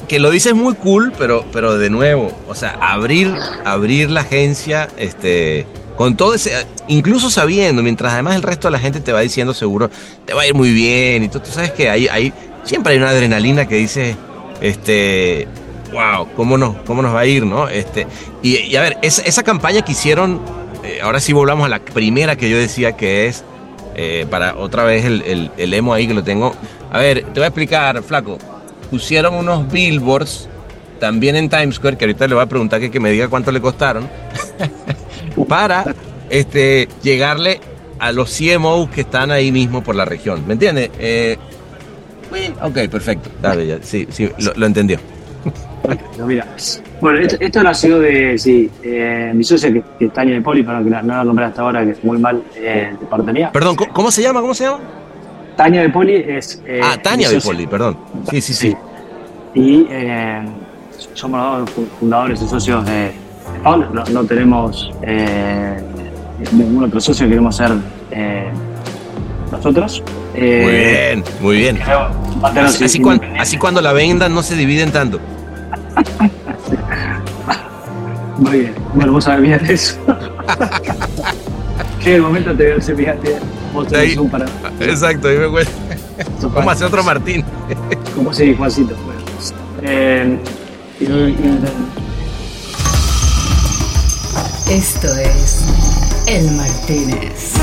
Que, 0.07 0.19
lo 0.19 0.31
dices 0.31 0.55
muy 0.55 0.73
cool, 0.73 1.13
pero, 1.17 1.45
pero 1.53 1.77
de 1.77 1.91
nuevo, 1.91 2.31
o 2.47 2.55
sea, 2.55 2.71
abrir, 2.81 3.31
abrir 3.65 4.09
la 4.09 4.21
agencia, 4.21 4.87
este, 4.97 5.67
con 5.95 6.17
todo 6.17 6.33
ese, 6.33 6.65
incluso 6.87 7.29
sabiendo, 7.29 7.83
mientras 7.83 8.13
además 8.13 8.35
el 8.35 8.41
resto 8.41 8.67
de 8.67 8.71
la 8.71 8.79
gente 8.79 8.99
te 8.99 9.11
va 9.11 9.21
diciendo 9.21 9.53
seguro, 9.53 9.91
te 10.25 10.33
va 10.33 10.41
a 10.41 10.47
ir 10.47 10.55
muy 10.55 10.73
bien, 10.73 11.23
y 11.23 11.29
tú, 11.29 11.39
tú 11.39 11.51
sabes 11.51 11.71
que 11.71 11.89
hay, 11.89 12.33
siempre 12.63 12.93
hay 12.93 12.97
una 12.97 13.09
adrenalina 13.09 13.67
que 13.67 13.75
dice, 13.75 14.15
este, 14.59 15.47
wow, 15.93 16.29
¿cómo, 16.35 16.57
no, 16.57 16.77
cómo 16.87 17.03
nos 17.03 17.13
va 17.13 17.19
a 17.19 17.25
ir, 17.27 17.45
no? 17.45 17.67
Este, 17.67 18.07
y, 18.41 18.75
a 18.75 18.81
ver, 18.81 18.97
esa, 19.03 19.43
campaña 19.43 19.83
que 19.83 19.91
hicieron 19.91 20.41
eh, 20.85 20.99
ahora 21.01 21.19
sí 21.19 21.33
volvamos 21.33 21.65
a 21.65 21.69
la 21.69 21.79
primera 21.79 22.35
que 22.35 22.49
yo 22.49 22.57
decía 22.57 22.93
que 22.93 23.27
es, 23.27 23.43
eh, 23.95 24.27
para 24.29 24.55
otra 24.55 24.83
vez 24.83 25.05
el, 25.05 25.51
el, 25.57 25.73
emo 25.73 25.93
ahí 25.93 26.07
que 26.07 26.13
lo 26.13 26.23
tengo. 26.23 26.53
A 26.91 26.99
ver, 26.99 27.23
te 27.23 27.39
voy 27.39 27.43
a 27.43 27.47
explicar, 27.47 28.03
flaco. 28.03 28.37
Pusieron 28.95 29.35
unos 29.35 29.69
billboards 29.69 30.47
también 31.01 31.35
en 31.35 31.49
Times 31.49 31.75
Square, 31.75 31.97
que 31.97 32.05
ahorita 32.05 32.29
le 32.29 32.35
voy 32.35 32.43
a 32.43 32.45
preguntar 32.45 32.79
que, 32.79 32.89
que 32.89 33.01
me 33.01 33.11
diga 33.11 33.27
cuánto 33.27 33.51
le 33.51 33.59
costaron, 33.59 34.07
para 35.49 35.93
este, 36.29 36.87
llegarle 37.03 37.59
a 37.99 38.13
los 38.13 38.33
CMOs 38.37 38.89
que 38.91 39.01
están 39.01 39.31
ahí 39.31 39.51
mismo 39.51 39.83
por 39.83 39.95
la 39.95 40.05
región. 40.05 40.47
¿Me 40.47 40.53
entiendes? 40.53 40.91
Eh, 40.97 41.35
ok, 42.61 42.89
perfecto. 42.89 43.29
Dale, 43.41 43.79
sí, 43.83 44.07
sí, 44.09 44.29
lo 44.55 44.65
entendió. 44.65 44.97
mira, 46.25 46.47
bueno, 47.01 47.19
esto, 47.19 47.35
esto 47.41 47.63
nació 47.63 47.99
de, 47.99 48.37
sí, 48.37 48.71
eh, 48.81 49.33
mi 49.35 49.43
socia 49.43 49.73
que, 49.73 49.83
que, 49.99 50.05
es 50.05 50.13
Tania 50.13 50.35
de 50.35 50.41
Poli, 50.41 50.63
para 50.63 50.81
que 50.81 50.89
no 50.89 51.01
la 51.01 51.23
nombré 51.25 51.43
hasta 51.43 51.63
ahora, 51.63 51.83
que 51.83 51.91
es 51.91 52.01
muy 52.01 52.17
mal 52.17 52.41
eh, 52.55 52.95
de 52.97 53.05
parte 53.07 53.33
mía. 53.33 53.51
Perdón, 53.51 53.75
¿cómo, 53.75 54.09
se 54.09 54.21
llama? 54.21 54.39
¿Cómo 54.39 54.53
se 54.53 54.63
llama? 54.63 54.79
Tania 55.55 55.81
de 55.81 55.89
Poli 55.89 56.15
es... 56.15 56.61
Eh, 56.65 56.81
ah, 56.83 56.97
Tania 57.01 57.29
de 57.29 57.39
Poli, 57.41 57.67
perdón. 57.67 57.97
Sí, 58.29 58.41
sí, 58.41 58.53
sí. 58.53 58.75
Y 59.53 59.87
eh, 59.89 60.45
somos 61.13 61.61
los 61.61 61.69
fundadores 61.99 62.41
y 62.41 62.47
socios 62.47 62.85
de 62.85 63.11
Paul, 63.63 63.87
no, 63.93 64.03
no 64.05 64.23
tenemos 64.25 64.91
ningún 66.51 66.83
otro 66.83 66.99
socio, 66.99 67.27
queremos 67.27 67.55
ser 67.55 67.71
nosotros. 69.51 70.03
muy 70.33 70.41
bien, 70.41 71.23
muy 71.39 71.57
bien. 71.57 71.79
Así, 72.43 73.01
así 73.39 73.57
cuando 73.57 73.81
la 73.81 73.93
vendan 73.93 74.33
no 74.33 74.43
se 74.43 74.55
dividen 74.55 74.91
tanto. 74.91 75.19
Muy 78.37 78.59
bien. 78.59 78.75
Bueno, 78.93 79.13
vos 79.13 79.23
sabés 79.23 79.41
bien 79.41 79.61
eso. 79.69 79.97
Llega 82.03 82.17
el 82.17 82.21
momento 82.21 82.55
te 82.55 82.63
veo 82.65 82.81
fíjate, 82.81 83.37
para. 84.31 84.45
Exacto, 84.79 85.27
ahí 85.27 85.37
me 85.37 85.49
cuesta. 85.49 85.73
¿Cómo 86.53 86.69
hace 86.69 86.85
otro 86.85 87.03
Martín? 87.03 87.43
¿Cómo 88.15 88.33
se 88.33 88.43
dice, 88.45 88.57
Juancito? 88.57 88.95
Bueno, 89.05 89.19
eh, 89.83 90.39
Esto 94.69 95.07
es 95.17 95.65
El 96.27 96.51
Martínez. 96.51 97.55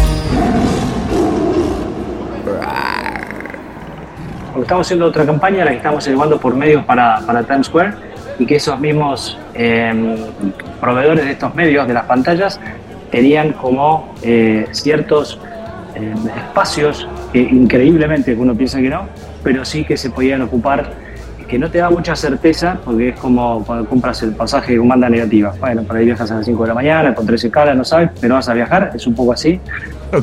Estamos 4.60 4.86
haciendo 4.86 5.06
otra 5.06 5.24
campaña, 5.24 5.64
la 5.64 5.70
que 5.70 5.78
estamos 5.78 6.06
llevando 6.06 6.38
por 6.38 6.54
medios 6.54 6.84
para, 6.84 7.20
para 7.26 7.42
Times 7.42 7.66
Square 7.66 7.94
y 8.38 8.46
que 8.46 8.56
esos 8.56 8.78
mismos 8.78 9.38
em, 9.54 10.16
proveedores 10.80 11.24
de 11.24 11.32
estos 11.32 11.54
medios, 11.54 11.88
de 11.88 11.94
las 11.94 12.04
pantallas, 12.04 12.60
tenían 13.10 13.52
como 13.52 14.14
eh, 14.22 14.66
ciertos 14.72 15.38
em, 16.03 16.28
espacios 16.36 17.09
que 17.32 17.40
increíblemente 17.40 18.34
uno 18.34 18.55
piensa 18.55 18.80
que 18.80 18.88
no, 18.88 19.07
pero 19.42 19.64
sí 19.64 19.84
que 19.84 19.96
se 19.96 20.11
podían 20.11 20.42
ocupar, 20.42 20.92
que 21.48 21.59
no 21.59 21.70
te 21.70 21.78
da 21.78 21.90
mucha 21.90 22.16
certeza, 22.16 22.78
porque 22.84 23.11
es 23.11 23.20
como 23.20 23.64
cuando 23.64 23.88
compras 23.88 24.22
el 24.22 24.32
pasaje 24.34 24.76
con 24.78 24.88
banda 24.88 25.09
negativa. 25.09 25.55
Bueno, 25.61 25.82
por 25.82 25.96
ahí 25.96 26.07
viajas 26.07 26.30
a 26.30 26.36
las 26.36 26.46
5 26.46 26.62
de 26.62 26.68
la 26.68 26.74
mañana, 26.74 27.14
con 27.14 27.26
13 27.26 27.48
escalas, 27.48 27.76
no 27.76 27.84
sabes, 27.84 28.11
pero 28.20 28.34
vas 28.34 28.48
a 28.48 28.55
viajar, 28.55 28.90
es 28.94 29.07
un 29.07 29.14
poco 29.14 29.32
así. 29.32 29.61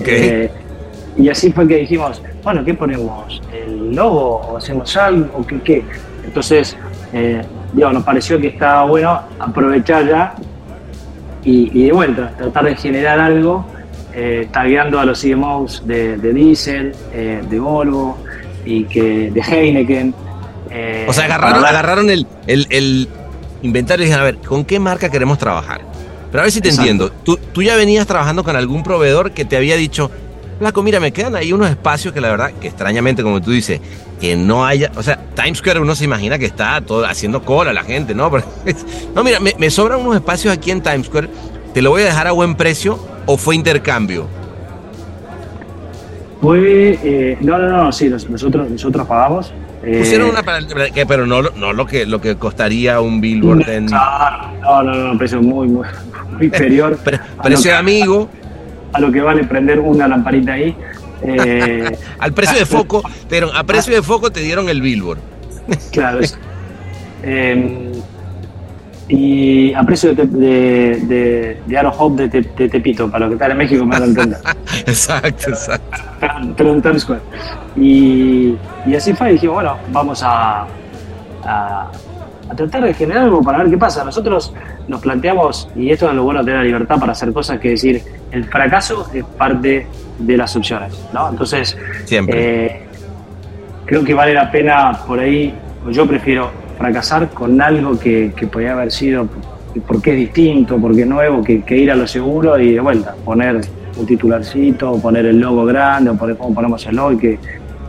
Eh, 0.05 0.49
y 1.17 1.29
así 1.29 1.51
fue 1.51 1.67
que 1.67 1.77
dijimos, 1.77 2.21
bueno, 2.43 2.63
¿qué 2.63 2.73
ponemos? 2.73 3.41
¿El 3.51 3.95
logo 3.95 4.37
o 4.37 4.57
hacemos 4.57 4.95
algo? 4.97 5.29
¿O 5.37 5.45
qué? 5.45 5.59
qué? 5.61 5.83
Entonces, 6.23 6.77
eh, 7.13 7.41
nos 7.73 8.03
pareció 8.03 8.39
que 8.39 8.47
estaba 8.47 8.83
bueno 8.85 9.21
aprovechar 9.39 10.07
ya 10.07 10.35
y, 11.43 11.85
de 11.85 11.91
vuelta, 11.91 12.31
tratar 12.37 12.65
de 12.65 12.75
generar 12.75 13.19
algo, 13.19 13.65
eh, 14.13 14.47
tagueando 14.51 14.99
a 14.99 15.05
los 15.05 15.21
CMOs 15.21 15.83
de, 15.85 16.17
Diesel, 16.17 16.93
eh, 17.13 17.41
de 17.47 17.59
Volvo 17.59 18.17
y 18.65 18.85
que 18.85 19.31
de 19.31 19.41
Heineken. 19.41 20.13
Eh, 20.71 21.05
o 21.07 21.13
sea, 21.13 21.25
agarraron, 21.25 21.65
agarraron 21.65 22.09
el, 22.09 22.27
el, 22.47 23.07
inventario 23.61 24.03
y 24.03 24.07
dijeron, 24.07 24.21
a 24.21 24.31
ver, 24.31 24.37
¿con 24.37 24.65
qué 24.65 24.79
marca 24.79 25.09
queremos 25.09 25.37
trabajar? 25.37 25.81
Pero 26.31 26.41
a 26.41 26.43
ver 26.43 26.51
si 26.51 26.61
te 26.61 26.69
entiendo, 26.69 27.11
¿Tú, 27.11 27.39
tú 27.53 27.63
ya 27.63 27.75
venías 27.75 28.05
trabajando 28.05 28.43
con 28.43 28.55
algún 28.55 28.83
proveedor 28.83 29.31
que 29.31 29.45
te 29.45 29.57
había 29.57 29.75
dicho, 29.75 30.11
Flaco, 30.59 30.83
mira, 30.83 30.99
me 30.99 31.13
quedan 31.13 31.35
ahí 31.35 31.53
unos 31.53 31.69
espacios 31.69 32.13
que 32.13 32.19
la 32.19 32.29
verdad, 32.29 32.51
que 32.59 32.67
extrañamente, 32.67 33.23
como 33.23 33.41
tú 33.41 33.51
dices, 33.51 33.79
que 34.19 34.35
no 34.35 34.65
haya, 34.65 34.91
o 34.97 35.01
sea, 35.01 35.17
Times 35.33 35.59
Square 35.59 35.79
uno 35.79 35.95
se 35.95 36.03
imagina 36.03 36.37
que 36.37 36.45
está 36.45 36.81
todo 36.81 37.05
haciendo 37.05 37.43
cola 37.43 37.71
la 37.71 37.83
gente, 37.83 38.13
¿no? 38.13 38.29
no, 39.15 39.23
mira, 39.23 39.39
me, 39.39 39.69
sobran 39.69 40.01
unos 40.01 40.15
espacios 40.15 40.53
aquí 40.53 40.71
en 40.71 40.81
Times 40.81 41.07
Square, 41.07 41.29
te 41.73 41.81
lo 41.81 41.91
voy 41.91 42.01
a 42.01 42.05
dejar 42.05 42.27
a 42.27 42.31
buen 42.31 42.55
precio 42.55 42.99
o 43.31 43.37
fue 43.37 43.55
intercambio. 43.55 44.25
Fue, 46.41 46.97
eh, 47.03 47.37
no, 47.41 47.59
no, 47.59 47.67
no, 47.69 47.91
sí, 47.91 48.09
nosotros, 48.09 48.71
nosotros 48.71 49.07
pagamos. 49.07 49.53
Eh, 49.83 49.99
Pusieron 49.99 50.31
una 50.31 50.41
para, 50.41 50.65
pero 51.07 51.27
no, 51.27 51.43
no 51.43 51.71
lo 51.71 51.85
que 51.85 52.07
lo 52.07 52.19
que 52.19 52.37
costaría 52.37 52.99
un 52.99 53.21
billboard 53.21 53.69
en. 53.69 53.85
No, 53.85 54.83
no, 54.83 54.93
no, 54.93 55.17
precio 55.19 55.43
muy, 55.43 55.67
muy, 55.67 55.85
muy 56.31 56.45
inferior. 56.45 56.97
precio 57.43 57.71
de 57.71 57.77
amigo 57.77 58.29
a 58.93 58.99
lo 58.99 59.11
que 59.11 59.21
vale 59.21 59.43
prender 59.43 59.79
una 59.79 60.07
lamparita 60.07 60.53
ahí. 60.53 60.75
Eh, 61.21 61.97
Al 62.19 62.33
precio 62.33 62.57
de 62.57 62.65
foco, 62.65 63.03
pero 63.29 63.53
a 63.53 63.63
precio 63.63 63.93
de 63.93 64.01
foco 64.01 64.31
te 64.31 64.39
dieron 64.39 64.69
el 64.69 64.81
billboard. 64.81 65.19
claro. 65.91 66.19
Em, 67.21 67.88
y 69.09 69.73
a 69.73 69.83
precio 69.83 70.13
de, 70.13 70.25
de, 70.27 71.01
de, 71.01 71.61
de 71.65 71.77
Aro 71.77 71.91
Hop 71.97 72.15
de, 72.15 72.29
Tepito, 72.29 73.09
para 73.09 73.25
lo 73.25 73.29
que 73.29 73.35
está 73.35 73.51
en 73.51 73.57
México 73.57 73.83
me 73.83 73.99
dan 73.99 74.09
entender. 74.09 74.39
exacto, 74.85 75.49
exacto. 75.49 75.97
Pero 76.55 76.73
en 76.73 76.81
Times 76.81 77.01
Square. 77.01 77.21
Y, 77.75 78.55
y, 78.85 78.95
así 78.95 79.13
fue, 79.13 79.31
y 79.31 79.33
dijimos, 79.33 79.55
bueno, 79.55 79.77
vamos 79.91 80.21
a, 80.23 80.67
a, 81.43 81.91
a 82.49 82.55
tratar 82.55 82.83
de 82.83 82.93
generar 82.93 83.23
algo 83.23 83.41
para 83.41 83.57
ver 83.57 83.71
qué 83.71 83.77
pasa. 83.79 84.03
Nosotros 84.05 84.53
nos 84.87 85.01
planteamos, 85.01 85.69
y 85.75 85.89
esto 85.89 86.07
es 86.07 86.15
lo 86.15 86.23
bueno 86.23 86.41
de 86.41 86.45
tener 86.45 86.59
la 86.59 86.65
libertad 86.65 86.99
para 86.99 87.13
hacer 87.13 87.33
cosas, 87.33 87.59
que 87.59 87.69
decir, 87.69 88.03
el 88.31 88.45
fracaso 88.45 89.09
es 89.11 89.23
parte 89.23 89.87
de 90.19 90.37
las 90.37 90.55
opciones, 90.55 90.93
¿no? 91.13 91.29
Entonces, 91.29 91.75
Siempre. 92.05 92.65
Eh, 92.65 92.81
creo 93.85 94.03
que 94.03 94.13
vale 94.13 94.35
la 94.35 94.51
pena 94.51 94.91
por 95.07 95.19
ahí, 95.19 95.51
yo 95.89 96.05
prefiero 96.05 96.51
fracasar 96.79 97.29
con 97.29 97.61
algo 97.61 97.99
que, 97.99 98.33
que 98.35 98.47
podía 98.47 98.71
haber 98.71 98.91
sido 98.91 99.27
porque 99.87 100.11
es 100.11 100.17
distinto, 100.17 100.77
porque 100.77 101.01
es 101.01 101.07
nuevo, 101.07 101.43
que, 101.43 101.63
ir 101.69 101.91
a 101.91 101.95
lo 101.95 102.07
seguro 102.07 102.59
y 102.59 102.73
de 102.73 102.79
vuelta, 102.79 103.15
poner 103.23 103.61
un 103.97 104.05
titularcito, 104.05 104.99
poner 104.99 105.25
el 105.25 105.39
logo 105.39 105.65
grande, 105.65 106.09
o 106.09 106.15
poner 106.15 106.37
cómo 106.37 106.55
ponemos 106.55 106.85
el 106.87 106.95
logo, 106.95 107.11
y 107.13 107.17
que 107.17 107.39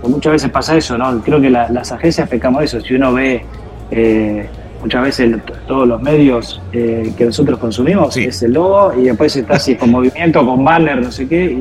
muchas 0.02 0.32
veces 0.32 0.50
pasa 0.50 0.76
eso, 0.76 0.98
¿no? 0.98 1.20
Creo 1.22 1.40
que 1.40 1.50
las 1.50 1.92
agencias 1.92 2.28
pecamos 2.28 2.64
eso, 2.64 2.80
si 2.80 2.94
uno 2.94 3.12
ve 3.12 3.44
eh, 3.90 4.48
muchas 4.82 5.02
veces 5.02 5.36
todos 5.66 5.86
los 5.86 6.00
medios 6.00 6.60
eh, 6.72 7.12
que 7.16 7.26
nosotros 7.26 7.58
consumimos 7.58 8.16
es 8.16 8.42
el 8.42 8.52
logo 8.52 8.94
y 8.98 9.04
después 9.04 9.34
está 9.36 9.54
así 9.54 9.76
con 9.76 9.90
movimiento, 9.90 10.44
con 10.44 10.64
banner, 10.64 11.02
no 11.02 11.10
sé 11.10 11.28
qué. 11.28 11.58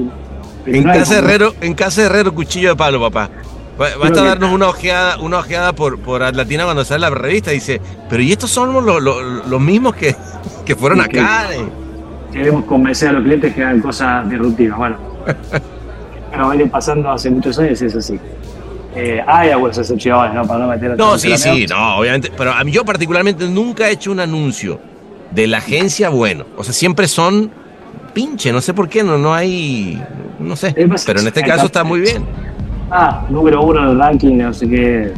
en, 0.66 0.84
casa 0.84 1.20
Herrero, 1.20 1.54
en 1.62 1.74
casa 1.74 2.06
Herrero, 2.06 2.34
cuchillo 2.34 2.70
de 2.70 2.76
palo, 2.76 3.00
papá. 3.00 3.30
Basta 3.80 4.24
darnos 4.24 4.52
una 4.52 4.68
ojeada, 4.68 5.18
una 5.20 5.40
ojeada 5.40 5.72
por, 5.72 6.00
por 6.00 6.22
Atlatina 6.22 6.66
cuando 6.66 6.84
sale 6.84 7.00
la 7.00 7.10
revista 7.12 7.52
dice, 7.52 7.80
pero 8.10 8.22
¿y 8.22 8.34
estos 8.34 8.50
somos 8.50 8.84
los, 8.84 9.62
mismos 9.62 9.96
que, 9.96 10.14
que 10.66 10.76
fueron 10.76 11.00
acá? 11.00 11.48
Queremos 12.34 12.66
convencer 12.66 13.10
a 13.10 13.12
los 13.14 13.24
clientes 13.24 13.56
que 13.56 13.64
hagan 13.64 13.80
cosas 13.80 14.30
disruptivas. 14.30 14.78
Bueno, 14.78 14.98
pero 16.32 16.50
viene 16.50 16.68
pasando 16.68 17.10
hace 17.10 17.30
muchos 17.30 17.58
años 17.58 17.82
y 17.82 17.86
es 17.86 17.96
así. 17.96 18.20
eh, 18.96 19.24
hay 19.26 19.52
algunas 19.52 19.78
excepciones, 19.78 20.34
¿no? 20.34 20.46
Para 20.46 20.60
no 20.60 20.68
meter 20.68 20.98
No, 20.98 21.18
sí, 21.18 21.38
sí, 21.38 21.66
no, 21.68 22.00
obviamente. 22.00 22.32
Pero 22.38 22.52
a 22.52 22.62
mí 22.66 22.72
yo 22.72 22.84
particularmente 22.84 23.48
nunca 23.48 23.88
he 23.88 23.94
hecho 23.94 24.12
un 24.12 24.20
anuncio 24.20 24.78
de 25.32 25.48
la 25.48 25.60
agencia 25.60 26.10
bueno. 26.10 26.46
O 26.58 26.66
sea, 26.66 26.74
siempre 26.74 27.08
son 27.08 27.50
pinche, 28.14 28.52
no 28.52 28.60
sé 28.60 28.74
por 28.74 28.90
qué, 28.90 29.04
no, 29.04 29.18
no 29.18 29.34
hay, 29.34 30.04
no 30.38 30.58
sé. 30.58 30.76
Pero 31.06 31.22
en 31.22 31.28
este 31.28 31.44
caso 31.44 31.68
está 31.68 31.86
muy 31.86 32.02
bien. 32.02 32.26
Ah, 32.92 33.26
número 33.30 33.62
uno 33.62 33.84
en 33.84 33.90
el 33.90 34.00
ranking, 34.00 34.38
no 34.38 34.54
sé 34.54 34.68
qué. 34.68 35.14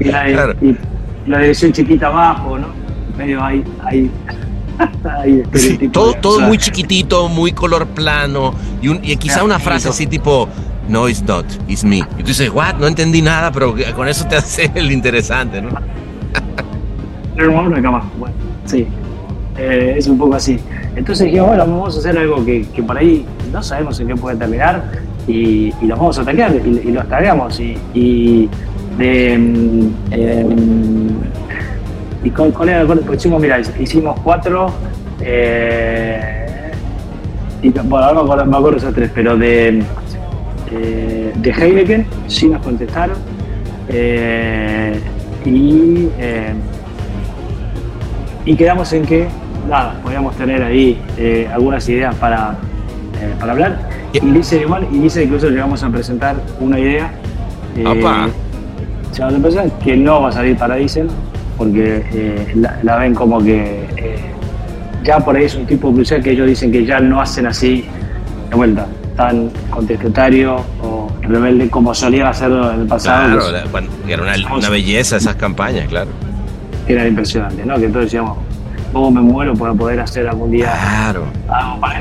y, 0.00 0.04
la, 0.04 0.28
y, 0.60 0.76
la, 1.26 1.38
dirección 1.38 1.72
chiquita 1.72 2.06
abajo, 2.06 2.58
¿no? 2.58 2.68
Medio 3.16 3.42
ahí, 3.44 3.62
ahí. 3.84 4.10
todo 5.92 6.14
todo 6.14 6.40
muy 6.40 6.56
chiquitito, 6.56 7.28
muy 7.28 7.52
color 7.52 7.86
plano 7.88 8.54
y, 8.80 8.88
un, 8.88 9.00
y 9.02 9.14
quizá 9.16 9.44
una 9.44 9.58
frase 9.58 9.90
así 9.90 10.06
tipo 10.06 10.48
no, 10.88 11.06
it's 11.06 11.22
not, 11.22 11.44
it's 11.68 11.84
me. 11.84 11.98
Y 11.98 12.22
tú 12.22 12.28
dices, 12.28 12.50
what? 12.50 12.74
No 12.76 12.86
entendí 12.86 13.22
nada, 13.22 13.52
pero 13.52 13.74
con 13.94 14.08
eso 14.08 14.26
te 14.26 14.36
hace 14.36 14.70
el 14.74 14.90
interesante, 14.90 15.60
¿no? 15.60 15.70
bueno, 18.18 18.34
sí. 18.64 18.86
Eh, 19.56 19.94
es 19.98 20.06
un 20.08 20.18
poco 20.18 20.34
así. 20.34 20.58
Entonces 20.96 21.26
dijimos, 21.26 21.48
bueno, 21.48 21.66
vamos 21.66 21.96
a 21.96 21.98
hacer 22.00 22.18
algo 22.18 22.44
que, 22.44 22.66
que 22.74 22.82
por 22.82 22.96
ahí 22.96 23.24
no 23.52 23.62
sabemos 23.62 24.00
en 24.00 24.08
qué 24.08 24.16
puede 24.16 24.36
terminar 24.36 24.82
y, 25.30 25.86
los 25.86 25.98
vamos 25.98 26.18
a 26.18 26.22
atacar 26.22 26.54
y, 26.54 26.90
los 26.90 27.08
tagueamos. 27.08 27.60
Y, 27.60 27.78
y 27.94 28.48
de. 28.98 29.34
Eh, 30.10 30.46
y 32.22 32.30
con, 32.30 32.52
pues 32.52 33.18
hicimos, 33.18 33.42
hicimos 33.78 34.20
cuatro. 34.20 34.72
Y, 37.62 37.68
bueno, 37.70 38.06
ahora 38.06 38.44
me 38.44 38.56
acuerdo, 38.56 38.86
me 38.86 38.92
tres, 38.92 39.10
pero 39.14 39.36
de 39.36 39.82
eh, 40.72 41.32
de 41.34 41.50
Heineken, 41.50 42.06
sí 42.28 42.48
nos 42.48 42.62
contestaron. 42.62 43.16
Eh, 43.88 45.00
y, 45.44 46.08
eh, 46.18 46.52
y 48.44 48.54
quedamos 48.54 48.92
en 48.92 49.04
que, 49.04 49.26
nada, 49.68 49.94
podíamos 50.02 50.36
tener 50.36 50.62
ahí 50.62 51.00
algunas 51.52 51.88
ideas 51.88 52.14
para, 52.16 52.54
para 53.38 53.52
hablar. 53.52 53.78
Y 54.12 54.20
dice 54.20 54.62
igual, 54.62 54.86
y 54.90 54.98
dice 54.98 55.24
incluso 55.24 55.48
llegamos 55.48 55.82
a 55.82 55.90
presentar 55.90 56.36
una 56.58 56.78
idea. 56.78 57.12
Se 59.12 59.22
a 59.22 59.30
que 59.82 59.96
no 59.96 60.22
va 60.22 60.28
a 60.28 60.32
salir 60.32 60.56
para 60.56 60.76
Diesel, 60.76 61.08
porque 61.56 62.46
la, 62.82 62.96
ven 62.96 63.14
como 63.14 63.42
que 63.42 63.86
ya 65.04 65.20
por 65.20 65.36
ahí 65.36 65.44
es 65.44 65.54
un 65.54 65.66
tipo 65.66 65.92
crucial 65.92 66.22
que 66.22 66.32
ellos 66.32 66.46
dicen 66.46 66.72
que 66.72 66.84
ya 66.84 67.00
no 67.00 67.20
hacen 67.20 67.46
así 67.46 67.84
de 68.48 68.56
vuelta 68.56 68.86
tan 69.16 69.50
contestatario 69.70 70.64
o 70.82 71.08
rebelde 71.22 71.68
como 71.68 71.94
solían 71.94 72.28
hacerlo 72.28 72.72
en 72.72 72.80
el 72.80 72.86
pasado. 72.86 73.38
Claro, 73.38 73.88
era 74.08 74.22
una, 74.22 74.70
belleza 74.70 75.16
esas 75.16 75.36
campañas, 75.36 75.88
claro. 75.88 76.10
Era 76.88 77.06
impresionante, 77.06 77.64
¿no? 77.64 77.76
Que 77.76 77.86
entonces 77.86 78.10
decíamos, 78.10 78.38
¿cómo 78.92 79.10
me 79.10 79.20
muero 79.20 79.54
para 79.54 79.74
poder 79.74 80.00
hacer 80.00 80.28
algún 80.28 80.50
día 80.50 80.72
claro. 80.72 81.26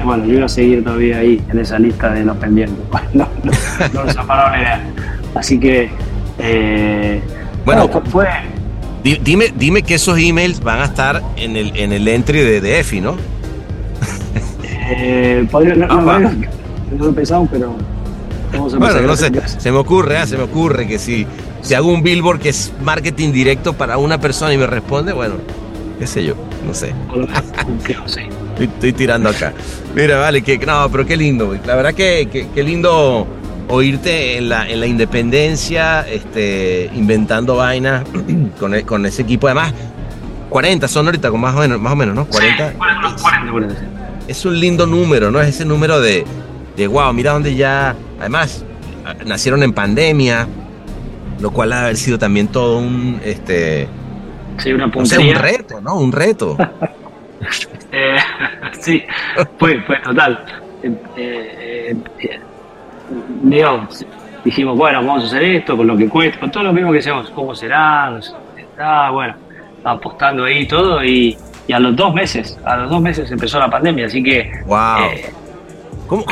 Bueno, 0.03 0.25
yo 0.25 0.33
iba 0.33 0.45
a 0.45 0.49
seguir 0.49 0.83
todavía 0.83 1.19
ahí 1.19 1.41
en 1.49 1.59
esa 1.59 1.79
lista 1.79 2.11
de 2.11 2.25
los 2.25 2.37
pendientes. 2.37 2.77
no, 3.13 3.27
no, 3.43 3.51
no 3.93 4.03
nos 4.03 4.15
la 4.15 4.57
idea. 4.57 4.83
Así 5.35 5.59
que, 5.59 5.89
eh, 6.39 7.21
bueno, 7.65 7.89
fue... 8.09 8.27
Dime, 9.03 9.53
dime 9.55 9.81
que 9.83 9.95
esos 9.95 10.19
emails 10.19 10.61
van 10.61 10.81
a 10.81 10.85
estar 10.85 11.23
en 11.37 11.55
el, 11.55 11.75
en 11.77 11.93
el 11.93 12.07
entry 12.07 12.39
de, 12.39 12.59
de 12.59 12.79
EFI, 12.79 13.01
¿no? 13.01 13.15
Eh, 14.91 15.47
podría, 15.49 15.75
no, 15.75 16.01
no 16.01 16.31
lo 17.05 17.13
pensamos, 17.13 17.47
pero 17.51 17.75
vamos 18.51 18.73
a 18.73 18.77
Bueno, 18.77 19.01
no 19.01 19.15
sé, 19.15 19.31
se 19.45 19.71
me 19.71 19.77
ocurre, 19.77 20.17
ah, 20.17 20.25
se 20.25 20.35
me 20.35 20.43
ocurre 20.43 20.87
que 20.87 20.97
si, 20.97 21.27
si 21.61 21.75
hago 21.75 21.93
un 21.93 22.01
billboard 22.01 22.39
que 22.39 22.49
es 22.49 22.73
marketing 22.81 23.31
directo 23.31 23.73
para 23.73 23.97
una 23.97 24.19
persona 24.19 24.53
y 24.53 24.57
me 24.57 24.65
responde, 24.67 25.13
bueno, 25.13 25.35
qué 25.99 26.07
sé 26.07 26.25
yo, 26.25 26.35
no 26.65 26.73
sé. 26.73 26.93
estoy, 28.59 28.93
tirando 28.93 29.29
acá. 29.29 29.53
Mira, 29.95 30.19
vale, 30.19 30.41
que 30.41 30.57
no, 30.59 30.89
pero 30.91 31.05
qué 31.05 31.17
lindo, 31.17 31.57
la 31.65 31.75
verdad 31.75 31.93
que, 31.93 32.47
qué 32.53 32.63
lindo 32.63 33.27
oírte 33.69 34.37
en 34.37 34.49
la, 34.49 34.67
en 34.67 34.79
la 34.79 34.87
independencia, 34.87 36.01
este, 36.01 36.89
inventando 36.93 37.55
vainas 37.55 38.03
con, 38.59 38.75
e, 38.75 38.83
con 38.83 39.05
ese 39.05 39.21
equipo. 39.21 39.47
Además, 39.47 39.73
40 40.49 40.87
son 40.87 41.05
ahorita, 41.05 41.29
con 41.29 41.39
más 41.39 41.55
o 41.55 41.59
menos, 41.59 41.79
más 41.79 41.93
o 41.93 41.95
menos 41.95 42.15
¿no? 42.15 42.25
40. 42.25 42.73
40, 42.73 43.15
40. 43.51 43.75
Es 44.27 44.45
un 44.45 44.59
lindo 44.59 44.85
número, 44.85 45.31
¿no? 45.31 45.39
Es 45.39 45.49
ese 45.49 45.65
número 45.65 46.01
de, 46.01 46.25
de 46.75 46.87
wow, 46.87 47.13
mira 47.13 47.31
dónde 47.31 47.55
ya, 47.55 47.95
además, 48.19 48.63
nacieron 49.25 49.63
en 49.63 49.73
pandemia, 49.73 50.47
lo 51.39 51.51
cual 51.51 51.73
ha 51.73 51.81
haber 51.81 51.97
sido 51.97 52.17
también 52.17 52.47
todo 52.47 52.79
un, 52.79 53.21
este, 53.23 53.87
sí, 54.59 54.73
una 54.73 54.85
un 54.85 55.35
reto, 55.35 55.81
¿no? 55.81 55.95
Un 55.95 56.11
reto. 56.11 56.57
eh, 57.91 58.17
sí, 58.79 59.03
fue, 59.57 59.81
fue 59.81 59.99
total. 59.99 60.45
Eh, 60.83 60.93
eh, 61.17 61.95
eh 62.21 62.39
dijimos, 64.43 64.77
bueno, 64.77 64.99
vamos 65.03 65.23
a 65.23 65.27
hacer 65.27 65.43
esto 65.43 65.75
con 65.75 65.87
lo 65.87 65.97
que 65.97 66.07
cuesta, 66.07 66.39
con 66.39 66.51
todo 66.51 66.63
lo 66.63 66.73
mismo 66.73 66.91
que 66.91 66.97
decíamos, 66.97 67.29
¿cómo 67.31 67.53
será? 67.53 68.17
Está, 68.57 69.09
bueno, 69.11 69.35
apostando 69.83 70.45
ahí 70.45 70.65
todo 70.67 71.03
y, 71.03 71.37
y, 71.67 71.73
a 71.73 71.79
los 71.79 71.95
dos 71.95 72.13
meses, 72.13 72.57
a 72.63 72.77
los 72.77 72.89
dos 72.89 73.01
meses 73.01 73.29
empezó 73.31 73.59
la 73.59 73.69
pandemia, 73.69 74.05
así 74.05 74.23
que 74.23 74.51
wow. 74.65 75.11
Eh, 75.11 75.33
¿Cómo, 76.07 76.25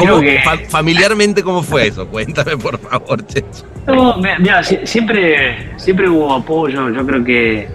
familiarmente 0.70 1.44
cómo 1.44 1.62
fue 1.62 1.88
eso? 1.88 2.08
Cuéntame, 2.08 2.58
por 2.58 2.80
favor, 2.80 3.24
Checho. 3.28 3.64
No, 3.86 4.18
mira, 4.18 4.64
siempre, 4.64 5.78
siempre 5.78 6.10
hubo 6.10 6.34
apoyo. 6.34 6.90
Yo 6.90 7.06
creo 7.06 7.24
que 7.24 7.68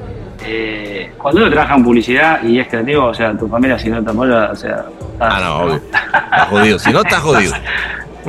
eh, 0.45 1.13
cuando 1.19 1.41
uno 1.41 1.51
trabaja 1.51 1.75
en 1.75 1.85
publicidad 1.85 2.43
y 2.43 2.59
es 2.59 2.69
creativo, 2.69 3.07
o 3.07 3.15
sea, 3.15 3.37
tu 3.37 3.49
familia 3.49 3.79
si 3.79 3.89
no 3.91 4.03
te 4.03 4.11
apoya, 4.11 4.51
o 4.51 4.57
sea... 4.57 4.85
ah, 5.21 5.41
no, 5.43 5.57
obvio. 5.61 5.77
Está 5.77 6.47
jodido. 6.47 6.79
Si 6.79 6.93
no, 6.93 7.01
está 7.01 7.21
jodido. 7.21 7.55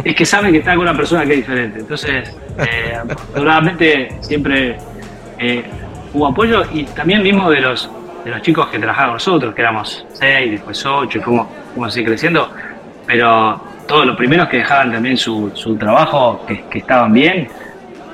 es 0.04 0.16
que 0.16 0.26
sabe 0.26 0.52
que 0.52 0.60
está 0.60 0.76
con 0.76 0.82
una 0.82 0.96
persona 0.96 1.26
que 1.26 1.34
es 1.34 1.38
diferente. 1.38 1.80
Entonces, 1.80 2.36
eh, 2.60 2.98
afortunadamente 3.10 4.18
siempre 4.22 4.78
eh, 5.40 5.64
hubo 6.14 6.28
apoyo 6.28 6.64
y 6.72 6.84
también 6.86 7.22
mismo 7.24 7.50
de 7.50 7.62
los 7.62 7.90
de 8.24 8.32
los 8.32 8.42
chicos 8.42 8.68
que 8.68 8.80
trabajaban 8.80 9.10
con 9.10 9.16
nosotros, 9.16 9.54
que 9.54 9.62
éramos 9.62 10.06
seis, 10.14 10.52
después 10.52 10.86
ocho, 10.86 11.18
y 11.18 11.22
fuimos, 11.22 11.48
fuimos 11.74 11.90
así 11.90 12.06
creciendo 12.06 12.50
pero 13.06 13.62
todos 13.88 14.06
los 14.06 14.16
primeros 14.16 14.48
que 14.48 14.58
dejaban 14.58 14.92
también 14.92 15.18
su, 15.18 15.52
su 15.54 15.76
trabajo, 15.76 16.44
que, 16.48 16.64
que, 16.70 16.80
estaban 16.80 17.14
bien, 17.14 17.50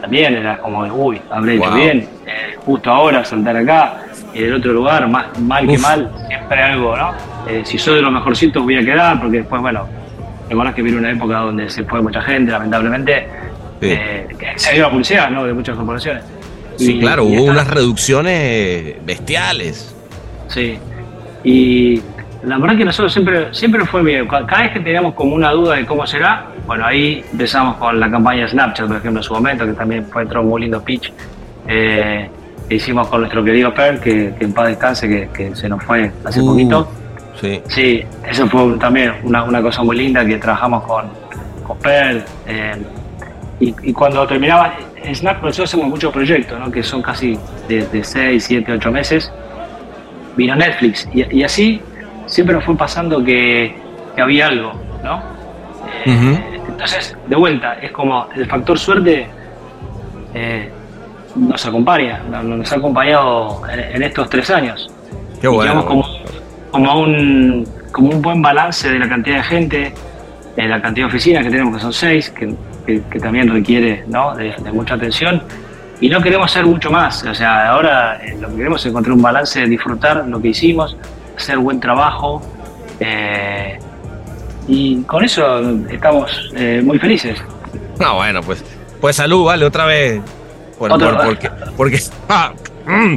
también 0.02 0.36
era 0.36 0.58
como 0.58 0.84
de, 0.84 0.92
uy, 0.92 1.22
habré 1.30 1.56
hecho 1.56 1.72
bien, 1.72 2.08
eh, 2.26 2.56
justo 2.58 2.90
ahora 2.90 3.24
saltar 3.24 3.58
acá, 3.58 4.02
y 4.34 4.42
del 4.42 4.56
otro 4.56 4.74
lugar, 4.74 5.08
más 5.08 5.40
mal 5.40 5.68
que 5.68 5.78
mal, 5.78 6.12
siempre 6.28 6.62
algo, 6.62 6.96
¿no? 6.96 7.14
Eh, 7.48 7.62
si 7.64 7.78
soy 7.78 7.96
de 7.96 8.02
los 8.02 8.12
mejorcitos 8.12 8.64
voy 8.64 8.78
a 8.78 8.86
quedar, 8.86 9.20
porque 9.20 9.38
después, 9.38 9.62
bueno, 9.62 9.88
recordás 10.50 10.76
que 10.76 10.82
viene 10.82 10.98
una 10.98 11.12
época 11.12 11.40
donde 11.40 11.70
se 11.70 11.84
fue 11.84 12.02
mucha 12.02 12.22
gente, 12.22 12.52
lamentablemente, 12.52 13.28
eh, 13.82 14.28
se 14.56 14.74
dio 14.74 14.84
la 14.84 14.90
publicidad, 14.92 15.30
¿no? 15.30 15.46
De 15.46 15.54
muchas 15.54 15.76
corporaciones. 15.76 16.24
Sí, 16.78 17.00
claro, 17.00 17.26
hubo 17.26 17.44
unas 17.44 17.68
reducciones 17.68 19.06
bestiales. 19.06 19.96
Sí, 20.48 20.80
y 21.44 22.02
la 22.44 22.58
verdad 22.58 22.78
que 22.78 22.86
nosotros 22.86 23.12
siempre, 23.12 23.54
siempre 23.54 23.86
fue 23.86 24.02
bien. 24.04 24.28
Cada 24.28 24.64
vez 24.64 24.72
que 24.72 24.80
teníamos 24.80 25.14
como 25.14 25.36
una 25.36 25.52
duda 25.52 25.76
de 25.76 25.86
cómo 25.86 26.08
será, 26.08 26.46
bueno, 26.70 26.86
ahí 26.86 27.26
empezamos 27.32 27.78
con 27.78 28.00
la 28.00 28.12
campaña 28.12 28.48
Snapchat, 28.48 28.86
por 28.86 28.98
ejemplo, 28.98 29.22
en 29.22 29.24
su 29.24 29.34
momento, 29.34 29.66
que 29.66 29.74
también 29.74 30.06
fue 30.06 30.24
otro 30.24 30.44
muy 30.44 30.62
lindo 30.62 30.80
pitch. 30.84 31.12
Eh, 31.68 32.30
hicimos 32.70 33.08
con 33.08 33.22
nuestro 33.22 33.44
querido 33.44 33.74
Per, 33.74 34.00
que, 34.00 34.36
en 34.40 34.54
paz 34.54 34.68
descanse, 34.68 35.30
que, 35.34 35.56
se 35.56 35.68
nos 35.68 35.84
fue 35.84 36.12
hace 36.24 36.40
uh, 36.40 36.46
poquito. 36.46 36.88
Sí. 37.42 37.60
sí, 37.70 38.04
eso 38.24 38.46
fue 38.46 38.78
también 38.78 39.14
una, 39.24 39.46
una 39.46 39.64
cosa 39.64 39.82
muy 39.82 39.98
linda 39.98 40.24
que 40.24 40.38
trabajamos 40.38 40.84
con, 40.84 41.06
con 41.66 41.76
Per. 41.80 42.24
Eh, 42.46 42.76
y, 43.60 43.92
cuando 43.92 44.28
terminaba 44.28 44.76
Snap, 45.12 45.42
nosotros 45.42 45.72
hacemos 45.72 45.90
muchos 45.90 46.14
proyectos, 46.14 46.60
¿no? 46.60 46.72
que 46.72 46.84
son 46.84 47.02
casi 47.02 47.36
de, 47.68 48.04
6, 48.04 48.44
7, 48.46 48.74
8 48.74 48.92
meses. 48.92 49.32
Vino 50.38 50.56
Netflix 50.56 51.10
y, 51.12 51.40
y 51.40 51.44
así 51.44 51.82
siempre 52.28 52.54
nos 52.54 52.64
fue 52.64 52.78
pasando 52.78 53.24
que, 53.24 53.76
había 54.22 54.48
algo, 54.48 54.74
¿no? 55.04 55.40
Eh, 56.06 56.59
entonces, 56.80 57.14
de 57.28 57.36
vuelta, 57.36 57.74
es 57.74 57.92
como 57.92 58.30
el 58.34 58.46
factor 58.46 58.80
suerte 58.80 59.28
eh, 60.34 60.72
nos 61.36 61.66
acompaña, 61.66 62.20
nos 62.42 62.72
ha 62.72 62.78
acompañado 62.78 63.62
en, 63.70 64.02
estos 64.02 64.30
tres 64.30 64.50
años. 64.50 64.90
Qué 65.42 65.50
bueno. 65.50 65.86
como, 65.86 66.06
como, 66.72 67.02
un, 67.02 67.68
como 67.92 68.12
un 68.12 68.22
buen 68.22 68.42
balance 68.42 68.90
de 68.90 68.98
la 68.98 69.10
cantidad 69.10 69.36
de 69.38 69.44
gente, 69.44 69.94
de 70.56 70.68
la 70.70 70.82
cantidad 70.82 71.08
de 71.08 71.10
oficinas 71.10 71.44
que 71.44 71.50
tenemos, 71.50 71.76
que 71.76 71.82
son 71.82 71.92
seis, 71.92 72.30
que, 72.30 72.56
también 73.20 73.50
requiere 73.50 74.06
¿no? 74.08 74.34
de, 74.34 74.56
mucha 74.72 74.94
atención. 74.94 75.44
Y 76.00 76.08
no 76.08 76.22
queremos 76.22 76.50
hacer 76.50 76.66
mucho 76.66 76.90
más, 76.90 77.26
o 77.26 77.36
sea, 77.36 77.72
ahora 77.72 78.22
eh, 78.24 78.38
lo 78.40 78.48
que 78.52 78.56
queremos 78.56 78.86
es 78.86 78.90
encontrar 78.90 79.18
un 79.18 79.22
balance 79.22 79.60
de 79.60 79.68
disfrutar 79.68 80.26
lo 80.26 80.42
que 80.42 80.48
hicimos, 80.48 80.96
hacer 81.36 81.58
buen 81.58 81.82
trabajo. 81.82 82.42
Eh, 83.02 83.80
y 84.70 85.02
con 85.02 85.24
eso 85.24 85.44
estamos 85.90 86.32
eh, 86.56 86.82
muy 86.84 87.00
felices. 87.00 87.40
No, 88.00 88.16
bueno, 88.16 88.42
pues 88.44 88.64
Pues 89.02 89.16
salud, 89.16 89.46
vale, 89.46 89.66
otra 89.66 89.86
vez. 89.86 90.22
Por, 90.78 90.92
porque, 91.26 91.50
porque, 91.76 92.00
ah, 92.30 92.54
mm, 92.86 93.16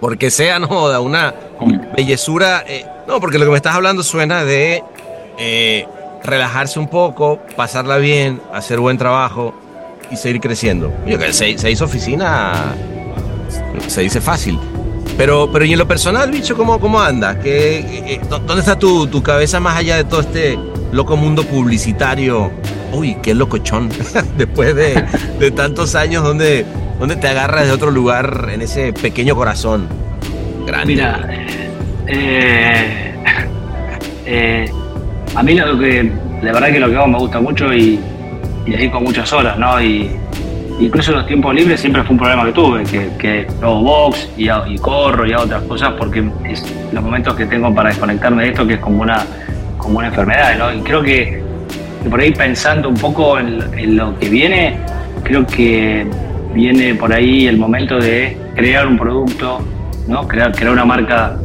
porque 0.00 0.30
sea, 0.30 0.60
no, 0.60 0.88
da 0.88 1.00
una 1.00 1.34
bellezura. 1.96 2.64
Eh, 2.66 2.86
no, 3.08 3.20
porque 3.20 3.38
lo 3.38 3.44
que 3.44 3.50
me 3.50 3.56
estás 3.56 3.74
hablando 3.74 4.04
suena 4.04 4.44
de 4.44 4.82
eh, 5.38 5.86
relajarse 6.22 6.78
un 6.78 6.88
poco, 6.88 7.40
pasarla 7.56 7.98
bien, 7.98 8.40
hacer 8.52 8.78
buen 8.78 8.98
trabajo 8.98 9.54
y 10.10 10.16
seguir 10.16 10.40
creciendo. 10.40 10.92
Yo 11.06 11.18
que 11.18 11.32
se, 11.32 11.58
se 11.58 11.70
hizo 11.70 11.86
oficina, 11.86 12.74
se 13.88 14.02
dice 14.02 14.20
fácil. 14.20 14.58
Pero, 15.18 15.50
pero 15.52 15.64
y 15.64 15.72
en 15.72 15.78
lo 15.80 15.88
personal, 15.88 16.30
bicho, 16.30 16.56
¿cómo, 16.56 16.78
cómo 16.78 17.00
andas? 17.00 17.38
¿Qué, 17.42 18.20
¿Dónde 18.30 18.60
está 18.60 18.78
tu, 18.78 19.08
tu 19.08 19.20
cabeza 19.20 19.58
más 19.58 19.76
allá 19.76 19.96
de 19.96 20.04
todo 20.04 20.20
este 20.20 20.56
loco 20.92 21.16
mundo 21.16 21.42
publicitario? 21.42 22.52
Uy, 22.92 23.16
qué 23.20 23.34
locochón. 23.34 23.88
Después 24.38 24.76
de, 24.76 25.04
de, 25.40 25.50
tantos 25.50 25.96
años, 25.96 26.22
¿dónde, 26.22 26.64
¿dónde 27.00 27.16
te 27.16 27.26
agarras 27.26 27.66
de 27.66 27.72
otro 27.72 27.90
lugar 27.90 28.48
en 28.52 28.62
ese 28.62 28.92
pequeño 28.92 29.34
corazón? 29.34 29.88
Grande. 30.64 30.94
Mira, 30.94 31.28
eh, 32.06 33.14
eh, 34.24 34.70
a 35.34 35.42
mí 35.42 35.54
lo 35.54 35.76
que, 35.80 36.12
la 36.42 36.52
verdad 36.52 36.68
que 36.68 36.78
lo 36.78 36.90
que 36.90 36.96
hago 36.96 37.08
me 37.08 37.18
gusta 37.18 37.40
mucho 37.40 37.74
y, 37.74 37.98
y 38.64 38.70
dedico 38.70 39.00
muchas 39.00 39.32
horas, 39.32 39.58
¿no? 39.58 39.82
Y, 39.82 40.12
incluso 40.80 41.12
los 41.12 41.26
tiempos 41.26 41.54
libres 41.54 41.80
siempre 41.80 42.02
fue 42.02 42.12
un 42.12 42.18
problema 42.18 42.44
que 42.44 42.52
tuve, 42.52 42.84
que, 42.84 43.08
que 43.18 43.46
hago 43.62 43.82
box 43.82 44.28
y, 44.36 44.48
corro 44.78 45.26
y 45.26 45.32
hago 45.32 45.44
otras 45.44 45.62
cosas 45.64 45.94
porque 45.98 46.28
es 46.44 46.64
los 46.92 47.02
momentos 47.02 47.34
que 47.34 47.46
tengo 47.46 47.74
para 47.74 47.90
desconectarme 47.90 48.44
de 48.44 48.48
esto 48.50 48.66
que 48.66 48.74
es 48.74 48.80
como 48.80 49.02
una, 49.02 49.24
como 49.76 49.98
una 49.98 50.08
enfermedad, 50.08 50.56
¿no? 50.58 50.72
Y 50.72 50.80
creo 50.80 51.02
que, 51.02 51.42
por 52.08 52.20
ahí 52.20 52.32
pensando 52.32 52.88
un 52.88 52.96
poco 52.96 53.38
en, 53.38 53.96
lo 53.96 54.18
que 54.18 54.28
viene, 54.28 54.78
creo 55.24 55.46
que 55.46 56.06
viene 56.54 56.94
por 56.94 57.12
ahí 57.12 57.46
el 57.46 57.58
momento 57.58 57.98
de 57.98 58.36
crear 58.54 58.86
un 58.86 58.98
producto, 58.98 59.60
¿no? 60.06 60.26
Crear, 60.28 60.52
crear 60.52 60.72
una 60.72 60.84
marca 60.84 61.36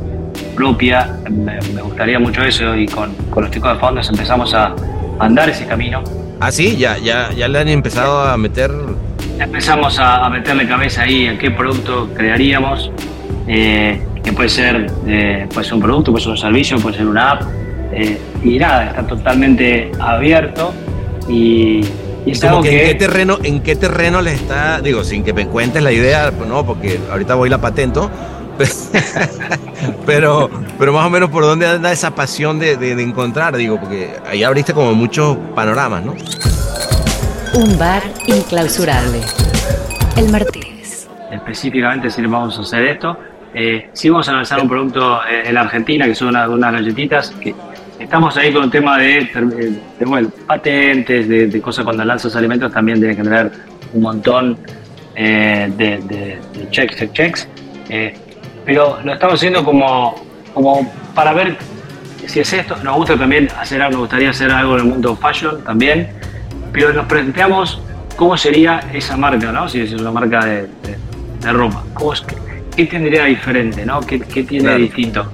propia, 0.56 1.18
me, 1.30 1.60
gustaría 1.82 2.20
mucho 2.20 2.44
eso 2.44 2.76
y 2.76 2.86
con, 2.88 3.14
con 3.30 3.44
los 3.44 3.52
chicos 3.52 3.74
de 3.74 3.80
fondos 3.80 4.10
empezamos 4.10 4.54
a 4.54 4.76
andar 5.20 5.50
ese 5.50 5.66
camino. 5.66 6.04
Ah, 6.40 6.52
sí, 6.52 6.76
ya, 6.76 6.98
ya, 6.98 7.32
ya 7.32 7.48
le 7.48 7.60
han 7.60 7.70
empezado 7.70 8.22
a 8.22 8.36
meter 8.38 8.72
empezamos 9.40 10.00
a, 10.00 10.30
meterle 10.30 10.68
cabeza 10.68 11.04
ahí 11.04 11.26
en 11.26 11.38
qué 11.38 11.52
producto 11.52 12.10
crearíamos, 12.14 12.92
eh, 13.48 14.02
que 14.24 14.34
puede 14.34 14.50
ser, 14.50 14.92
eh, 15.08 15.48
puede 15.54 15.66
ser 15.66 15.76
un 15.76 15.82
producto, 15.82 16.12
puede 16.12 16.24
ser 16.24 16.32
un 16.32 16.38
servicio, 16.38 16.80
puede 16.80 16.98
ser 16.98 17.08
una 17.08 17.32
app. 17.32 17.44
Eh, 17.92 18.20
y 18.44 18.58
nada, 18.58 18.88
está 18.88 19.06
totalmente 19.06 19.92
abierto 20.00 20.74
y, 21.28 21.82
y 22.26 22.40
que, 22.40 22.48
en 22.48 22.64
qué 22.64 22.96
terreno, 22.96 23.38
en 23.44 23.62
qué 23.62 23.76
terreno 23.76 24.22
le 24.22 24.34
está, 24.34 24.82
digo, 24.82 25.04
sin 25.04 25.24
que 25.24 25.34
me 25.34 25.48
cuentes 25.48 25.84
la 25.84 25.92
idea, 25.92 26.32
pues 26.32 26.50
no, 26.50 26.66
porque 26.66 27.00
ahorita 27.12 27.36
voy 27.36 27.50
la 27.50 27.60
patento, 27.60 28.10
pero, 30.06 30.50
pero 30.80 30.94
más 30.94 31.06
o 31.06 31.10
menos 31.10 31.30
por 31.30 31.44
dónde 31.44 31.68
anda 31.68 31.92
esa 31.92 32.16
pasión 32.16 32.58
de, 32.58 32.78
de, 32.78 32.96
de 32.96 33.04
encontrar, 33.04 33.56
digo, 33.58 33.80
porque 33.80 34.16
ahí 34.28 34.44
abriste 34.44 34.74
como 34.74 34.96
muchos 34.96 35.38
panoramas, 35.54 36.04
¿no? 36.04 36.16
Un 37.56 37.78
bar 37.78 38.01
inclausurable. 38.26 39.22
El 40.18 40.32
Martínez. 40.32 41.08
Específicamente 41.32 42.10
si 42.10 42.24
vamos 42.24 42.58
a 42.58 42.62
hacer 42.62 42.84
esto. 42.86 43.16
Eh, 43.54 43.91
sí 43.93 44.10
vamos 44.10 44.28
a 44.28 44.34
lanzar 44.34 44.60
un 44.60 44.68
producto 44.68 45.24
eh, 45.26 45.43
en 45.45 45.54
la 45.54 45.62
Argentina 45.62 46.06
que 46.06 46.16
son 46.16 46.30
unas, 46.30 46.74
galletitas 46.74 47.30
que 47.30 47.54
estamos 47.99 48.36
ahí 48.38 48.51
con 48.51 48.64
el 48.64 48.72
tema 48.72 48.97
de, 48.97 49.30
de, 49.99 50.30
patentes, 50.47 51.28
de, 51.30 51.62
cosas 51.62 51.86
cuando 51.86 52.04
lanzas 52.04 52.36
alimentos 52.36 52.72
también 52.74 52.97
tienen 52.97 53.16
que 53.16 53.22
tener 53.22 53.51
un 53.93 54.01
montón 54.01 54.58
eh, 55.16 55.72
de, 55.78 56.39
checks, 56.72 56.95
checks, 56.95 57.14
checks. 57.14 57.47
Eh, 57.88 58.16
pero 58.66 58.97
lo 59.04 59.14
estamos 59.14 59.36
haciendo 59.36 59.64
como, 59.64 60.16
como 60.56 60.91
para 61.14 61.34
ver 61.34 61.56
si 62.26 62.39
es 62.39 62.51
esto. 62.51 62.78
Nos 62.78 62.95
gusta 62.95 63.16
también 63.16 63.47
hacer 63.60 63.80
algo, 63.80 63.91
nos 63.91 64.01
gustaría 64.01 64.32
hacer 64.32 64.49
algo 64.49 64.74
en 64.74 64.80
el 64.80 64.88
mundo 64.88 65.16
fashion 65.16 65.64
también 65.64 66.10
pero 66.74 66.92
nos 66.92 67.06
planteamos 67.06 67.80
cómo 68.16 68.36
sería 68.36 68.82
esa 68.94 69.16
marca, 69.16 69.52
¿no? 69.52 69.70
Si 69.70 69.80
es 69.80 69.94
una 69.94 70.12
marca 70.12 70.44
de, 70.46 70.68
ropa. 71.52 71.84
¿Qué 72.76 72.86
tendría 72.86 73.26
diferente, 73.26 73.86
¿no? 73.86 74.02
¿Qué, 74.02 74.20
tiene 74.20 74.76
distinto? 74.78 75.32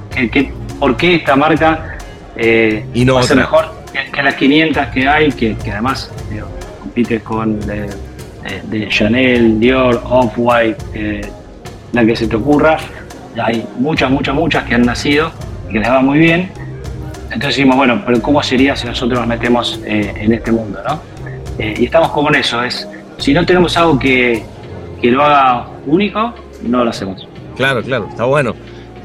por 0.79 0.95
qué 0.95 1.15
esta 1.15 1.35
marca 1.35 1.97
eh, 2.35 2.85
va 3.13 3.19
a 3.19 3.23
ser 3.23 3.37
mejor 3.37 3.79
que, 4.11 4.23
las 4.23 4.35
500 4.35 4.87
que 4.87 5.07
hay, 5.07 5.31
que, 5.31 5.55
además 5.71 6.11
compite 6.81 7.19
con 7.21 7.59
de, 7.59 8.87
Chanel, 8.89 9.59
Dior, 9.59 10.01
Off-White, 10.03 11.31
la 11.91 12.05
que 12.05 12.15
se 12.15 12.27
te 12.27 12.35
ocurra. 12.35 12.77
Hay 13.41 13.65
muchas, 13.77 14.09
muchas, 14.11 14.35
muchas 14.35 14.63
que 14.65 14.75
han 14.75 14.83
nacido 14.83 15.31
y 15.69 15.73
que 15.73 15.79
les 15.79 15.89
va 15.89 16.01
muy 16.01 16.19
bien. 16.19 16.51
Entonces 17.25 17.55
decimos, 17.55 17.77
bueno, 17.77 18.01
pero 18.05 18.21
¿cómo 18.21 18.41
sería 18.41 18.75
si 18.75 18.87
nosotros 18.87 19.19
nos 19.19 19.27
metemos 19.27 19.79
eh, 19.85 20.13
en 20.17 20.33
este 20.33 20.51
mundo, 20.51 20.79
no? 20.87 20.99
Eh, 21.59 21.75
y 21.77 21.85
estamos 21.85 22.09
como 22.11 22.29
en 22.29 22.35
eso, 22.35 22.63
es 22.63 22.87
si 23.17 23.33
no 23.33 23.45
tenemos 23.45 23.75
algo 23.75 23.99
que, 23.99 24.41
que, 25.01 25.11
lo 25.11 25.23
haga 25.23 25.67
único, 25.85 26.33
no 26.63 26.85
lo 26.85 26.89
hacemos. 26.89 27.27
Claro, 27.57 27.83
claro, 27.83 28.07
está 28.09 28.23
bueno. 28.23 28.55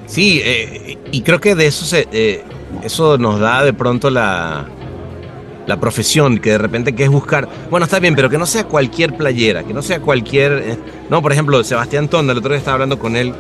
Sí, 0.07 0.41
eh, 0.45 0.97
y 1.11 1.23
creo 1.23 1.41
que 1.41 1.57
de 1.57 1.67
eso 1.67 1.85
se, 1.85 2.07
eh, 2.13 2.45
eso 2.85 3.19
nos 3.19 3.41
da 3.41 3.65
de 3.65 3.73
pronto 3.73 4.09
la, 4.09 4.67
la 5.67 5.81
profesión, 5.81 6.39
que 6.39 6.51
de 6.51 6.59
repente 6.59 6.95
que 6.95 7.03
es 7.03 7.11
buscar, 7.11 7.49
bueno, 7.71 7.85
está 7.85 7.99
bien, 7.99 8.15
pero 8.15 8.31
que 8.31 8.39
no 8.39 8.47
sea 8.47 8.65
cualquier 8.65 9.17
playera, 9.17 9.65
que 9.65 9.75
no 9.75 9.83
sea 9.83 9.99
cualquier, 9.99 10.79
no, 11.11 11.23
por 11.23 11.33
ejemplo, 11.33 11.65
Sebastián 11.65 12.07
Tonda, 12.07 12.33
el 12.33 12.39
otro 12.39 12.51
día 12.51 12.59
estaba 12.59 12.75
hablando 12.75 13.01
con 13.01 13.17
él, 13.17 13.35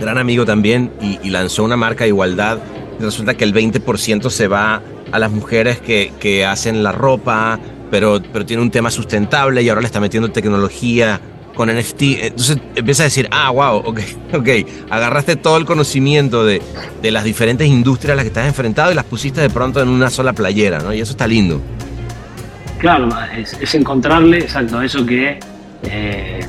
gran 0.00 0.18
amigo 0.18 0.44
también, 0.44 0.90
y, 1.00 1.30
lanzó 1.30 1.62
una 1.62 1.76
marca 1.76 2.02
de 2.04 2.08
igualdad, 2.08 2.58
resulta 2.98 3.34
que 3.34 3.44
el 3.44 3.54
20% 3.54 4.30
se 4.30 4.48
va 4.48 4.82
a 5.12 5.18
las 5.20 5.30
mujeres 5.30 5.78
que, 5.78 6.12
que 6.18 6.44
hacen 6.44 6.82
la 6.82 6.90
ropa, 6.90 7.60
pero, 7.90 8.20
pero 8.32 8.46
tiene 8.46 8.62
un 8.62 8.70
tema 8.70 8.90
sustentable 8.90 9.62
y 9.62 9.68
ahora 9.68 9.80
le 9.80 9.86
está 9.86 10.00
metiendo 10.00 10.30
tecnología 10.30 11.20
con 11.54 11.68
NFT. 11.68 12.02
Entonces 12.22 12.58
empieza 12.74 13.02
a 13.02 13.04
decir, 13.04 13.28
ah, 13.30 13.50
wow, 13.50 13.76
ok, 13.84 14.00
ok, 14.34 14.48
agarraste 14.88 15.36
todo 15.36 15.56
el 15.56 15.66
conocimiento 15.66 16.44
de, 16.44 16.62
de 17.02 17.10
las 17.10 17.24
diferentes 17.24 17.66
industrias 17.66 18.12
a 18.12 18.16
las 18.16 18.24
que 18.24 18.28
estás 18.28 18.46
enfrentado 18.46 18.92
y 18.92 18.94
las 18.94 19.04
pusiste 19.04 19.40
de 19.40 19.50
pronto 19.50 19.82
en 19.82 19.88
una 19.88 20.10
sola 20.10 20.32
playera, 20.32 20.78
¿no? 20.78 20.92
Y 20.94 21.00
eso 21.00 21.12
está 21.12 21.26
lindo. 21.26 21.60
Claro, 22.78 23.08
es, 23.36 23.74
encontrarle, 23.74 24.38
exacto, 24.38 24.80
eso 24.80 25.04
que, 25.04 25.38
eh, 25.82 26.40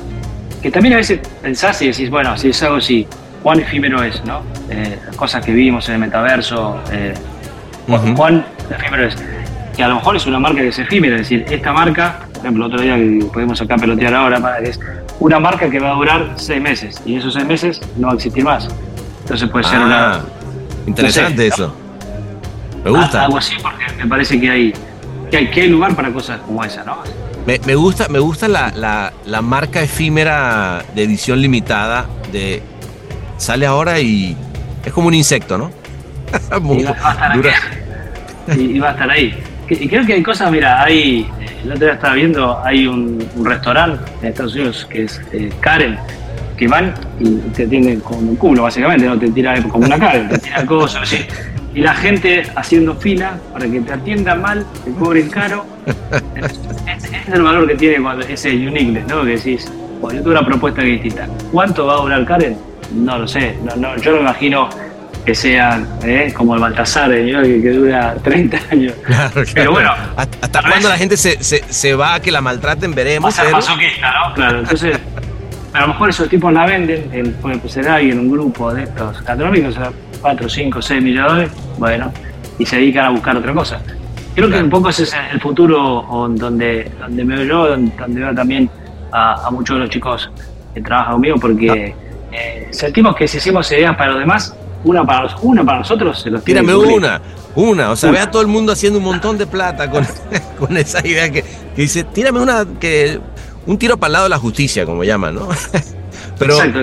que 0.62 0.70
también 0.70 0.94
a 0.94 0.96
veces 0.96 1.20
pensás 1.42 1.82
y 1.82 1.88
decís, 1.88 2.08
bueno, 2.08 2.38
si 2.38 2.48
es 2.48 2.62
algo 2.62 2.76
así, 2.76 3.06
cuán 3.42 3.60
efímero 3.60 4.02
es, 4.02 4.24
¿no? 4.24 4.40
Eh, 4.70 4.98
cosas 5.14 5.44
que 5.44 5.52
vimos 5.52 5.86
en 5.88 5.96
el 5.96 6.00
metaverso, 6.00 6.80
eh, 6.90 7.12
cuán 8.16 8.46
efímero 8.70 9.08
es 9.08 9.16
que 9.76 9.82
a 9.82 9.88
lo 9.88 9.96
mejor 9.96 10.16
es 10.16 10.26
una 10.26 10.38
marca 10.38 10.60
que 10.60 10.68
es 10.68 10.78
efímera, 10.78 11.16
es 11.16 11.22
decir, 11.22 11.44
esta 11.50 11.72
marca, 11.72 12.26
por 12.32 12.38
ejemplo, 12.38 12.66
otro 12.66 12.80
día 12.80 12.96
que 12.96 13.24
podemos 13.32 13.60
acá 13.60 13.76
pelotear 13.76 14.14
ahora, 14.14 14.58
es 14.62 14.78
una 15.18 15.40
marca 15.40 15.70
que 15.70 15.78
va 15.78 15.90
a 15.90 15.94
durar 15.94 16.32
seis 16.36 16.60
meses 16.60 17.00
y 17.06 17.14
en 17.14 17.20
esos 17.20 17.34
seis 17.34 17.46
meses 17.46 17.80
no 17.96 18.08
va 18.08 18.12
a 18.12 18.16
existir 18.16 18.44
más. 18.44 18.68
Entonces 19.22 19.48
puede 19.48 19.64
ser 19.64 19.78
una... 19.80 20.14
Ah, 20.14 20.20
interesante 20.86 21.46
eso. 21.46 21.74
Me 22.84 22.90
gusta. 22.90 23.24
Algo 23.24 23.38
así 23.38 23.54
porque 23.62 23.84
me 23.96 24.06
parece 24.06 24.40
que 24.40 24.50
hay, 24.50 24.72
que 25.30 25.36
hay, 25.36 25.50
que 25.50 25.62
hay 25.62 25.68
lugar 25.68 25.94
para 25.94 26.12
cosas 26.12 26.40
como 26.40 26.64
esa, 26.64 26.84
¿no? 26.84 26.98
Me, 27.46 27.58
me 27.64 27.74
gusta, 27.74 28.08
me 28.08 28.18
gusta 28.18 28.48
la, 28.48 28.72
la, 28.74 29.12
la, 29.24 29.42
marca 29.42 29.82
efímera 29.82 30.84
de 30.94 31.02
edición 31.02 31.40
limitada 31.40 32.06
de 32.30 32.62
sale 33.36 33.66
ahora 33.66 33.98
y 34.00 34.36
es 34.84 34.92
como 34.92 35.08
un 35.08 35.14
insecto, 35.14 35.58
¿no? 35.58 35.70
y, 36.78 36.84
va 36.84 36.90
a 37.04 37.12
estar 37.12 37.36
y 38.56 38.78
va 38.78 38.88
a 38.88 38.92
estar 38.92 39.10
ahí 39.10 39.51
y 39.68 39.88
creo 39.88 40.04
que 40.04 40.14
hay 40.14 40.22
cosas, 40.22 40.50
mira, 40.50 40.82
hay, 40.82 41.26
el 41.64 41.72
otro 41.72 41.86
día 41.86 41.94
estaba 41.94 42.14
viendo, 42.14 42.60
hay 42.64 42.86
un, 42.86 43.26
restaurante 43.42 44.10
en 44.20 44.28
Estados 44.28 44.54
Unidos 44.54 44.86
que 44.90 45.04
es 45.04 45.20
eh, 45.32 45.50
Karen, 45.60 45.98
que 46.56 46.68
van 46.68 46.94
y 47.18 47.36
te 47.54 47.64
atienden 47.64 48.00
como 48.00 48.20
un 48.20 48.36
culo, 48.36 48.62
básicamente, 48.62 49.06
no 49.06 49.18
te 49.18 49.30
tiran 49.30 49.68
como 49.68 49.86
una 49.86 49.98
Karen, 49.98 50.28
te 50.28 50.38
tiran 50.38 50.66
cosas 50.66 51.02
así. 51.02 51.18
Y 51.74 51.80
la 51.80 51.94
gente 51.94 52.42
haciendo 52.54 52.94
fila 52.94 53.38
para 53.52 53.66
que 53.66 53.80
te 53.80 53.92
atiendan 53.92 54.42
mal, 54.42 54.66
te 54.84 54.90
cobren 54.92 55.30
caro. 55.30 55.64
Ese 56.36 57.16
es 57.16 57.28
el 57.32 57.42
valor 57.42 57.66
que 57.66 57.76
tiene 57.76 58.02
cuando 58.02 58.26
ese 58.26 58.50
uniqueness, 58.50 59.06
¿no? 59.06 59.22
Que 59.22 59.36
decís, 59.36 59.72
bueno, 60.00 60.18
yo 60.18 60.22
tengo 60.22 60.38
una 60.38 60.46
propuesta 60.46 60.82
que 60.82 60.88
distinta. 60.88 61.26
¿Cuánto 61.50 61.86
va 61.86 61.94
a 61.94 61.96
durar 62.02 62.26
Karen? 62.26 62.58
No 62.94 63.18
lo 63.18 63.26
sé, 63.26 63.56
no, 63.64 63.74
no, 63.76 63.96
yo 63.96 64.12
no 64.12 64.20
imagino 64.20 64.68
que 65.24 65.34
sean 65.34 65.86
¿eh? 66.02 66.32
como 66.36 66.54
el 66.54 66.60
Baltasar, 66.60 67.10
que, 67.10 67.70
dura 67.70 68.14
30 68.22 68.58
años. 68.70 68.94
Pero 69.54 69.72
bueno. 69.72 69.92
¿Hasta, 70.16 70.62
cuándo 70.62 70.88
la 70.88 70.96
gente 70.96 71.16
se, 71.16 71.42
se, 71.42 71.62
se, 71.68 71.94
va 71.94 72.14
a 72.14 72.20
que 72.20 72.30
la 72.32 72.40
maltraten? 72.40 72.94
Veremos. 72.94 73.34
Pero... 73.36 73.52
masoquista, 73.52 74.12
¿no? 74.12 74.34
Claro, 74.34 74.58
entonces. 74.60 74.98
a 75.72 75.80
lo 75.82 75.88
mejor 75.88 76.10
esos 76.10 76.28
tipos 76.28 76.52
la 76.52 76.66
venden, 76.66 77.08
en, 77.12 77.32
puede 77.34 77.68
ser 77.68 77.88
alguien, 77.88 78.18
un 78.18 78.30
grupo 78.30 78.74
de 78.74 78.84
estos 78.84 79.22
gastronómicos, 79.24 79.76
4, 80.20 80.48
5, 80.48 80.82
6 80.82 81.02
millones, 81.02 81.50
bueno, 81.78 82.12
y 82.58 82.66
se 82.66 82.76
dedican 82.76 83.06
a 83.06 83.10
buscar 83.10 83.36
otra 83.36 83.52
cosa. 83.52 83.80
Creo 84.34 84.48
que 84.48 84.56
un 84.62 84.70
poco 84.70 84.88
ese 84.88 85.02
es 85.02 85.14
el 85.30 85.40
futuro 85.40 86.06
donde, 86.36 86.90
donde 86.98 87.24
me 87.24 87.36
veo 87.36 87.44
yo, 87.44 87.68
donde, 87.68 88.20
veo 88.20 88.34
también 88.34 88.70
a, 89.12 89.50
muchos 89.50 89.76
de 89.76 89.80
los 89.80 89.90
chicos 89.90 90.30
que 90.72 90.80
trabajan 90.80 91.14
conmigo, 91.14 91.36
porque 91.38 91.94
eh, 92.32 92.68
sentimos 92.70 93.14
que 93.14 93.28
si 93.28 93.36
hacemos 93.36 93.70
ideas 93.70 93.94
para 93.94 94.12
los 94.12 94.20
demás, 94.20 94.56
una 94.84 95.04
para, 95.04 95.36
una 95.42 95.64
para 95.64 95.78
nosotros 95.78 96.20
se 96.20 96.30
los 96.30 96.44
Tírame 96.44 96.74
una, 96.74 97.20
una. 97.54 97.90
O 97.90 97.96
sea, 97.96 98.10
ve 98.10 98.18
a 98.18 98.30
todo 98.30 98.42
el 98.42 98.48
mundo 98.48 98.72
haciendo 98.72 98.98
un 98.98 99.04
montón 99.04 99.38
de 99.38 99.46
plata 99.46 99.90
con, 99.90 100.06
con 100.58 100.76
esa 100.76 101.06
idea 101.06 101.30
que, 101.30 101.44
dice, 101.76 102.04
tírame 102.04 102.40
una, 102.40 102.66
que 102.80 103.20
un 103.66 103.78
tiro 103.78 103.96
para 103.96 104.08
el 104.08 104.12
lado 104.12 104.24
de 104.24 104.30
la 104.30 104.38
justicia, 104.38 104.84
como 104.84 105.04
llaman, 105.04 105.34
¿no? 105.34 105.48
Pero, 106.38 106.54
Exacto. 106.54 106.80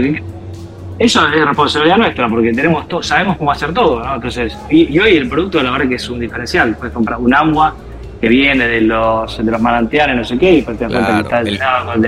Eso 1.00 1.26
es 1.30 1.46
responsabilidad 1.46 1.98
nuestra, 1.98 2.28
porque 2.28 2.52
tenemos 2.52 2.86
todo, 2.90 3.02
sabemos 3.02 3.38
cómo 3.38 3.52
hacer 3.52 3.74
todo, 3.74 4.04
¿no? 4.04 4.16
Entonces, 4.16 4.58
y, 4.70 5.00
hoy 5.00 5.16
el 5.16 5.30
producto, 5.30 5.64
la 5.64 5.72
verdad 5.72 5.88
que 5.88 5.96
es 5.96 6.10
un 6.10 6.20
diferencial. 6.20 6.76
Puedes 6.76 6.94
comprar 6.94 7.20
un 7.20 7.34
agua 7.34 7.74
que 8.20 8.28
viene 8.28 8.68
de 8.68 8.82
los, 8.82 9.38
de 9.38 9.50
los 9.50 9.62
manantiales, 9.62 10.14
no 10.18 10.26
sé 10.26 10.38
qué, 10.38 10.56
y 10.56 10.62
te 10.62 10.74
das 10.74 10.92
cuenta 10.92 11.16
que 11.16 11.22
está 11.22 11.44
de 11.44 11.52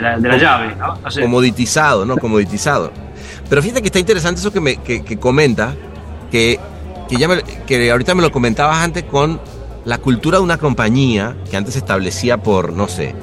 la, 0.02 0.18
de 0.18 0.28
la 0.28 0.38
llave, 0.38 0.76
¿no? 0.78 0.98
comoditizado, 1.22 2.06
¿no? 2.06 2.18
Comoditizado. 2.18 2.92
Pero 3.52 3.62
fíjate 3.62 3.82
que 3.82 3.90
está 3.90 4.00
interesante 4.00 4.40
eso 4.40 4.54
que, 4.54 4.62
me, 4.62 4.78
que, 4.78 5.04
que 5.04 5.20
comenta, 5.20 5.76
que, 6.32 6.58
que, 7.10 7.18
ya 7.18 7.28
que 7.68 7.92
ahorita 7.92 8.16
me 8.16 8.22
lo 8.22 8.32
comentabas 8.32 8.78
antes 8.78 9.04
con 9.04 9.42
la 9.84 9.98
cultura 9.98 10.38
de 10.38 10.44
una 10.46 10.58
compañía 10.58 11.36
que 11.50 11.58
antes 11.58 11.74
se 11.74 11.80
establecía 11.80 12.38
por, 12.38 12.72
no 12.72 12.88
sé, 12.88 13.14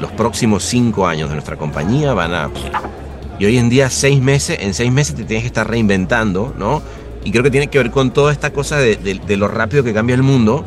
los 0.00 0.10
próximos 0.10 0.64
cinco 0.64 1.06
años 1.06 1.28
de 1.28 1.36
nuestra 1.36 1.54
compañía 1.56 2.12
van 2.12 2.34
a 2.34 2.50
y 3.38 3.44
hoy 3.44 3.56
en 3.56 3.68
día, 3.68 3.88
seis 3.88 4.20
meses, 4.20 4.58
en 4.60 4.74
seis 4.74 4.90
meses 4.90 5.14
te 5.14 5.22
tienes 5.22 5.44
que 5.44 5.46
estar 5.46 5.70
reinventando, 5.70 6.52
¿no? 6.58 6.82
Y 7.22 7.30
creo 7.30 7.44
que 7.44 7.50
tiene 7.52 7.68
que 7.68 7.78
ver 7.78 7.92
con 7.92 8.10
toda 8.10 8.32
esta 8.32 8.52
cosa 8.52 8.78
de, 8.78 9.20
lo 9.36 9.46
rápido 9.46 9.84
que 9.84 9.94
cambia 9.94 10.16
el 10.16 10.24
mundo, 10.24 10.64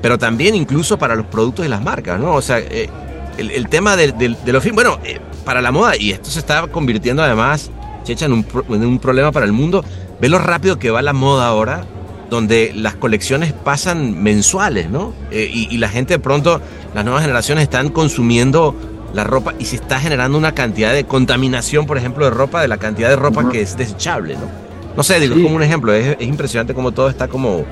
pero 0.00 0.16
también 0.16 0.54
incluso 0.54 0.96
para 0.96 1.16
los 1.16 1.26
productos 1.26 1.66
y 1.66 1.68
las 1.68 1.82
marcas, 1.82 2.20
¿no? 2.20 2.34
O 2.34 2.42
sea, 2.42 2.60
eh, 2.60 2.88
el, 3.36 3.68
tema 3.68 3.96
de, 3.96 4.36
los 4.46 4.62
films, 4.62 4.76
bueno, 4.76 5.00
eh, 5.02 5.18
para 5.44 5.60
la 5.60 5.72
moda, 5.72 5.96
y 5.96 6.12
esto 6.12 6.30
se 6.30 6.38
está 6.38 6.68
convirtiendo 6.68 7.20
además, 7.20 7.72
Checha, 8.08 8.24
en 8.24 8.32
un, 8.32 8.46
en 8.70 8.86
un 8.86 8.98
problema 8.98 9.32
para 9.32 9.44
el 9.44 9.52
mundo, 9.52 9.84
ve 10.18 10.30
lo 10.30 10.38
rápido 10.38 10.78
que 10.78 10.90
va 10.90 11.02
la 11.02 11.12
moda 11.12 11.46
ahora, 11.46 11.84
donde 12.30 12.72
las 12.74 12.94
colecciones 12.94 13.52
pasan 13.52 14.22
mensuales, 14.22 14.88
¿no? 14.88 15.12
Eh, 15.30 15.50
y, 15.52 15.74
y, 15.74 15.76
la 15.76 15.90
gente 15.90 16.14
de 16.14 16.18
pronto, 16.18 16.62
las 16.94 17.04
nuevas 17.04 17.22
generaciones 17.22 17.64
están 17.64 17.90
consumiendo 17.90 18.74
la 19.12 19.24
ropa 19.24 19.52
y 19.58 19.66
se 19.66 19.76
está 19.76 20.00
generando 20.00 20.38
una 20.38 20.52
cantidad 20.52 20.94
de 20.94 21.04
contaminación, 21.04 21.84
por 21.84 21.98
ejemplo, 21.98 22.24
de 22.24 22.30
ropa, 22.30 22.62
de 22.62 22.68
la 22.68 22.78
cantidad 22.78 23.10
de 23.10 23.16
ropa 23.16 23.50
que 23.50 23.60
es 23.60 23.76
desechable, 23.76 24.36
¿no? 24.36 24.48
No 24.96 25.02
sé, 25.02 25.20
digo, 25.20 25.36
es 25.36 25.42
como 25.42 25.56
un 25.56 25.62
ejemplo, 25.62 25.92
es, 25.92 26.16
impresionante 26.20 26.72
como 26.72 26.92
todo 26.92 27.10
está 27.10 27.28
como... 27.28 27.64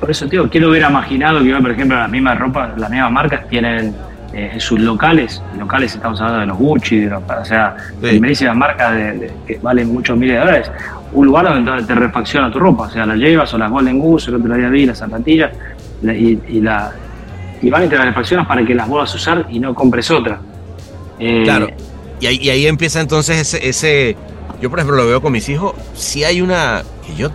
Por 0.00 0.10
eso, 0.10 0.26
tío, 0.28 0.50
quiero 0.50 0.70
hubiera 0.70 0.90
imaginado 0.90 1.42
que, 1.44 1.54
por 1.54 1.70
ejemplo, 1.70 1.96
las 1.96 2.10
mismas 2.10 2.38
ropas, 2.40 2.76
las 2.76 2.90
mismas 2.90 3.12
marcas 3.12 3.48
tienen 3.48 3.94
eh, 4.34 4.54
sus 4.58 4.80
locales, 4.80 5.42
locales 5.58 5.94
estamos 5.94 6.20
hablando 6.20 6.40
de 6.40 6.46
los 6.46 6.58
Gucci, 6.58 7.00
de 7.00 7.14
o 7.14 7.44
sea, 7.44 7.76
sí. 8.02 8.46
marcas 8.54 8.94
de, 8.94 9.32
que 9.46 9.58
valen 9.62 9.92
muchos 9.92 10.16
miles 10.16 10.34
de 10.34 10.40
dólares, 10.40 10.70
un 11.12 11.26
lugar 11.26 11.44
donde 11.44 11.84
te 11.84 11.94
refacciona 11.94 12.50
tu 12.50 12.58
ropa, 12.58 12.84
o 12.84 12.90
sea, 12.90 13.06
la 13.06 13.14
llevas 13.16 13.52
o 13.54 13.58
las 13.58 13.70
Golden 13.70 13.98
Goose, 13.98 14.30
el 14.30 14.36
otro 14.36 14.54
día 14.54 14.68
vi 14.68 14.86
las 14.86 14.98
zapatillas, 14.98 15.52
y, 16.02 16.38
y, 16.48 16.60
la, 16.60 16.92
y 17.62 17.70
van 17.70 17.84
y 17.84 17.88
te 17.88 17.96
las 17.96 18.06
refaccionas 18.06 18.46
para 18.46 18.64
que 18.64 18.74
las 18.74 18.88
vuelvas 18.88 19.12
a 19.12 19.16
usar 19.16 19.46
y 19.50 19.58
no 19.58 19.74
compres 19.74 20.10
otra. 20.10 20.40
Eh, 21.18 21.42
claro. 21.44 21.68
Y 22.20 22.26
ahí, 22.26 22.38
y 22.40 22.50
ahí, 22.50 22.66
empieza 22.66 23.00
entonces 23.00 23.38
ese, 23.38 23.68
ese, 23.68 24.16
Yo, 24.60 24.70
por 24.70 24.78
ejemplo, 24.78 24.96
lo 24.96 25.06
veo 25.06 25.20
con 25.20 25.32
mis 25.32 25.48
hijos. 25.48 25.74
Si 25.94 26.24
hay 26.24 26.40
una. 26.40 26.82
Que 27.06 27.14
yo. 27.14 27.30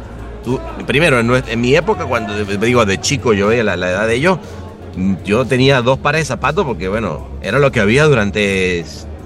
primero, 0.87 1.19
en, 1.19 1.61
mi 1.61 1.75
época, 1.75 2.05
cuando 2.05 2.33
digo 2.43 2.85
de 2.85 2.99
chico, 2.99 3.33
yo 3.33 3.47
veía 3.47 3.63
la, 3.63 3.75
edad 3.75 4.07
de 4.07 4.15
ellos, 4.15 4.39
yo 5.25 5.45
tenía 5.45 5.81
dos 5.81 5.97
pares 5.97 6.21
de 6.21 6.25
zapatos 6.25 6.65
porque, 6.65 6.87
bueno, 6.87 7.27
era 7.41 7.59
lo 7.59 7.71
que 7.71 7.79
había 7.79 8.05
durante 8.05 8.85